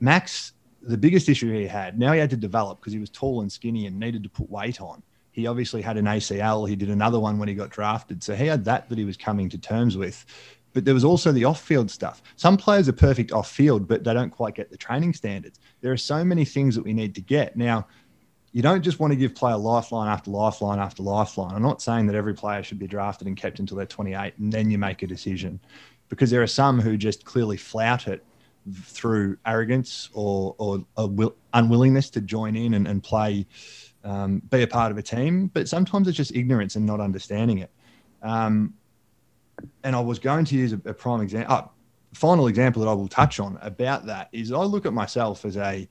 Max, 0.00 0.52
the 0.82 0.98
biggest 0.98 1.28
issue 1.28 1.52
he 1.52 1.66
had, 1.66 1.98
now 1.98 2.12
he 2.12 2.18
had 2.18 2.30
to 2.30 2.36
develop 2.36 2.80
because 2.80 2.92
he 2.92 2.98
was 2.98 3.10
tall 3.10 3.42
and 3.42 3.50
skinny 3.50 3.86
and 3.86 3.98
needed 3.98 4.22
to 4.24 4.28
put 4.28 4.50
weight 4.50 4.80
on. 4.80 5.02
He 5.30 5.46
obviously 5.46 5.80
had 5.80 5.96
an 5.96 6.04
ACL. 6.04 6.68
He 6.68 6.76
did 6.76 6.90
another 6.90 7.18
one 7.18 7.38
when 7.38 7.48
he 7.48 7.54
got 7.54 7.70
drafted. 7.70 8.22
So 8.22 8.34
he 8.34 8.46
had 8.46 8.64
that 8.66 8.88
that 8.88 8.98
he 8.98 9.04
was 9.04 9.16
coming 9.16 9.48
to 9.50 9.58
terms 9.58 9.96
with. 9.96 10.26
But 10.74 10.84
there 10.84 10.94
was 10.94 11.04
also 11.04 11.32
the 11.32 11.44
off 11.44 11.60
field 11.60 11.90
stuff. 11.90 12.22
Some 12.36 12.56
players 12.56 12.88
are 12.88 12.94
perfect 12.94 13.32
off 13.32 13.50
field, 13.50 13.86
but 13.86 14.04
they 14.04 14.14
don't 14.14 14.30
quite 14.30 14.54
get 14.54 14.70
the 14.70 14.76
training 14.76 15.12
standards. 15.12 15.58
There 15.80 15.92
are 15.92 15.98
so 15.98 16.24
many 16.24 16.44
things 16.44 16.74
that 16.74 16.84
we 16.84 16.92
need 16.92 17.14
to 17.14 17.20
get. 17.20 17.56
Now, 17.56 17.86
you 18.52 18.60
don't 18.60 18.82
just 18.82 19.00
want 19.00 19.12
to 19.12 19.16
give 19.16 19.34
player 19.34 19.56
lifeline 19.56 20.08
after 20.08 20.30
lifeline 20.30 20.78
after 20.78 21.02
lifeline. 21.02 21.54
I'm 21.54 21.62
not 21.62 21.80
saying 21.80 22.06
that 22.06 22.14
every 22.14 22.34
player 22.34 22.62
should 22.62 22.78
be 22.78 22.86
drafted 22.86 23.26
and 23.26 23.36
kept 23.36 23.58
until 23.58 23.78
they're 23.78 23.86
28 23.86 24.34
and 24.38 24.52
then 24.52 24.70
you 24.70 24.78
make 24.78 25.02
a 25.02 25.06
decision 25.06 25.58
because 26.10 26.30
there 26.30 26.42
are 26.42 26.46
some 26.46 26.78
who 26.78 26.98
just 26.98 27.24
clearly 27.24 27.56
flout 27.56 28.06
it 28.06 28.22
through 28.74 29.38
arrogance 29.46 30.10
or, 30.12 30.54
or 30.58 30.84
will, 31.08 31.34
unwillingness 31.54 32.10
to 32.10 32.20
join 32.20 32.54
in 32.54 32.74
and, 32.74 32.86
and 32.86 33.02
play, 33.02 33.46
um, 34.04 34.40
be 34.50 34.62
a 34.62 34.66
part 34.66 34.92
of 34.92 34.98
a 34.98 35.02
team. 35.02 35.46
But 35.48 35.68
sometimes 35.68 36.06
it's 36.06 36.16
just 36.16 36.34
ignorance 36.36 36.76
and 36.76 36.84
not 36.84 37.00
understanding 37.00 37.58
it. 37.58 37.70
Um, 38.22 38.74
and 39.82 39.96
I 39.96 40.00
was 40.00 40.18
going 40.18 40.44
to 40.44 40.54
use 40.54 40.74
a, 40.74 40.80
a 40.84 40.94
prime 40.94 41.22
example. 41.22 41.54
Uh, 41.54 41.62
final 42.12 42.46
example 42.46 42.82
that 42.82 42.88
I 42.90 42.92
will 42.92 43.08
touch 43.08 43.40
on 43.40 43.58
about 43.62 44.04
that 44.06 44.28
is 44.32 44.52
I 44.52 44.58
look 44.58 44.84
at 44.84 44.92
myself 44.92 45.46
as 45.46 45.56
a 45.56 45.88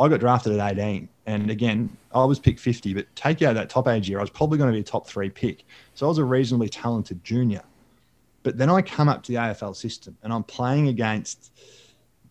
I 0.00 0.08
got 0.08 0.20
drafted 0.20 0.58
at 0.58 0.78
18. 0.78 1.08
And 1.26 1.50
again, 1.50 1.94
I 2.12 2.24
was 2.24 2.38
picked 2.38 2.58
50, 2.58 2.94
but 2.94 3.14
take 3.14 3.42
out 3.42 3.54
that 3.54 3.68
top 3.68 3.86
age 3.86 4.08
year, 4.08 4.18
I 4.18 4.22
was 4.22 4.30
probably 4.30 4.58
going 4.58 4.70
to 4.70 4.74
be 4.74 4.80
a 4.80 4.84
top 4.84 5.06
three 5.06 5.28
pick. 5.28 5.64
So 5.94 6.06
I 6.06 6.08
was 6.08 6.18
a 6.18 6.24
reasonably 6.24 6.70
talented 6.70 7.22
junior. 7.22 7.62
But 8.42 8.56
then 8.56 8.70
I 8.70 8.80
come 8.80 9.08
up 9.08 9.22
to 9.24 9.32
the 9.32 9.38
AFL 9.38 9.76
system 9.76 10.16
and 10.22 10.32
I'm 10.32 10.42
playing 10.42 10.88
against 10.88 11.52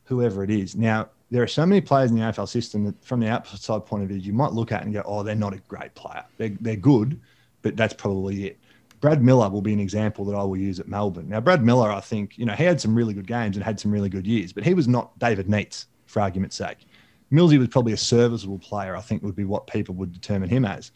whoever 0.05 0.43
it 0.43 0.49
is. 0.49 0.75
Now, 0.75 1.09
there 1.29 1.43
are 1.43 1.47
so 1.47 1.63
many 1.63 1.79
players 1.79 2.09
in 2.09 2.17
the 2.17 2.23
AFL 2.23 2.49
system 2.49 2.85
that, 2.85 3.05
from 3.05 3.19
the 3.19 3.27
outside 3.27 3.85
point 3.85 4.01
of 4.01 4.09
view, 4.09 4.17
you 4.17 4.33
might 4.33 4.51
look 4.51 4.71
at 4.71 4.83
and 4.83 4.91
go, 4.91 5.03
oh, 5.05 5.21
they're 5.21 5.35
not 5.35 5.53
a 5.53 5.59
great 5.67 5.93
player. 5.93 6.25
They're, 6.37 6.57
they're 6.59 6.75
good, 6.75 7.21
but 7.61 7.77
that's 7.77 7.93
probably 7.93 8.47
it. 8.47 8.57
Brad 8.99 9.23
Miller 9.23 9.47
will 9.49 9.61
be 9.61 9.71
an 9.71 9.79
example 9.79 10.25
that 10.25 10.35
I 10.35 10.43
will 10.43 10.57
use 10.57 10.79
at 10.79 10.87
Melbourne. 10.87 11.29
Now, 11.29 11.39
Brad 11.39 11.63
Miller, 11.63 11.91
I 11.91 12.01
think, 12.01 12.37
you 12.37 12.45
know, 12.45 12.53
he 12.53 12.63
had 12.63 12.81
some 12.81 12.95
really 12.95 13.13
good 13.13 13.27
games 13.27 13.55
and 13.55 13.63
had 13.63 13.79
some 13.79 13.91
really 13.91 14.09
good 14.09 14.25
years, 14.25 14.51
but 14.51 14.63
he 14.63 14.73
was 14.73 14.87
not 14.87 15.17
David 15.19 15.47
Neitz, 15.47 15.85
for 16.09 16.21
argument's 16.21 16.55
sake. 16.55 16.79
Millsy 17.31 17.59
was 17.59 17.67
probably 17.67 17.93
a 17.93 17.97
serviceable 17.97 18.59
player, 18.59 18.95
I 18.95 19.01
think 19.01 19.23
would 19.23 19.35
be 19.35 19.45
what 19.45 19.67
people 19.67 19.95
would 19.95 20.11
determine 20.11 20.49
him 20.49 20.65
as. 20.65 20.91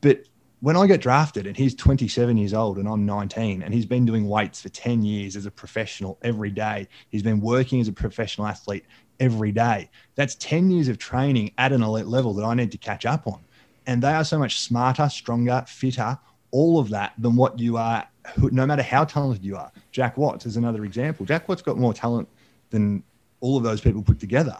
But 0.00 0.24
when 0.60 0.76
I 0.76 0.86
get 0.86 1.00
drafted 1.00 1.46
and 1.46 1.56
he's 1.56 1.74
27 1.74 2.36
years 2.36 2.54
old 2.54 2.78
and 2.78 2.88
I'm 2.88 3.04
19 3.04 3.62
and 3.62 3.74
he's 3.74 3.86
been 3.86 4.04
doing 4.04 4.28
weights 4.28 4.60
for 4.60 4.68
10 4.68 5.02
years 5.02 5.34
as 5.34 5.46
a 5.46 5.50
professional 5.50 6.18
every 6.22 6.50
day, 6.50 6.86
he's 7.08 7.22
been 7.22 7.40
working 7.40 7.80
as 7.80 7.88
a 7.88 7.92
professional 7.92 8.46
athlete 8.46 8.84
every 9.18 9.50
day. 9.50 9.90
That's 10.14 10.34
10 10.36 10.70
years 10.70 10.88
of 10.88 10.98
training 10.98 11.52
at 11.58 11.72
an 11.72 11.82
elite 11.82 12.06
level 12.06 12.34
that 12.34 12.44
I 12.44 12.54
need 12.54 12.70
to 12.72 12.78
catch 12.78 13.06
up 13.06 13.26
on. 13.26 13.40
And 13.86 14.02
they 14.02 14.12
are 14.12 14.24
so 14.24 14.38
much 14.38 14.60
smarter, 14.60 15.08
stronger, 15.08 15.64
fitter, 15.66 16.18
all 16.52 16.78
of 16.78 16.90
that 16.90 17.14
than 17.18 17.34
what 17.34 17.58
you 17.58 17.76
are, 17.76 18.06
no 18.36 18.66
matter 18.66 18.82
how 18.82 19.04
talented 19.04 19.44
you 19.44 19.56
are. 19.56 19.72
Jack 19.90 20.16
Watts 20.16 20.46
is 20.46 20.56
another 20.56 20.84
example. 20.84 21.26
Jack 21.26 21.48
Watts 21.48 21.62
got 21.62 21.78
more 21.78 21.94
talent 21.94 22.28
than 22.70 23.02
all 23.40 23.56
of 23.56 23.64
those 23.64 23.80
people 23.80 24.02
put 24.02 24.20
together 24.20 24.56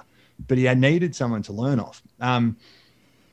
but 0.46 0.58
he 0.58 0.64
had 0.64 0.78
needed 0.78 1.14
someone 1.14 1.42
to 1.42 1.52
learn 1.52 1.80
off. 1.80 2.02
Um, 2.20 2.56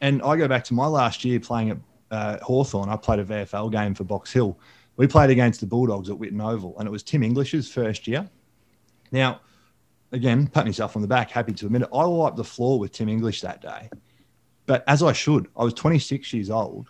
and 0.01 0.21
I 0.21 0.37
go 0.37 0.47
back 0.47 0.63
to 0.65 0.73
my 0.73 0.87
last 0.87 1.25
year 1.25 1.39
playing 1.39 1.71
at 1.71 1.77
uh, 2.11 2.37
Hawthorn. 2.41 2.89
I 2.89 2.95
played 2.95 3.19
a 3.19 3.25
VFL 3.25 3.71
game 3.71 3.93
for 3.93 4.03
Box 4.03 4.31
Hill. 4.31 4.57
We 4.95 5.07
played 5.07 5.29
against 5.29 5.59
the 5.61 5.65
Bulldogs 5.65 6.09
at 6.09 6.17
Whitten 6.17 6.43
Oval, 6.43 6.77
and 6.77 6.87
it 6.87 6.91
was 6.91 7.03
Tim 7.03 7.23
English's 7.23 7.71
first 7.71 8.07
year. 8.07 8.29
Now, 9.11 9.41
again, 10.11 10.47
pat 10.47 10.65
myself 10.65 10.95
on 10.95 11.01
the 11.01 11.07
back, 11.07 11.31
happy 11.31 11.53
to 11.53 11.65
admit 11.65 11.83
it. 11.83 11.89
I 11.93 12.05
wiped 12.05 12.37
the 12.37 12.43
floor 12.43 12.79
with 12.79 12.91
Tim 12.91 13.09
English 13.09 13.41
that 13.41 13.61
day, 13.61 13.89
but 14.65 14.83
as 14.87 15.01
I 15.01 15.13
should. 15.13 15.47
I 15.55 15.63
was 15.63 15.73
26 15.73 16.33
years 16.33 16.49
old. 16.49 16.89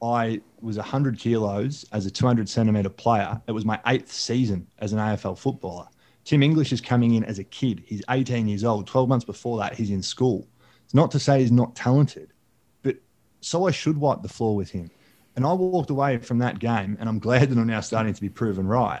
I 0.00 0.40
was 0.60 0.76
100 0.76 1.18
kilos 1.18 1.84
as 1.92 2.06
a 2.06 2.10
200 2.10 2.48
centimeter 2.48 2.88
player. 2.88 3.40
It 3.46 3.52
was 3.52 3.64
my 3.64 3.80
eighth 3.86 4.12
season 4.12 4.66
as 4.78 4.92
an 4.92 4.98
AFL 4.98 5.36
footballer. 5.36 5.88
Tim 6.28 6.42
English 6.42 6.74
is 6.74 6.82
coming 6.82 7.14
in 7.14 7.24
as 7.24 7.38
a 7.38 7.44
kid. 7.44 7.82
He's 7.86 8.02
18 8.10 8.46
years 8.48 8.62
old. 8.62 8.86
12 8.86 9.08
months 9.08 9.24
before 9.24 9.56
that, 9.60 9.74
he's 9.74 9.88
in 9.88 10.02
school. 10.02 10.46
It's 10.84 10.92
not 10.92 11.10
to 11.12 11.18
say 11.18 11.40
he's 11.40 11.50
not 11.50 11.74
talented, 11.74 12.34
but 12.82 12.96
so 13.40 13.66
I 13.66 13.70
should 13.70 13.96
wipe 13.96 14.20
the 14.20 14.28
floor 14.28 14.54
with 14.54 14.70
him. 14.70 14.90
And 15.36 15.46
I 15.46 15.54
walked 15.54 15.88
away 15.88 16.18
from 16.18 16.38
that 16.40 16.58
game, 16.58 16.98
and 17.00 17.08
I'm 17.08 17.18
glad 17.18 17.48
that 17.48 17.56
I'm 17.56 17.66
now 17.66 17.80
starting 17.80 18.12
to 18.12 18.20
be 18.20 18.28
proven 18.28 18.66
right. 18.66 19.00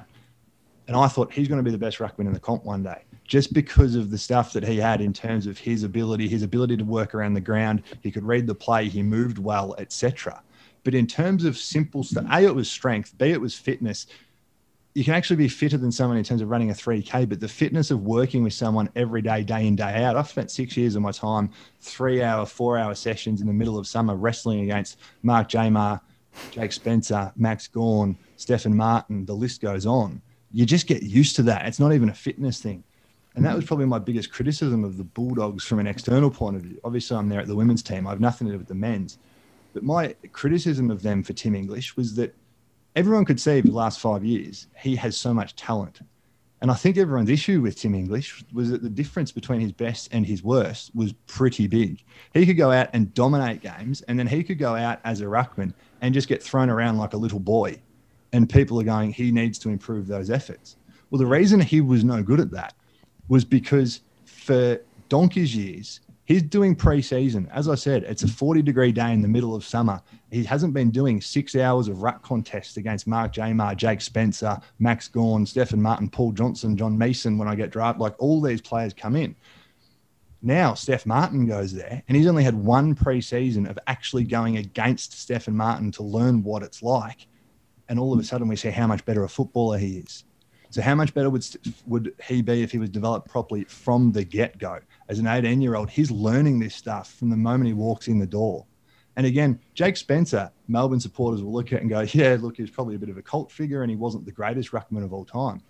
And 0.86 0.96
I 0.96 1.06
thought 1.06 1.30
he's 1.30 1.48
going 1.48 1.58
to 1.58 1.62
be 1.62 1.70
the 1.70 1.76
best 1.76 1.98
ruckman 1.98 2.20
in 2.20 2.32
the 2.32 2.40
comp 2.40 2.64
one 2.64 2.82
day, 2.82 3.04
just 3.26 3.52
because 3.52 3.94
of 3.94 4.10
the 4.10 4.16
stuff 4.16 4.54
that 4.54 4.64
he 4.64 4.78
had 4.78 5.02
in 5.02 5.12
terms 5.12 5.46
of 5.46 5.58
his 5.58 5.82
ability, 5.82 6.28
his 6.28 6.42
ability 6.42 6.78
to 6.78 6.84
work 6.84 7.14
around 7.14 7.34
the 7.34 7.42
ground. 7.42 7.82
He 8.02 8.10
could 8.10 8.24
read 8.24 8.46
the 8.46 8.54
play, 8.54 8.88
he 8.88 9.02
moved 9.02 9.36
well, 9.36 9.74
etc. 9.76 10.42
But 10.82 10.94
in 10.94 11.06
terms 11.06 11.44
of 11.44 11.58
simple 11.58 12.04
stuff, 12.04 12.24
A, 12.32 12.44
it 12.44 12.54
was 12.54 12.70
strength, 12.70 13.18
B, 13.18 13.26
it 13.26 13.40
was 13.40 13.54
fitness, 13.54 14.06
you 14.98 15.04
can 15.04 15.14
actually 15.14 15.36
be 15.36 15.46
fitter 15.46 15.76
than 15.76 15.92
someone 15.92 16.18
in 16.18 16.24
terms 16.24 16.42
of 16.42 16.48
running 16.48 16.70
a 16.70 16.74
3K, 16.74 17.28
but 17.28 17.38
the 17.38 17.46
fitness 17.46 17.92
of 17.92 18.02
working 18.02 18.42
with 18.42 18.52
someone 18.52 18.90
every 18.96 19.22
day, 19.22 19.44
day 19.44 19.64
in, 19.64 19.76
day 19.76 20.02
out. 20.02 20.16
I've 20.16 20.28
spent 20.28 20.50
six 20.50 20.76
years 20.76 20.96
of 20.96 21.02
my 21.02 21.12
time, 21.12 21.50
three 21.80 22.20
hour, 22.20 22.44
four 22.44 22.76
hour 22.76 22.96
sessions 22.96 23.40
in 23.40 23.46
the 23.46 23.52
middle 23.52 23.78
of 23.78 23.86
summer 23.86 24.16
wrestling 24.16 24.62
against 24.62 24.98
Mark 25.22 25.50
Jamar, 25.50 26.00
Jake 26.50 26.72
Spencer, 26.72 27.32
Max 27.36 27.68
Gawn, 27.68 28.18
Stefan 28.34 28.76
Martin, 28.76 29.24
the 29.24 29.34
list 29.34 29.60
goes 29.60 29.86
on. 29.86 30.20
You 30.50 30.66
just 30.66 30.88
get 30.88 31.04
used 31.04 31.36
to 31.36 31.44
that. 31.44 31.68
It's 31.68 31.78
not 31.78 31.92
even 31.92 32.08
a 32.08 32.14
fitness 32.14 32.60
thing. 32.60 32.82
And 33.36 33.44
that 33.44 33.54
was 33.54 33.66
probably 33.66 33.86
my 33.86 34.00
biggest 34.00 34.32
criticism 34.32 34.82
of 34.82 34.96
the 34.96 35.04
Bulldogs 35.04 35.62
from 35.62 35.78
an 35.78 35.86
external 35.86 36.28
point 36.28 36.56
of 36.56 36.62
view. 36.62 36.80
Obviously, 36.82 37.16
I'm 37.16 37.28
there 37.28 37.38
at 37.38 37.46
the 37.46 37.54
women's 37.54 37.84
team. 37.84 38.04
I 38.08 38.10
have 38.10 38.20
nothing 38.20 38.48
to 38.48 38.54
do 38.54 38.58
with 38.58 38.66
the 38.66 38.74
men's. 38.74 39.18
But 39.74 39.84
my 39.84 40.16
criticism 40.32 40.90
of 40.90 41.02
them 41.02 41.22
for 41.22 41.34
Tim 41.34 41.54
English 41.54 41.96
was 41.96 42.16
that 42.16 42.34
everyone 42.98 43.24
could 43.24 43.40
see 43.40 43.60
the 43.60 43.70
last 43.70 44.00
five 44.00 44.24
years, 44.24 44.66
he 44.76 44.96
has 44.96 45.16
so 45.16 45.32
much 45.32 45.54
talent. 45.54 46.00
And 46.60 46.68
I 46.68 46.74
think 46.74 46.96
everyone's 46.96 47.30
issue 47.30 47.60
with 47.60 47.78
Tim 47.78 47.94
English 47.94 48.44
was 48.52 48.70
that 48.70 48.82
the 48.82 48.90
difference 48.90 49.30
between 49.30 49.60
his 49.60 49.70
best 49.70 50.08
and 50.10 50.26
his 50.26 50.42
worst 50.42 50.90
was 50.96 51.12
pretty 51.28 51.68
big. 51.68 52.02
He 52.34 52.44
could 52.44 52.56
go 52.56 52.72
out 52.72 52.88
and 52.94 53.14
dominate 53.14 53.60
games, 53.62 54.02
and 54.02 54.18
then 54.18 54.26
he 54.26 54.42
could 54.42 54.58
go 54.58 54.74
out 54.74 54.98
as 55.04 55.20
a 55.20 55.26
ruckman 55.26 55.72
and 56.00 56.12
just 56.12 56.26
get 56.26 56.42
thrown 56.42 56.68
around 56.68 56.98
like 56.98 57.12
a 57.12 57.16
little 57.16 57.38
boy. 57.38 57.80
And 58.32 58.50
people 58.50 58.80
are 58.80 58.84
going, 58.84 59.12
he 59.12 59.30
needs 59.30 59.60
to 59.60 59.68
improve 59.68 60.08
those 60.08 60.28
efforts. 60.28 60.76
Well, 61.10 61.20
the 61.20 61.26
reason 61.26 61.60
he 61.60 61.80
was 61.80 62.02
no 62.02 62.20
good 62.24 62.40
at 62.40 62.50
that 62.50 62.74
was 63.28 63.44
because 63.44 64.00
for 64.24 64.80
donkey's 65.08 65.54
years, 65.54 66.00
He's 66.28 66.42
doing 66.42 66.76
preseason. 66.76 67.48
As 67.50 67.70
I 67.70 67.74
said, 67.74 68.02
it's 68.02 68.22
a 68.22 68.26
mm. 68.26 68.32
40 68.32 68.60
degree 68.60 68.92
day 68.92 69.14
in 69.14 69.22
the 69.22 69.28
middle 69.28 69.54
of 69.54 69.64
summer. 69.64 70.02
He 70.30 70.44
hasn't 70.44 70.74
been 70.74 70.90
doing 70.90 71.22
six 71.22 71.56
hours 71.56 71.88
of 71.88 72.02
ruck 72.02 72.22
contests 72.22 72.76
against 72.76 73.06
Mark 73.06 73.32
Jamar, 73.32 73.74
Jake 73.74 74.02
Spencer, 74.02 74.60
Max 74.78 75.08
Gawn, 75.08 75.46
Stefan 75.46 75.80
Martin, 75.80 76.10
Paul 76.10 76.32
Johnson, 76.32 76.76
John 76.76 76.98
Mason 76.98 77.38
when 77.38 77.48
I 77.48 77.54
get 77.54 77.70
drafted. 77.70 78.02
Like 78.02 78.14
all 78.18 78.42
these 78.42 78.60
players 78.60 78.92
come 78.92 79.16
in. 79.16 79.34
Now 80.42 80.74
Steph 80.74 81.06
Martin 81.06 81.46
goes 81.46 81.72
there 81.72 82.02
and 82.06 82.14
he's 82.14 82.26
only 82.26 82.44
had 82.44 82.54
one 82.54 82.94
preseason 82.94 83.68
of 83.68 83.78
actually 83.86 84.24
going 84.24 84.58
against 84.58 85.18
Stefan 85.18 85.56
Martin 85.56 85.90
to 85.92 86.02
learn 86.02 86.42
what 86.42 86.62
it's 86.62 86.82
like. 86.82 87.26
And 87.88 87.98
all 87.98 88.12
of 88.12 88.18
a 88.18 88.22
mm. 88.22 88.26
sudden 88.26 88.48
we 88.48 88.56
see 88.56 88.68
how 88.68 88.86
much 88.86 89.02
better 89.06 89.24
a 89.24 89.30
footballer 89.30 89.78
he 89.78 89.96
is. 90.00 90.24
So 90.70 90.82
how 90.82 90.94
much 90.94 91.14
better 91.14 91.30
would 91.30 91.46
would 91.86 92.14
he 92.26 92.42
be 92.42 92.62
if 92.62 92.70
he 92.72 92.78
was 92.78 92.90
developed 92.90 93.28
properly 93.28 93.64
from 93.64 94.12
the 94.12 94.24
get 94.24 94.58
go? 94.58 94.78
As 95.08 95.18
an 95.18 95.26
18 95.26 95.60
year 95.60 95.74
old, 95.74 95.90
he's 95.90 96.10
learning 96.10 96.58
this 96.58 96.74
stuff 96.74 97.12
from 97.14 97.30
the 97.30 97.36
moment 97.36 97.68
he 97.68 97.72
walks 97.72 98.08
in 98.08 98.18
the 98.18 98.26
door. 98.26 98.66
And 99.16 99.26
again, 99.26 99.58
Jake 99.74 99.96
Spencer, 99.96 100.50
Melbourne 100.68 101.00
supporters 101.00 101.42
will 101.42 101.52
look 101.52 101.72
at 101.72 101.80
and 101.80 101.90
go, 101.90 102.00
yeah, 102.12 102.36
look, 102.40 102.56
he's 102.56 102.70
probably 102.70 102.94
a 102.94 102.98
bit 102.98 103.08
of 103.08 103.16
a 103.16 103.22
cult 103.22 103.50
figure 103.50 103.82
and 103.82 103.90
he 103.90 103.96
wasn't 103.96 104.24
the 104.24 104.30
greatest 104.30 104.70
ruckman 104.70 105.02
of 105.02 105.12
all 105.12 105.24
time. 105.24 105.60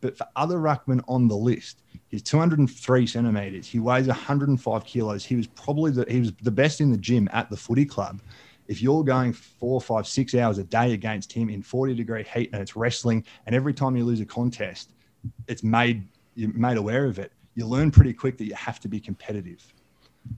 But 0.00 0.16
for 0.16 0.26
other 0.36 0.56
ruckmen 0.56 1.02
on 1.06 1.28
the 1.28 1.36
list, 1.36 1.82
he's 2.08 2.22
203 2.22 3.06
centimeters. 3.06 3.66
He 3.66 3.78
weighs 3.78 4.06
105 4.06 4.84
kilos. 4.86 5.24
He 5.24 5.36
was 5.36 5.46
probably 5.48 5.90
the, 5.90 6.06
he 6.08 6.20
was 6.20 6.32
the 6.42 6.50
best 6.50 6.80
in 6.80 6.90
the 6.90 6.96
gym 6.96 7.28
at 7.32 7.50
the 7.50 7.56
footy 7.58 7.84
club. 7.84 8.22
If 8.66 8.80
you're 8.80 9.04
going 9.04 9.32
four, 9.32 9.80
five, 9.80 10.06
six 10.06 10.34
hours 10.34 10.58
a 10.58 10.64
day 10.64 10.92
against 10.92 11.32
him 11.32 11.48
in 11.48 11.62
40 11.62 11.94
degree 11.94 12.24
heat 12.24 12.50
and 12.52 12.62
it's 12.62 12.76
wrestling, 12.76 13.24
and 13.46 13.54
every 13.54 13.74
time 13.74 13.96
you 13.96 14.04
lose 14.04 14.20
a 14.20 14.26
contest, 14.26 14.92
it's 15.48 15.62
made 15.62 16.06
you're 16.34 16.52
made 16.52 16.76
aware 16.76 17.04
of 17.06 17.18
it, 17.18 17.32
you 17.54 17.66
learn 17.66 17.90
pretty 17.90 18.12
quick 18.12 18.36
that 18.38 18.46
you 18.46 18.54
have 18.54 18.80
to 18.80 18.88
be 18.88 19.00
competitive. 19.00 19.72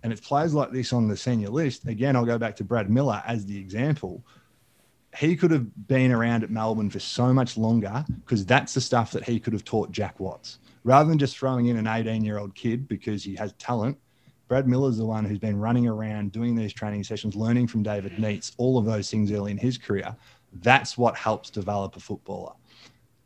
And 0.02 0.12
it's 0.12 0.26
players 0.26 0.52
like 0.52 0.72
this 0.72 0.92
on 0.92 1.08
the 1.08 1.16
senior 1.16 1.48
list. 1.48 1.86
Again, 1.86 2.16
I'll 2.16 2.26
go 2.26 2.38
back 2.38 2.56
to 2.56 2.64
Brad 2.64 2.90
Miller 2.90 3.22
as 3.26 3.46
the 3.46 3.58
example. 3.58 4.24
He 5.16 5.36
could 5.36 5.50
have 5.50 5.88
been 5.88 6.12
around 6.12 6.42
at 6.42 6.50
Melbourne 6.50 6.90
for 6.90 6.98
so 6.98 7.32
much 7.32 7.56
longer 7.56 8.04
because 8.24 8.44
that's 8.44 8.74
the 8.74 8.80
stuff 8.80 9.12
that 9.12 9.24
he 9.24 9.40
could 9.40 9.52
have 9.52 9.64
taught 9.64 9.92
Jack 9.92 10.20
Watts. 10.20 10.58
Rather 10.84 11.08
than 11.08 11.18
just 11.18 11.38
throwing 11.38 11.66
in 11.66 11.78
an 11.78 11.86
18 11.86 12.24
year 12.24 12.38
old 12.38 12.54
kid 12.54 12.86
because 12.86 13.24
he 13.24 13.34
has 13.36 13.52
talent, 13.54 13.96
Brad 14.48 14.68
Miller's 14.68 14.98
the 14.98 15.04
one 15.04 15.24
who's 15.24 15.38
been 15.38 15.58
running 15.58 15.88
around 15.88 16.32
doing 16.32 16.54
these 16.54 16.72
training 16.72 17.02
sessions, 17.02 17.34
learning 17.34 17.66
from 17.66 17.82
David 17.82 18.12
Neitz, 18.18 18.52
all 18.58 18.78
of 18.78 18.84
those 18.84 19.10
things 19.10 19.32
early 19.32 19.50
in 19.50 19.58
his 19.58 19.76
career. 19.76 20.14
That's 20.62 20.96
what 20.96 21.16
helps 21.16 21.50
develop 21.50 21.96
a 21.96 22.00
footballer. 22.00 22.52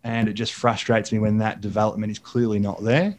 And 0.02 0.28
it 0.28 0.32
just 0.32 0.54
frustrates 0.54 1.12
me 1.12 1.18
when 1.18 1.36
that 1.38 1.60
development 1.60 2.10
is 2.10 2.18
clearly 2.18 2.58
not 2.58 2.82
there. 2.82 3.16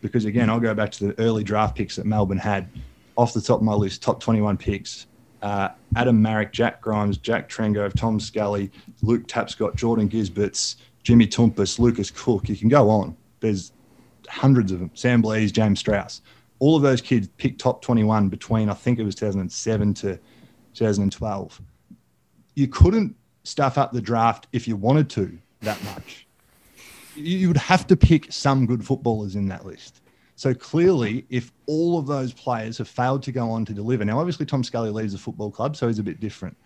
Because 0.00 0.24
again, 0.24 0.48
I'll 0.48 0.60
go 0.60 0.74
back 0.74 0.90
to 0.92 1.08
the 1.08 1.18
early 1.20 1.44
draft 1.44 1.76
picks 1.76 1.96
that 1.96 2.06
Melbourne 2.06 2.38
had. 2.38 2.68
Off 3.16 3.34
the 3.34 3.42
top 3.42 3.58
of 3.58 3.62
my 3.62 3.74
list, 3.74 4.02
top 4.02 4.20
21 4.20 4.56
picks 4.56 5.06
uh, 5.42 5.68
Addam 5.96 6.20
Maric, 6.20 6.52
Jack 6.52 6.80
Grimes, 6.80 7.18
Jack 7.18 7.48
Trengove, 7.48 7.94
Tom 7.94 8.18
Scully, 8.20 8.70
Luke 9.02 9.26
Tapscott, 9.26 9.74
Jordan 9.74 10.08
Gysberts, 10.08 10.76
Jimmy 11.02 11.26
Toumpas, 11.26 11.78
Lucas 11.78 12.10
Cook. 12.10 12.48
You 12.48 12.56
can 12.56 12.68
go 12.68 12.88
on. 12.88 13.16
There's 13.40 13.72
hundreds 14.28 14.72
of 14.72 14.78
them. 14.78 14.90
Sam 14.94 15.20
Blease, 15.20 15.52
James 15.52 15.80
Strauss 15.80 16.22
all 16.62 16.76
of 16.76 16.82
those 16.82 17.00
kids 17.00 17.26
picked 17.38 17.60
top 17.60 17.82
21 17.82 18.28
between 18.28 18.70
I 18.70 18.74
think 18.74 19.00
it 19.00 19.02
was 19.02 19.16
2007 19.16 19.94
to 19.94 20.16
2012. 20.74 21.60
You 22.54 22.68
couldn't 22.68 23.16
stuff 23.42 23.78
up 23.78 23.90
the 23.90 24.00
draft 24.00 24.46
if 24.52 24.68
you 24.68 24.76
wanted 24.76 25.10
to 25.10 25.36
that 25.62 25.82
much. 25.82 26.28
You 27.16 27.48
would 27.48 27.56
have 27.56 27.88
to 27.88 27.96
pick 27.96 28.32
some 28.32 28.64
good 28.64 28.86
footballers 28.86 29.34
in 29.34 29.48
that 29.48 29.66
list. 29.66 30.02
So 30.36 30.54
clearly, 30.54 31.26
if 31.30 31.50
all 31.66 31.98
of 31.98 32.06
those 32.06 32.32
players 32.32 32.78
have 32.78 32.86
failed 32.86 33.24
to 33.24 33.32
go 33.32 33.50
on 33.50 33.64
to 33.64 33.72
deliver, 33.72 34.04
now 34.04 34.20
obviously 34.20 34.46
Tom 34.46 34.62
Scully 34.62 34.90
leaves 34.90 35.14
the 35.14 35.18
football 35.18 35.50
club, 35.50 35.74
so 35.74 35.88
he's 35.88 35.98
a 35.98 36.04
bit 36.04 36.20
different. 36.20 36.56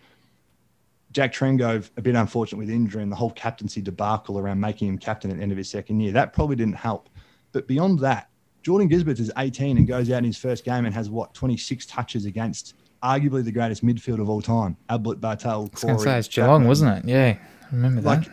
Jack 1.12 1.32
Trengove, 1.32 1.88
a 1.96 2.02
bit 2.02 2.16
unfortunate 2.16 2.58
with 2.58 2.68
injury 2.68 3.02
and 3.02 3.10
the 3.10 3.16
whole 3.16 3.30
captaincy 3.30 3.80
debacle 3.80 4.38
around 4.38 4.60
making 4.60 4.88
him 4.88 4.98
captain 4.98 5.30
at 5.30 5.38
the 5.38 5.42
end 5.42 5.52
of 5.52 5.58
his 5.58 5.70
second 5.70 6.00
year, 6.00 6.12
that 6.12 6.34
probably 6.34 6.56
didn't 6.56 6.76
help. 6.76 7.08
But 7.52 7.66
beyond 7.66 8.00
that, 8.00 8.28
Jordan 8.66 8.88
Gysberts 8.88 9.20
is 9.20 9.30
18 9.38 9.76
and 9.76 9.86
goes 9.86 10.10
out 10.10 10.18
in 10.18 10.24
his 10.24 10.36
first 10.36 10.64
game 10.64 10.86
and 10.86 10.92
has 10.92 11.08
what 11.08 11.32
26 11.34 11.86
touches 11.86 12.24
against 12.24 12.74
arguably 13.00 13.44
the 13.44 13.52
greatest 13.52 13.84
midfield 13.84 14.20
of 14.20 14.28
all 14.28 14.42
time, 14.42 14.76
Ablett 14.88 15.20
Bartel. 15.20 15.70
I 15.86 15.92
was 15.92 16.02
say 16.02 16.18
it's 16.18 16.26
Geelong, 16.26 16.66
wasn't 16.66 16.98
it? 16.98 17.08
Yeah, 17.08 17.38
I 17.38 17.66
remember 17.70 18.00
that. 18.00 18.08
Like, 18.08 18.28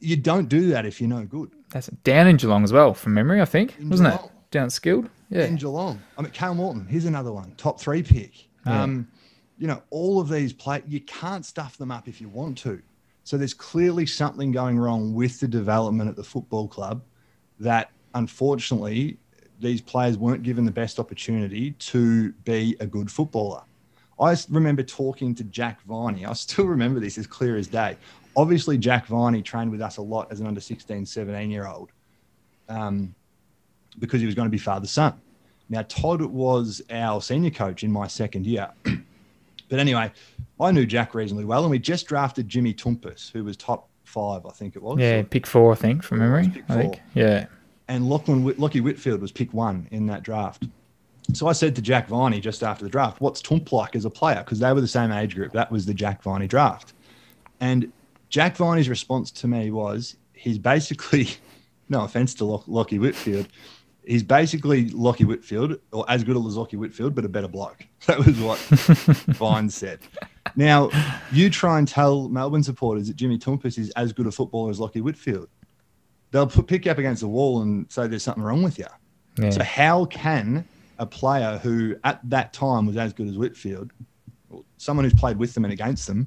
you 0.00 0.16
don't 0.16 0.48
do 0.48 0.68
that 0.68 0.86
if 0.86 1.02
you're 1.02 1.10
no 1.10 1.26
good. 1.26 1.50
That's 1.68 1.88
down 2.02 2.28
in 2.28 2.38
Geelong 2.38 2.64
as 2.64 2.72
well, 2.72 2.94
from 2.94 3.12
memory, 3.12 3.42
I 3.42 3.44
think, 3.44 3.78
in 3.78 3.90
wasn't 3.90 4.14
Geelong. 4.14 4.24
it? 4.24 4.50
Down 4.52 4.70
skilled, 4.70 5.10
yeah. 5.28 5.44
In 5.44 5.56
Geelong, 5.56 6.00
I 6.16 6.22
mean, 6.22 6.30
Cale 6.30 6.54
Morton. 6.54 6.86
Here's 6.86 7.04
another 7.04 7.34
one, 7.34 7.52
top 7.58 7.78
three 7.78 8.02
pick. 8.02 8.32
Yeah. 8.64 8.84
Um, 8.84 9.06
you 9.58 9.66
know, 9.66 9.82
all 9.90 10.18
of 10.18 10.30
these 10.30 10.54
play, 10.54 10.82
you 10.88 11.00
can't 11.00 11.44
stuff 11.44 11.76
them 11.76 11.90
up 11.90 12.08
if 12.08 12.22
you 12.22 12.30
want 12.30 12.56
to. 12.60 12.80
So 13.24 13.36
there's 13.36 13.52
clearly 13.52 14.06
something 14.06 14.50
going 14.50 14.78
wrong 14.78 15.12
with 15.12 15.40
the 15.40 15.48
development 15.48 16.08
at 16.08 16.16
the 16.16 16.24
football 16.24 16.68
club 16.68 17.02
that 17.60 17.90
unfortunately 18.14 19.18
these 19.60 19.80
players 19.80 20.18
weren't 20.18 20.42
given 20.42 20.64
the 20.64 20.70
best 20.70 20.98
opportunity 20.98 21.72
to 21.72 22.32
be 22.44 22.76
a 22.80 22.86
good 22.86 23.10
footballer. 23.10 23.62
I 24.18 24.36
remember 24.50 24.82
talking 24.82 25.34
to 25.34 25.44
Jack 25.44 25.82
Viney. 25.82 26.24
I 26.24 26.32
still 26.32 26.66
remember 26.66 27.00
this 27.00 27.18
as 27.18 27.26
clear 27.26 27.56
as 27.56 27.66
day. 27.66 27.96
Obviously, 28.36 28.76
Jack 28.78 29.06
Viney 29.06 29.42
trained 29.42 29.70
with 29.70 29.80
us 29.80 29.96
a 29.96 30.02
lot 30.02 30.30
as 30.30 30.40
an 30.40 30.46
under 30.46 30.60
16, 30.60 31.06
17 31.06 31.50
year 31.50 31.66
old 31.66 31.90
um, 32.68 33.14
because 33.98 34.20
he 34.20 34.26
was 34.26 34.34
going 34.34 34.46
to 34.46 34.50
be 34.50 34.58
father 34.58 34.86
son. 34.86 35.14
Now, 35.68 35.82
Todd 35.88 36.22
was 36.22 36.80
our 36.90 37.20
senior 37.20 37.50
coach 37.50 37.82
in 37.82 37.90
my 37.90 38.06
second 38.06 38.46
year. 38.46 38.70
but 39.68 39.78
anyway, 39.78 40.12
I 40.60 40.70
knew 40.70 40.86
Jack 40.86 41.14
reasonably 41.14 41.44
well, 41.44 41.62
and 41.62 41.70
we 41.70 41.78
just 41.78 42.06
drafted 42.06 42.48
Jimmy 42.48 42.72
Toumpas, 42.72 43.32
who 43.32 43.42
was 43.42 43.56
top 43.56 43.88
five, 44.04 44.46
I 44.46 44.50
think 44.50 44.76
it 44.76 44.82
was. 44.82 44.98
Yeah, 44.98 45.22
pick 45.22 45.46
four, 45.46 45.72
I 45.72 45.74
think, 45.74 46.04
from 46.04 46.18
memory. 46.20 46.52
I 46.68 46.74
think. 46.74 47.00
Yeah 47.14 47.46
and 47.88 48.08
Lachlan 48.08 48.44
Lockie 48.58 48.80
Whitfield 48.80 49.20
was 49.20 49.32
pick 49.32 49.52
one 49.52 49.86
in 49.90 50.06
that 50.06 50.22
draft. 50.22 50.64
So 51.32 51.48
I 51.48 51.52
said 51.52 51.74
to 51.76 51.82
Jack 51.82 52.08
Viney 52.08 52.40
just 52.40 52.62
after 52.62 52.84
the 52.84 52.90
draft, 52.90 53.20
"What's 53.20 53.40
Tump 53.42 53.72
like 53.72 53.96
as 53.96 54.04
a 54.04 54.10
player?" 54.10 54.38
Because 54.44 54.58
they 54.58 54.72
were 54.72 54.80
the 54.80 54.88
same 54.88 55.10
age 55.12 55.34
group. 55.34 55.52
That 55.52 55.70
was 55.70 55.86
the 55.86 55.94
Jack 55.94 56.22
Viney 56.22 56.46
draft, 56.46 56.94
and 57.60 57.92
Jack 58.28 58.56
Viney's 58.56 58.88
response 58.88 59.30
to 59.32 59.48
me 59.48 59.70
was, 59.70 60.16
"He's 60.32 60.58
basically, 60.58 61.28
no 61.88 62.04
offense 62.04 62.34
to 62.34 62.44
Lock- 62.44 62.68
Lockie 62.68 62.98
Whitfield, 62.98 63.48
he's 64.04 64.22
basically 64.22 64.88
Lockie 64.90 65.24
Whitfield, 65.24 65.78
or 65.92 66.04
as 66.08 66.22
good 66.22 66.36
as 66.36 66.56
Lockie 66.56 66.76
Whitfield, 66.76 67.14
but 67.14 67.24
a 67.24 67.28
better 67.28 67.48
bloke." 67.48 67.86
That 68.06 68.24
was 68.24 68.38
what 68.38 68.58
Vine 69.36 69.68
said. 69.68 69.98
Now, 70.54 70.90
you 71.32 71.50
try 71.50 71.80
and 71.80 71.88
tell 71.88 72.28
Melbourne 72.28 72.62
supporters 72.62 73.08
that 73.08 73.16
Jimmy 73.16 73.36
Toumpas 73.36 73.78
is 73.78 73.90
as 73.96 74.12
good 74.12 74.28
a 74.28 74.30
footballer 74.30 74.70
as 74.70 74.78
Lockie 74.78 75.00
Whitfield 75.00 75.48
they'll 76.30 76.46
put, 76.46 76.66
pick 76.66 76.84
you 76.84 76.90
up 76.90 76.98
against 76.98 77.20
the 77.20 77.28
wall 77.28 77.62
and 77.62 77.90
say 77.90 78.06
there's 78.06 78.22
something 78.22 78.42
wrong 78.42 78.62
with 78.62 78.78
you. 78.78 78.86
Yeah. 79.38 79.50
So 79.50 79.62
how 79.62 80.06
can 80.06 80.66
a 80.98 81.06
player 81.06 81.58
who 81.58 81.96
at 82.04 82.20
that 82.30 82.52
time 82.52 82.86
was 82.86 82.96
as 82.96 83.12
good 83.12 83.28
as 83.28 83.36
Whitfield, 83.36 83.92
someone 84.78 85.04
who's 85.04 85.14
played 85.14 85.36
with 85.36 85.54
them 85.54 85.64
and 85.64 85.72
against 85.72 86.06
them, 86.06 86.26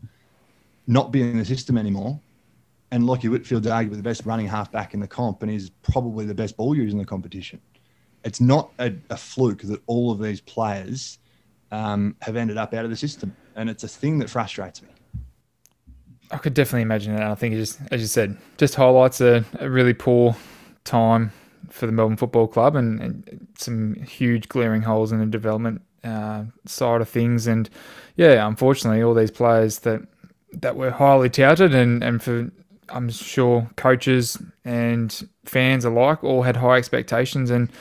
not 0.87 1.11
be 1.11 1.21
in 1.21 1.37
the 1.37 1.45
system 1.45 1.77
anymore? 1.77 2.19
And 2.91 3.05
Lockie 3.05 3.27
Whitfield's 3.27 3.67
arguably 3.67 3.97
the 3.97 4.03
best 4.03 4.25
running 4.25 4.47
halfback 4.47 4.93
in 4.93 4.99
the 4.99 5.07
comp, 5.07 5.43
and 5.43 5.51
he's 5.51 5.69
probably 5.69 6.25
the 6.25 6.33
best 6.33 6.57
ball 6.57 6.75
user 6.75 6.91
in 6.91 6.97
the 6.97 7.05
competition. 7.05 7.61
It's 8.23 8.41
not 8.41 8.71
a, 8.79 8.93
a 9.09 9.17
fluke 9.17 9.61
that 9.61 9.81
all 9.85 10.11
of 10.11 10.19
these 10.19 10.41
players 10.41 11.19
um, 11.71 12.15
have 12.21 12.35
ended 12.35 12.57
up 12.57 12.73
out 12.73 12.83
of 12.83 12.89
the 12.89 12.97
system, 12.97 13.35
and 13.55 13.69
it's 13.69 13.83
a 13.83 13.87
thing 13.87 14.17
that 14.19 14.29
frustrates 14.29 14.81
me. 14.81 14.89
I 16.31 16.37
could 16.37 16.53
definitely 16.53 16.83
imagine 16.83 17.15
it. 17.15 17.21
I 17.21 17.35
think 17.35 17.55
just, 17.55 17.79
as 17.91 18.01
you 18.01 18.07
said, 18.07 18.37
just 18.57 18.75
highlights 18.75 19.21
a, 19.21 19.43
a 19.59 19.69
really 19.69 19.93
poor 19.93 20.35
time 20.83 21.31
for 21.69 21.85
the 21.85 21.91
Melbourne 21.91 22.17
Football 22.17 22.47
Club 22.47 22.75
and, 22.75 22.99
and 22.99 23.47
some 23.57 23.95
huge 23.95 24.47
glaring 24.49 24.81
holes 24.81 25.11
in 25.11 25.19
the 25.19 25.25
development 25.25 25.81
uh, 26.03 26.43
side 26.65 27.01
of 27.01 27.09
things. 27.09 27.47
And 27.47 27.69
yeah, 28.15 28.47
unfortunately, 28.47 29.01
all 29.01 29.13
these 29.13 29.31
players 29.31 29.79
that 29.79 30.01
that 30.51 30.75
were 30.75 30.89
highly 30.89 31.29
touted 31.29 31.75
and, 31.75 32.03
and 32.03 32.23
for 32.23 32.49
I'm 32.89 33.09
sure 33.09 33.69
coaches 33.75 34.41
and 34.65 35.29
fans 35.45 35.85
alike 35.85 36.23
all 36.23 36.41
had 36.41 36.57
high 36.57 36.77
expectations 36.77 37.51
and 37.51 37.71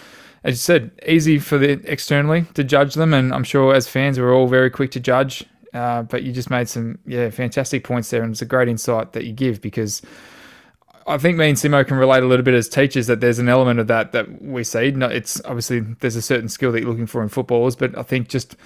as 0.45 0.53
you 0.53 0.59
said, 0.59 0.91
easy 1.07 1.39
for 1.39 1.59
the 1.59 1.81
externally 1.91 2.47
to 2.55 2.63
judge 2.63 2.95
them, 2.95 3.13
and 3.13 3.35
I'm 3.35 3.43
sure 3.43 3.75
as 3.75 3.89
fans 3.89 4.21
we're 4.21 4.35
all 4.35 4.47
very 4.47 4.71
quick 4.71 4.93
to 4.93 5.01
judge 5.01 5.45
uh, 5.75 6.03
but 6.03 6.23
you 6.23 6.33
just 6.33 6.51
made 6.51 6.69
some 6.69 6.99
yeah 7.07 7.31
fantastic 7.31 7.85
points 7.85 8.11
there, 8.11 8.23
and 8.23 8.33
it's 8.33 8.43
a 8.43 8.47
great 8.47 8.69
insight 8.69 9.13
that 9.13 9.25
you 9.25 9.33
give 9.33 9.61
because 9.61 10.03
I 11.09 11.17
think 11.17 11.39
me 11.39 11.49
and 11.49 11.57
Simo 11.57 11.87
can 11.87 11.97
relate 11.97 12.23
a 12.23 12.27
little 12.27 12.45
bit 12.45 12.55
as 12.55 12.69
teachers 12.69 13.07
that 13.07 13.21
there's 13.21 13.39
an 13.39 13.49
element 13.49 13.81
of 13.81 13.87
that 13.87 14.13
that 14.13 14.43
we 14.43 14.63
see. 14.63 14.91
No, 14.91 15.07
it's 15.07 15.41
obviously 15.47 15.81
there's 15.81 16.17
a 16.17 16.23
certain 16.23 16.49
skill 16.49 16.71
that 16.73 16.81
you're 16.81 16.91
looking 16.91 17.07
for 17.07 17.23
in 17.23 17.31
footballers, 17.31 17.77
but 17.77 17.97
I 17.97 18.03
think 18.03 18.29
just 18.29 18.57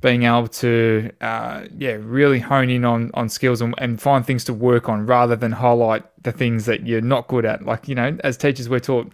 being 0.00 0.24
able 0.24 0.46
to 0.46 1.10
uh, 1.20 1.64
yeah 1.76 1.96
really 2.00 2.38
hone 2.38 2.70
in 2.70 2.84
on 2.84 3.10
on 3.14 3.28
skills 3.28 3.60
and, 3.60 3.74
and 3.78 4.00
find 4.00 4.24
things 4.24 4.44
to 4.44 4.54
work 4.54 4.88
on 4.88 5.06
rather 5.06 5.34
than 5.34 5.50
highlight 5.50 6.04
the 6.22 6.30
things 6.30 6.66
that 6.66 6.86
you're 6.86 7.00
not 7.00 7.26
good 7.26 7.44
at. 7.44 7.64
Like 7.64 7.88
you 7.88 7.96
know, 7.96 8.16
as 8.22 8.36
teachers, 8.36 8.68
we're 8.68 8.80
taught 8.80 9.12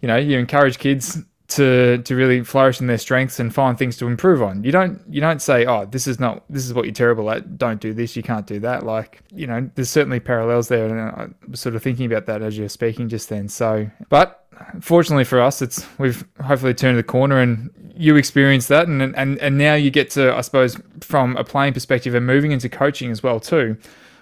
you 0.00 0.06
know 0.06 0.16
you 0.16 0.38
encourage 0.38 0.78
kids 0.78 1.18
to 1.48 1.98
to 1.98 2.14
really 2.14 2.44
flourish 2.44 2.80
in 2.80 2.86
their 2.86 2.98
strengths 2.98 3.40
and 3.40 3.54
find 3.54 3.78
things 3.78 3.96
to 3.96 4.06
improve 4.06 4.42
on. 4.42 4.62
You 4.64 4.70
don't 4.70 5.00
you 5.08 5.20
don't 5.20 5.40
say, 5.40 5.64
"Oh, 5.64 5.86
this 5.86 6.06
is 6.06 6.20
not 6.20 6.44
this 6.50 6.66
is 6.66 6.74
what 6.74 6.84
you're 6.84 6.94
terrible 6.94 7.30
at. 7.30 7.56
Don't 7.56 7.80
do 7.80 7.94
this. 7.94 8.16
You 8.16 8.22
can't 8.22 8.46
do 8.46 8.60
that." 8.60 8.84
Like 8.84 9.20
you 9.34 9.46
know, 9.46 9.68
there's 9.74 9.88
certainly 9.88 10.20
parallels 10.20 10.68
there, 10.68 10.86
and 10.86 11.00
I 11.00 11.28
was 11.48 11.60
sort 11.60 11.74
of 11.74 11.82
thinking 11.82 12.04
about 12.06 12.26
that 12.26 12.42
as 12.42 12.58
you're 12.58 12.68
speaking 12.68 13.08
just 13.08 13.30
then. 13.30 13.48
So, 13.48 13.90
but 14.10 14.44
fortunately 14.80 15.24
for 15.24 15.40
us, 15.40 15.62
it's 15.62 15.86
we've 15.98 16.22
hopefully 16.42 16.74
turned 16.74 16.98
the 16.98 17.02
corner, 17.02 17.38
and 17.38 17.70
you 17.96 18.16
experienced 18.16 18.68
that, 18.68 18.86
and 18.86 19.00
and 19.16 19.38
and 19.38 19.56
now 19.56 19.74
you 19.74 19.90
get 19.90 20.10
to, 20.10 20.34
I 20.34 20.42
suppose, 20.42 20.78
from 21.00 21.34
a 21.38 21.44
playing 21.44 21.72
perspective 21.72 22.14
and 22.14 22.26
moving 22.26 22.52
into 22.52 22.68
coaching 22.68 23.10
as 23.10 23.22
well 23.22 23.40
too 23.40 23.78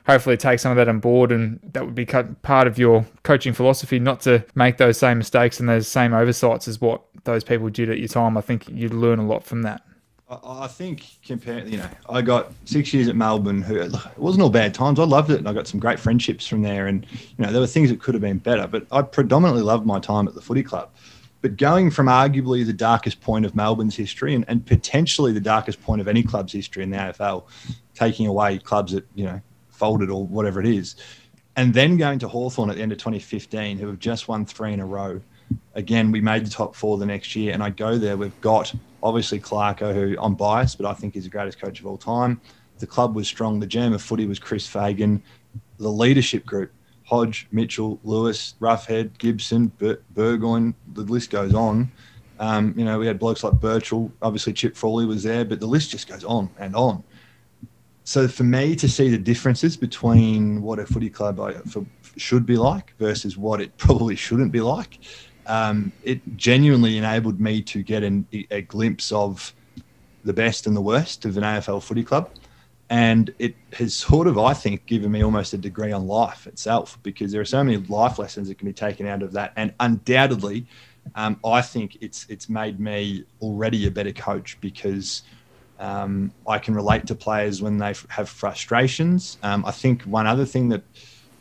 hopefully 0.07 0.37
take 0.37 0.61
some 0.61 0.71
of 0.71 0.77
that 0.77 0.89
on 0.89 1.01
board 1.01 1.33
and 1.33 1.61
that 1.73 1.85
would 1.85 1.95
be 1.95 2.07
part 2.07 2.67
of 2.67 2.79
your 2.79 3.05
coaching 3.23 3.53
philosophy 3.53 3.99
not 3.99 4.21
to 4.21 4.45
make 4.55 4.77
those 4.79 4.97
same 4.97 5.19
mistakes 5.19 5.61
and 5.61 5.69
those 5.69 5.89
same 5.89 6.15
oversights 6.15 6.69
as 6.69 6.81
what 6.81 7.03
those 7.25 7.43
people 7.43 7.69
did 7.69 7.91
at 7.91 7.99
your 7.99 8.09
time 8.09 8.37
i 8.37 8.41
think 8.41 8.69
you'd 8.69 8.95
learn 8.95 9.19
a 9.19 9.27
lot 9.27 9.45
from 9.45 9.63
that 9.63 9.83
I 10.29 10.67
think 10.67 11.05
compared, 11.25 11.69
you 11.69 11.79
know, 11.79 11.89
I 12.09 12.21
got 12.21 12.53
six 12.65 12.93
years 12.93 13.07
at 13.07 13.15
Melbourne. 13.15 13.63
Who 13.63 13.77
it 13.77 13.95
wasn't 14.17 14.43
all 14.43 14.51
bad 14.51 14.75
times. 14.75 14.99
I 14.99 15.05
loved 15.05 15.31
it, 15.31 15.39
and 15.39 15.49
I 15.49 15.53
got 15.53 15.69
some 15.69 15.79
great 15.79 16.01
friendships 16.01 16.49
from 16.49 16.63
there. 16.63 16.89
And 16.89 17.07
you 17.13 17.45
know, 17.45 17.53
there 17.53 17.61
were 17.61 17.67
things 17.69 17.91
that 17.91 18.01
could 18.01 18.15
have 18.15 18.23
been 18.23 18.39
better, 18.39 18.67
but 18.67 18.87
I 18.91 19.03
predominantly 19.03 19.63
loved 19.63 19.87
my 19.87 20.01
time 20.01 20.27
at 20.27 20.35
the 20.35 20.41
footy 20.41 20.65
club 20.65 20.91
But 21.43 21.57
going 21.57 21.93
from 21.93 22.07
arguably 22.07 22.67
the 22.67 22.73
darkest 22.73 23.21
point 23.21 23.47
of 23.47 23.55
Melbourne's 23.55 23.95
history 23.95 24.35
and, 24.35 24.45
and 24.49 24.67
potentially 24.67 25.33
the 25.33 25.41
darkest 25.41 25.81
point 25.81 26.01
of 26.01 26.09
any 26.09 26.25
club's 26.25 26.53
history 26.53 26.83
in 26.83 26.91
the 26.91 26.97
AFL, 26.97 27.45
taking 27.95 28.27
away 28.27 28.59
clubs 28.59 28.93
that, 28.95 29.07
you 29.15 29.27
know, 29.27 29.41
folded 29.77 30.11
or 30.11 30.27
whatever 30.27 30.61
it 30.61 30.67
is, 30.67 30.97
and 31.57 31.73
then 31.73 31.97
going 31.97 32.19
to 32.21 32.29
Hawthorn 32.29 32.71
at 32.71 32.77
the 32.77 32.83
end 32.83 32.93
of 32.93 32.99
2015, 32.99 33.79
who 33.79 33.87
have 33.87 33.99
just 33.99 34.29
won 34.29 34.45
three 34.45 34.73
in 34.73 34.81
a 34.81 34.87
row. 34.87 35.21
Again, 35.75 36.11
we 36.11 36.21
made 36.21 36.45
the 36.45 36.51
top 36.51 36.75
four 36.75 36.99
the 36.99 37.07
next 37.07 37.37
year, 37.37 37.53
and 37.53 37.63
I 37.63 37.71
go 37.71 37.99
there. 37.99 38.17
We've 38.17 38.41
got 38.41 38.75
obviously 39.03 39.41
Clarko, 39.41 39.95
who 39.95 40.17
I'm 40.21 40.35
biased, 40.35 40.77
but 40.79 40.87
I 40.87 40.95
think 40.95 41.15
he's 41.15 41.25
the 41.25 41.31
greatest 41.31 41.61
coach 41.61 41.81
of 41.81 41.87
all 41.87 41.97
time. 41.97 42.41
The 42.79 42.87
club 42.87 43.15
was 43.15 43.29
strong. 43.29 43.61
The 43.61 43.67
gem 43.67 43.93
of 43.93 44.03
footy 44.03 44.27
was 44.27 44.39
Chris 44.39 44.67
Fagan. 44.67 45.23
The 45.79 45.89
leadership 45.89 46.45
group 46.45 46.73
Hodge, 47.07 47.47
Mitchell, 47.53 48.01
Lewis, 48.03 48.55
Roughead, 48.61 49.17
Gibson, 49.19 49.69
Bur- 49.79 50.01
Burgoyne, 50.11 50.75
the 50.93 51.03
list 51.03 51.31
goes 51.31 51.55
on. 51.55 51.91
Um, 52.41 52.75
you 52.77 52.85
know, 52.85 52.99
we 52.99 53.07
had 53.07 53.19
blokes 53.19 53.45
like 53.45 53.55
Birchall, 53.55 54.11
obviously 54.21 54.53
Chip 54.53 54.77
Frawley 54.77 55.07
was 55.07 55.23
there, 55.23 55.45
but 55.45 55.61
the 55.61 55.67
list 55.67 55.91
just 55.93 56.09
goes 56.09 56.25
on 56.25 56.51
and 56.59 56.75
on. 56.75 57.05
So 58.07 58.29
for 58.29 58.45
me 58.45 58.77
to 58.77 58.89
see 58.89 59.09
the 59.09 59.19
differences 59.19 59.77
between 59.77 60.63
what 60.63 60.79
a 60.79 60.87
footy 60.87 61.11
club 61.11 61.41
should 62.17 62.47
be 62.47 62.57
like 62.57 62.95
versus 62.99 63.37
what 63.37 63.61
it 63.61 63.77
probably 63.79 64.15
shouldn't 64.15 64.53
be 64.53 64.61
like, 64.61 65.01
um, 65.49 65.91
it 66.05 66.21
genuinely 66.37 66.99
enabled 66.99 67.41
me 67.41 67.63
to 67.63 67.83
get 67.83 68.05
an, 68.05 68.25
a 68.53 68.63
glimpse 68.63 69.11
of 69.11 69.53
the 70.25 70.33
best 70.33 70.69
and 70.69 70.77
the 70.77 70.81
worst 70.81 71.25
of 71.25 71.37
an 71.37 71.43
AFL 71.43 71.83
footy 71.83 72.05
club. 72.05 72.31
And 72.91 73.35
it 73.41 73.57
has 73.73 73.97
sort 73.97 74.29
of, 74.29 74.39
I 74.39 74.55
think, 74.55 74.87
given 74.87 75.11
me 75.11 75.25
almost 75.25 75.53
a 75.53 75.59
degree 75.59 75.91
on 75.91 76.07
life 76.07 76.47
itself 76.47 77.01
because 77.03 77.33
there 77.33 77.41
are 77.41 77.45
so 77.45 77.65
many 77.65 77.79
life 77.79 78.21
lessons 78.21 78.47
that 78.47 78.59
can 78.59 78.69
be 78.69 78.73
taken 78.73 79.09
out 79.09 79.25
of 79.25 79.33
that, 79.33 79.53
and 79.57 79.75
undoubtedly, 79.81 80.69
um, 81.17 81.41
I 81.45 81.61
think 81.61 81.99
it's 82.01 82.27
it's 82.29 82.49
made 82.49 82.79
me 82.79 83.25
already 83.41 83.89
a 83.89 83.91
better 83.91 84.13
coach 84.13 84.57
because 84.61 85.23
um, 85.79 86.33
I 86.49 86.59
can 86.59 86.75
relate 86.75 87.07
to 87.09 87.15
players 87.15 87.61
when 87.61 87.79
they 87.79 87.95
have 88.09 88.29
frustrations. 88.29 89.39
Um, 89.43 89.65
I 89.65 89.71
think 89.71 90.03
one 90.03 90.27
other 90.27 90.45
thing 90.45 90.69
that, 90.71 90.83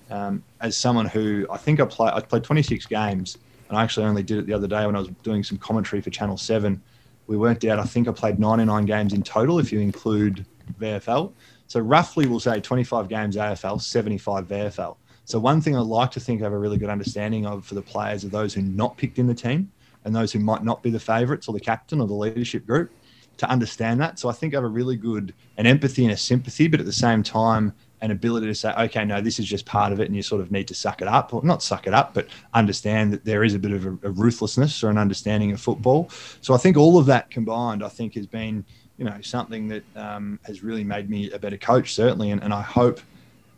um, 0.10 0.44
as 0.62 0.76
someone 0.76 1.06
who 1.06 1.48
I 1.50 1.58
think 1.58 1.80
I 1.80 1.86
play, 1.86 2.12
I 2.14 2.20
played 2.20 2.44
26 2.44 2.86
games, 2.88 3.38
and 3.70 3.78
I 3.78 3.84
actually 3.84 4.06
only 4.06 4.24
did 4.24 4.40
it 4.40 4.46
the 4.46 4.54
other 4.54 4.68
day 4.68 4.86
when 4.86 4.96
I 4.96 5.00
was 5.00 5.10
doing 5.24 5.44
some 5.44 5.58
commentary 5.58 6.02
for 6.02 6.10
Channel 6.10 6.38
Seven. 6.38 6.82
We 7.28 7.38
worked 7.38 7.66
out 7.66 7.80
I 7.80 7.84
think 7.84 8.08
I 8.08 8.12
played 8.12 8.40
99 8.40 8.86
games 8.86 9.14
in 9.14 9.24
total 9.24 9.58
if 9.60 9.72
you 9.72 9.80
include 9.80 10.46
VFL. 10.80 11.32
So 11.68 11.80
roughly, 11.80 12.28
we'll 12.28 12.40
say 12.40 12.60
25 12.60 13.10
games 13.10 13.36
AFL, 13.36 13.82
75 13.82 14.48
VFL. 14.48 14.98
So 15.24 15.40
one 15.40 15.60
thing 15.60 15.76
I'd 15.76 15.82
like 15.82 16.12
to 16.12 16.20
think 16.20 16.42
I 16.42 16.44
have 16.44 16.54
a 16.54 16.58
really 16.58 16.78
good 16.78 16.90
understanding 16.90 17.48
of 17.48 17.66
for 17.66 17.74
the 17.74 17.82
players 17.82 18.24
are 18.24 18.30
those 18.30 18.54
who 18.54 18.62
not 18.62 18.96
picked 18.96 19.18
in 19.18 19.26
the 19.26 19.34
team 19.34 19.72
and 20.04 20.16
those 20.16 20.32
who 20.32 20.38
might 20.38 20.64
not 20.64 20.84
be 20.84 20.92
the 20.92 21.00
favourites 21.00 21.48
or 21.48 21.54
the 21.54 21.60
captain 21.60 22.00
or 22.00 22.06
the 22.06 22.14
leadership 22.14 22.68
group 22.68 22.92
to 23.38 23.50
understand 23.50 24.00
that. 24.02 24.20
So 24.20 24.30
I 24.30 24.34
think 24.34 24.54
I 24.54 24.58
have 24.58 24.64
a 24.64 24.68
really 24.68 24.96
good 24.96 25.34
an 25.58 25.66
empathy 25.66 26.04
and 26.04 26.14
a 26.14 26.18
sympathy, 26.18 26.68
but 26.68 26.80
at 26.80 26.86
the 26.86 26.94
same 26.94 27.24
time 27.24 27.74
an 28.02 28.12
ability 28.12 28.46
to 28.46 28.54
say, 28.54 28.74
okay, 28.78 29.06
no, 29.06 29.22
this 29.22 29.40
is 29.40 29.46
just 29.46 29.66
part 29.66 29.92
of 29.92 30.00
it, 30.00 30.06
and 30.06 30.16
you 30.16 30.22
sort 30.22 30.42
of 30.42 30.52
need 30.52 30.68
to 30.68 30.76
suck 30.76 31.02
it 31.02 31.08
up, 31.08 31.34
or 31.34 31.42
not 31.44 31.64
suck 31.64 31.88
it 31.88 31.94
up, 31.94 32.14
but 32.14 32.28
understand 32.54 33.12
that 33.12 33.26
there 33.26 33.44
is 33.44 33.56
a 33.56 33.60
bit 33.60 33.72
of 33.72 33.86
a, 33.86 33.90
a 34.04 34.12
ruthlessness 34.12 34.84
or 34.84 34.90
an 34.90 34.98
understanding 34.98 35.52
of 35.52 35.62
football. 35.62 36.10
So 36.42 36.54
I 36.54 36.58
think 36.58 36.78
all 36.78 36.98
of 36.98 37.06
that 37.08 37.32
combined, 37.32 37.84
I 37.84 37.90
think, 37.90 38.14
has 38.16 38.28
been 38.28 38.66
you 38.98 39.06
know 39.06 39.20
something 39.22 39.68
that 39.68 39.84
um, 39.96 40.40
has 40.44 40.64
really 40.64 40.84
made 40.84 41.10
me 41.10 41.32
a 41.32 41.40
better 41.40 41.58
coach 41.58 41.94
certainly 41.94 42.32
and, 42.32 42.42
and 42.42 42.54
I 42.54 42.62
hope 42.62 43.02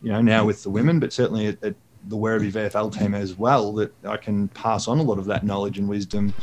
you 0.01 0.11
know 0.11 0.21
now 0.21 0.45
with 0.45 0.63
the 0.63 0.69
women 0.69 0.99
but 0.99 1.13
certainly 1.13 1.47
at, 1.47 1.63
at 1.63 1.75
the 2.09 2.15
Werribee 2.15 2.51
VFL 2.51 2.97
team 2.97 3.13
as 3.13 3.37
well 3.37 3.73
that 3.73 3.93
I 4.05 4.17
can 4.17 4.47
pass 4.49 4.87
on 4.87 4.99
a 4.99 5.03
lot 5.03 5.19
of 5.19 5.25
that 5.25 5.43
knowledge 5.43 5.77
and 5.77 5.87
wisdom 5.87 6.33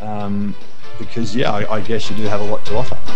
um, 0.00 0.54
because 0.98 1.34
yeah 1.34 1.52
I, 1.52 1.76
I 1.76 1.80
guess 1.80 2.10
you 2.10 2.16
do 2.16 2.24
have 2.24 2.40
a 2.40 2.44
lot 2.44 2.64
to 2.66 2.76
offer. 2.76 3.15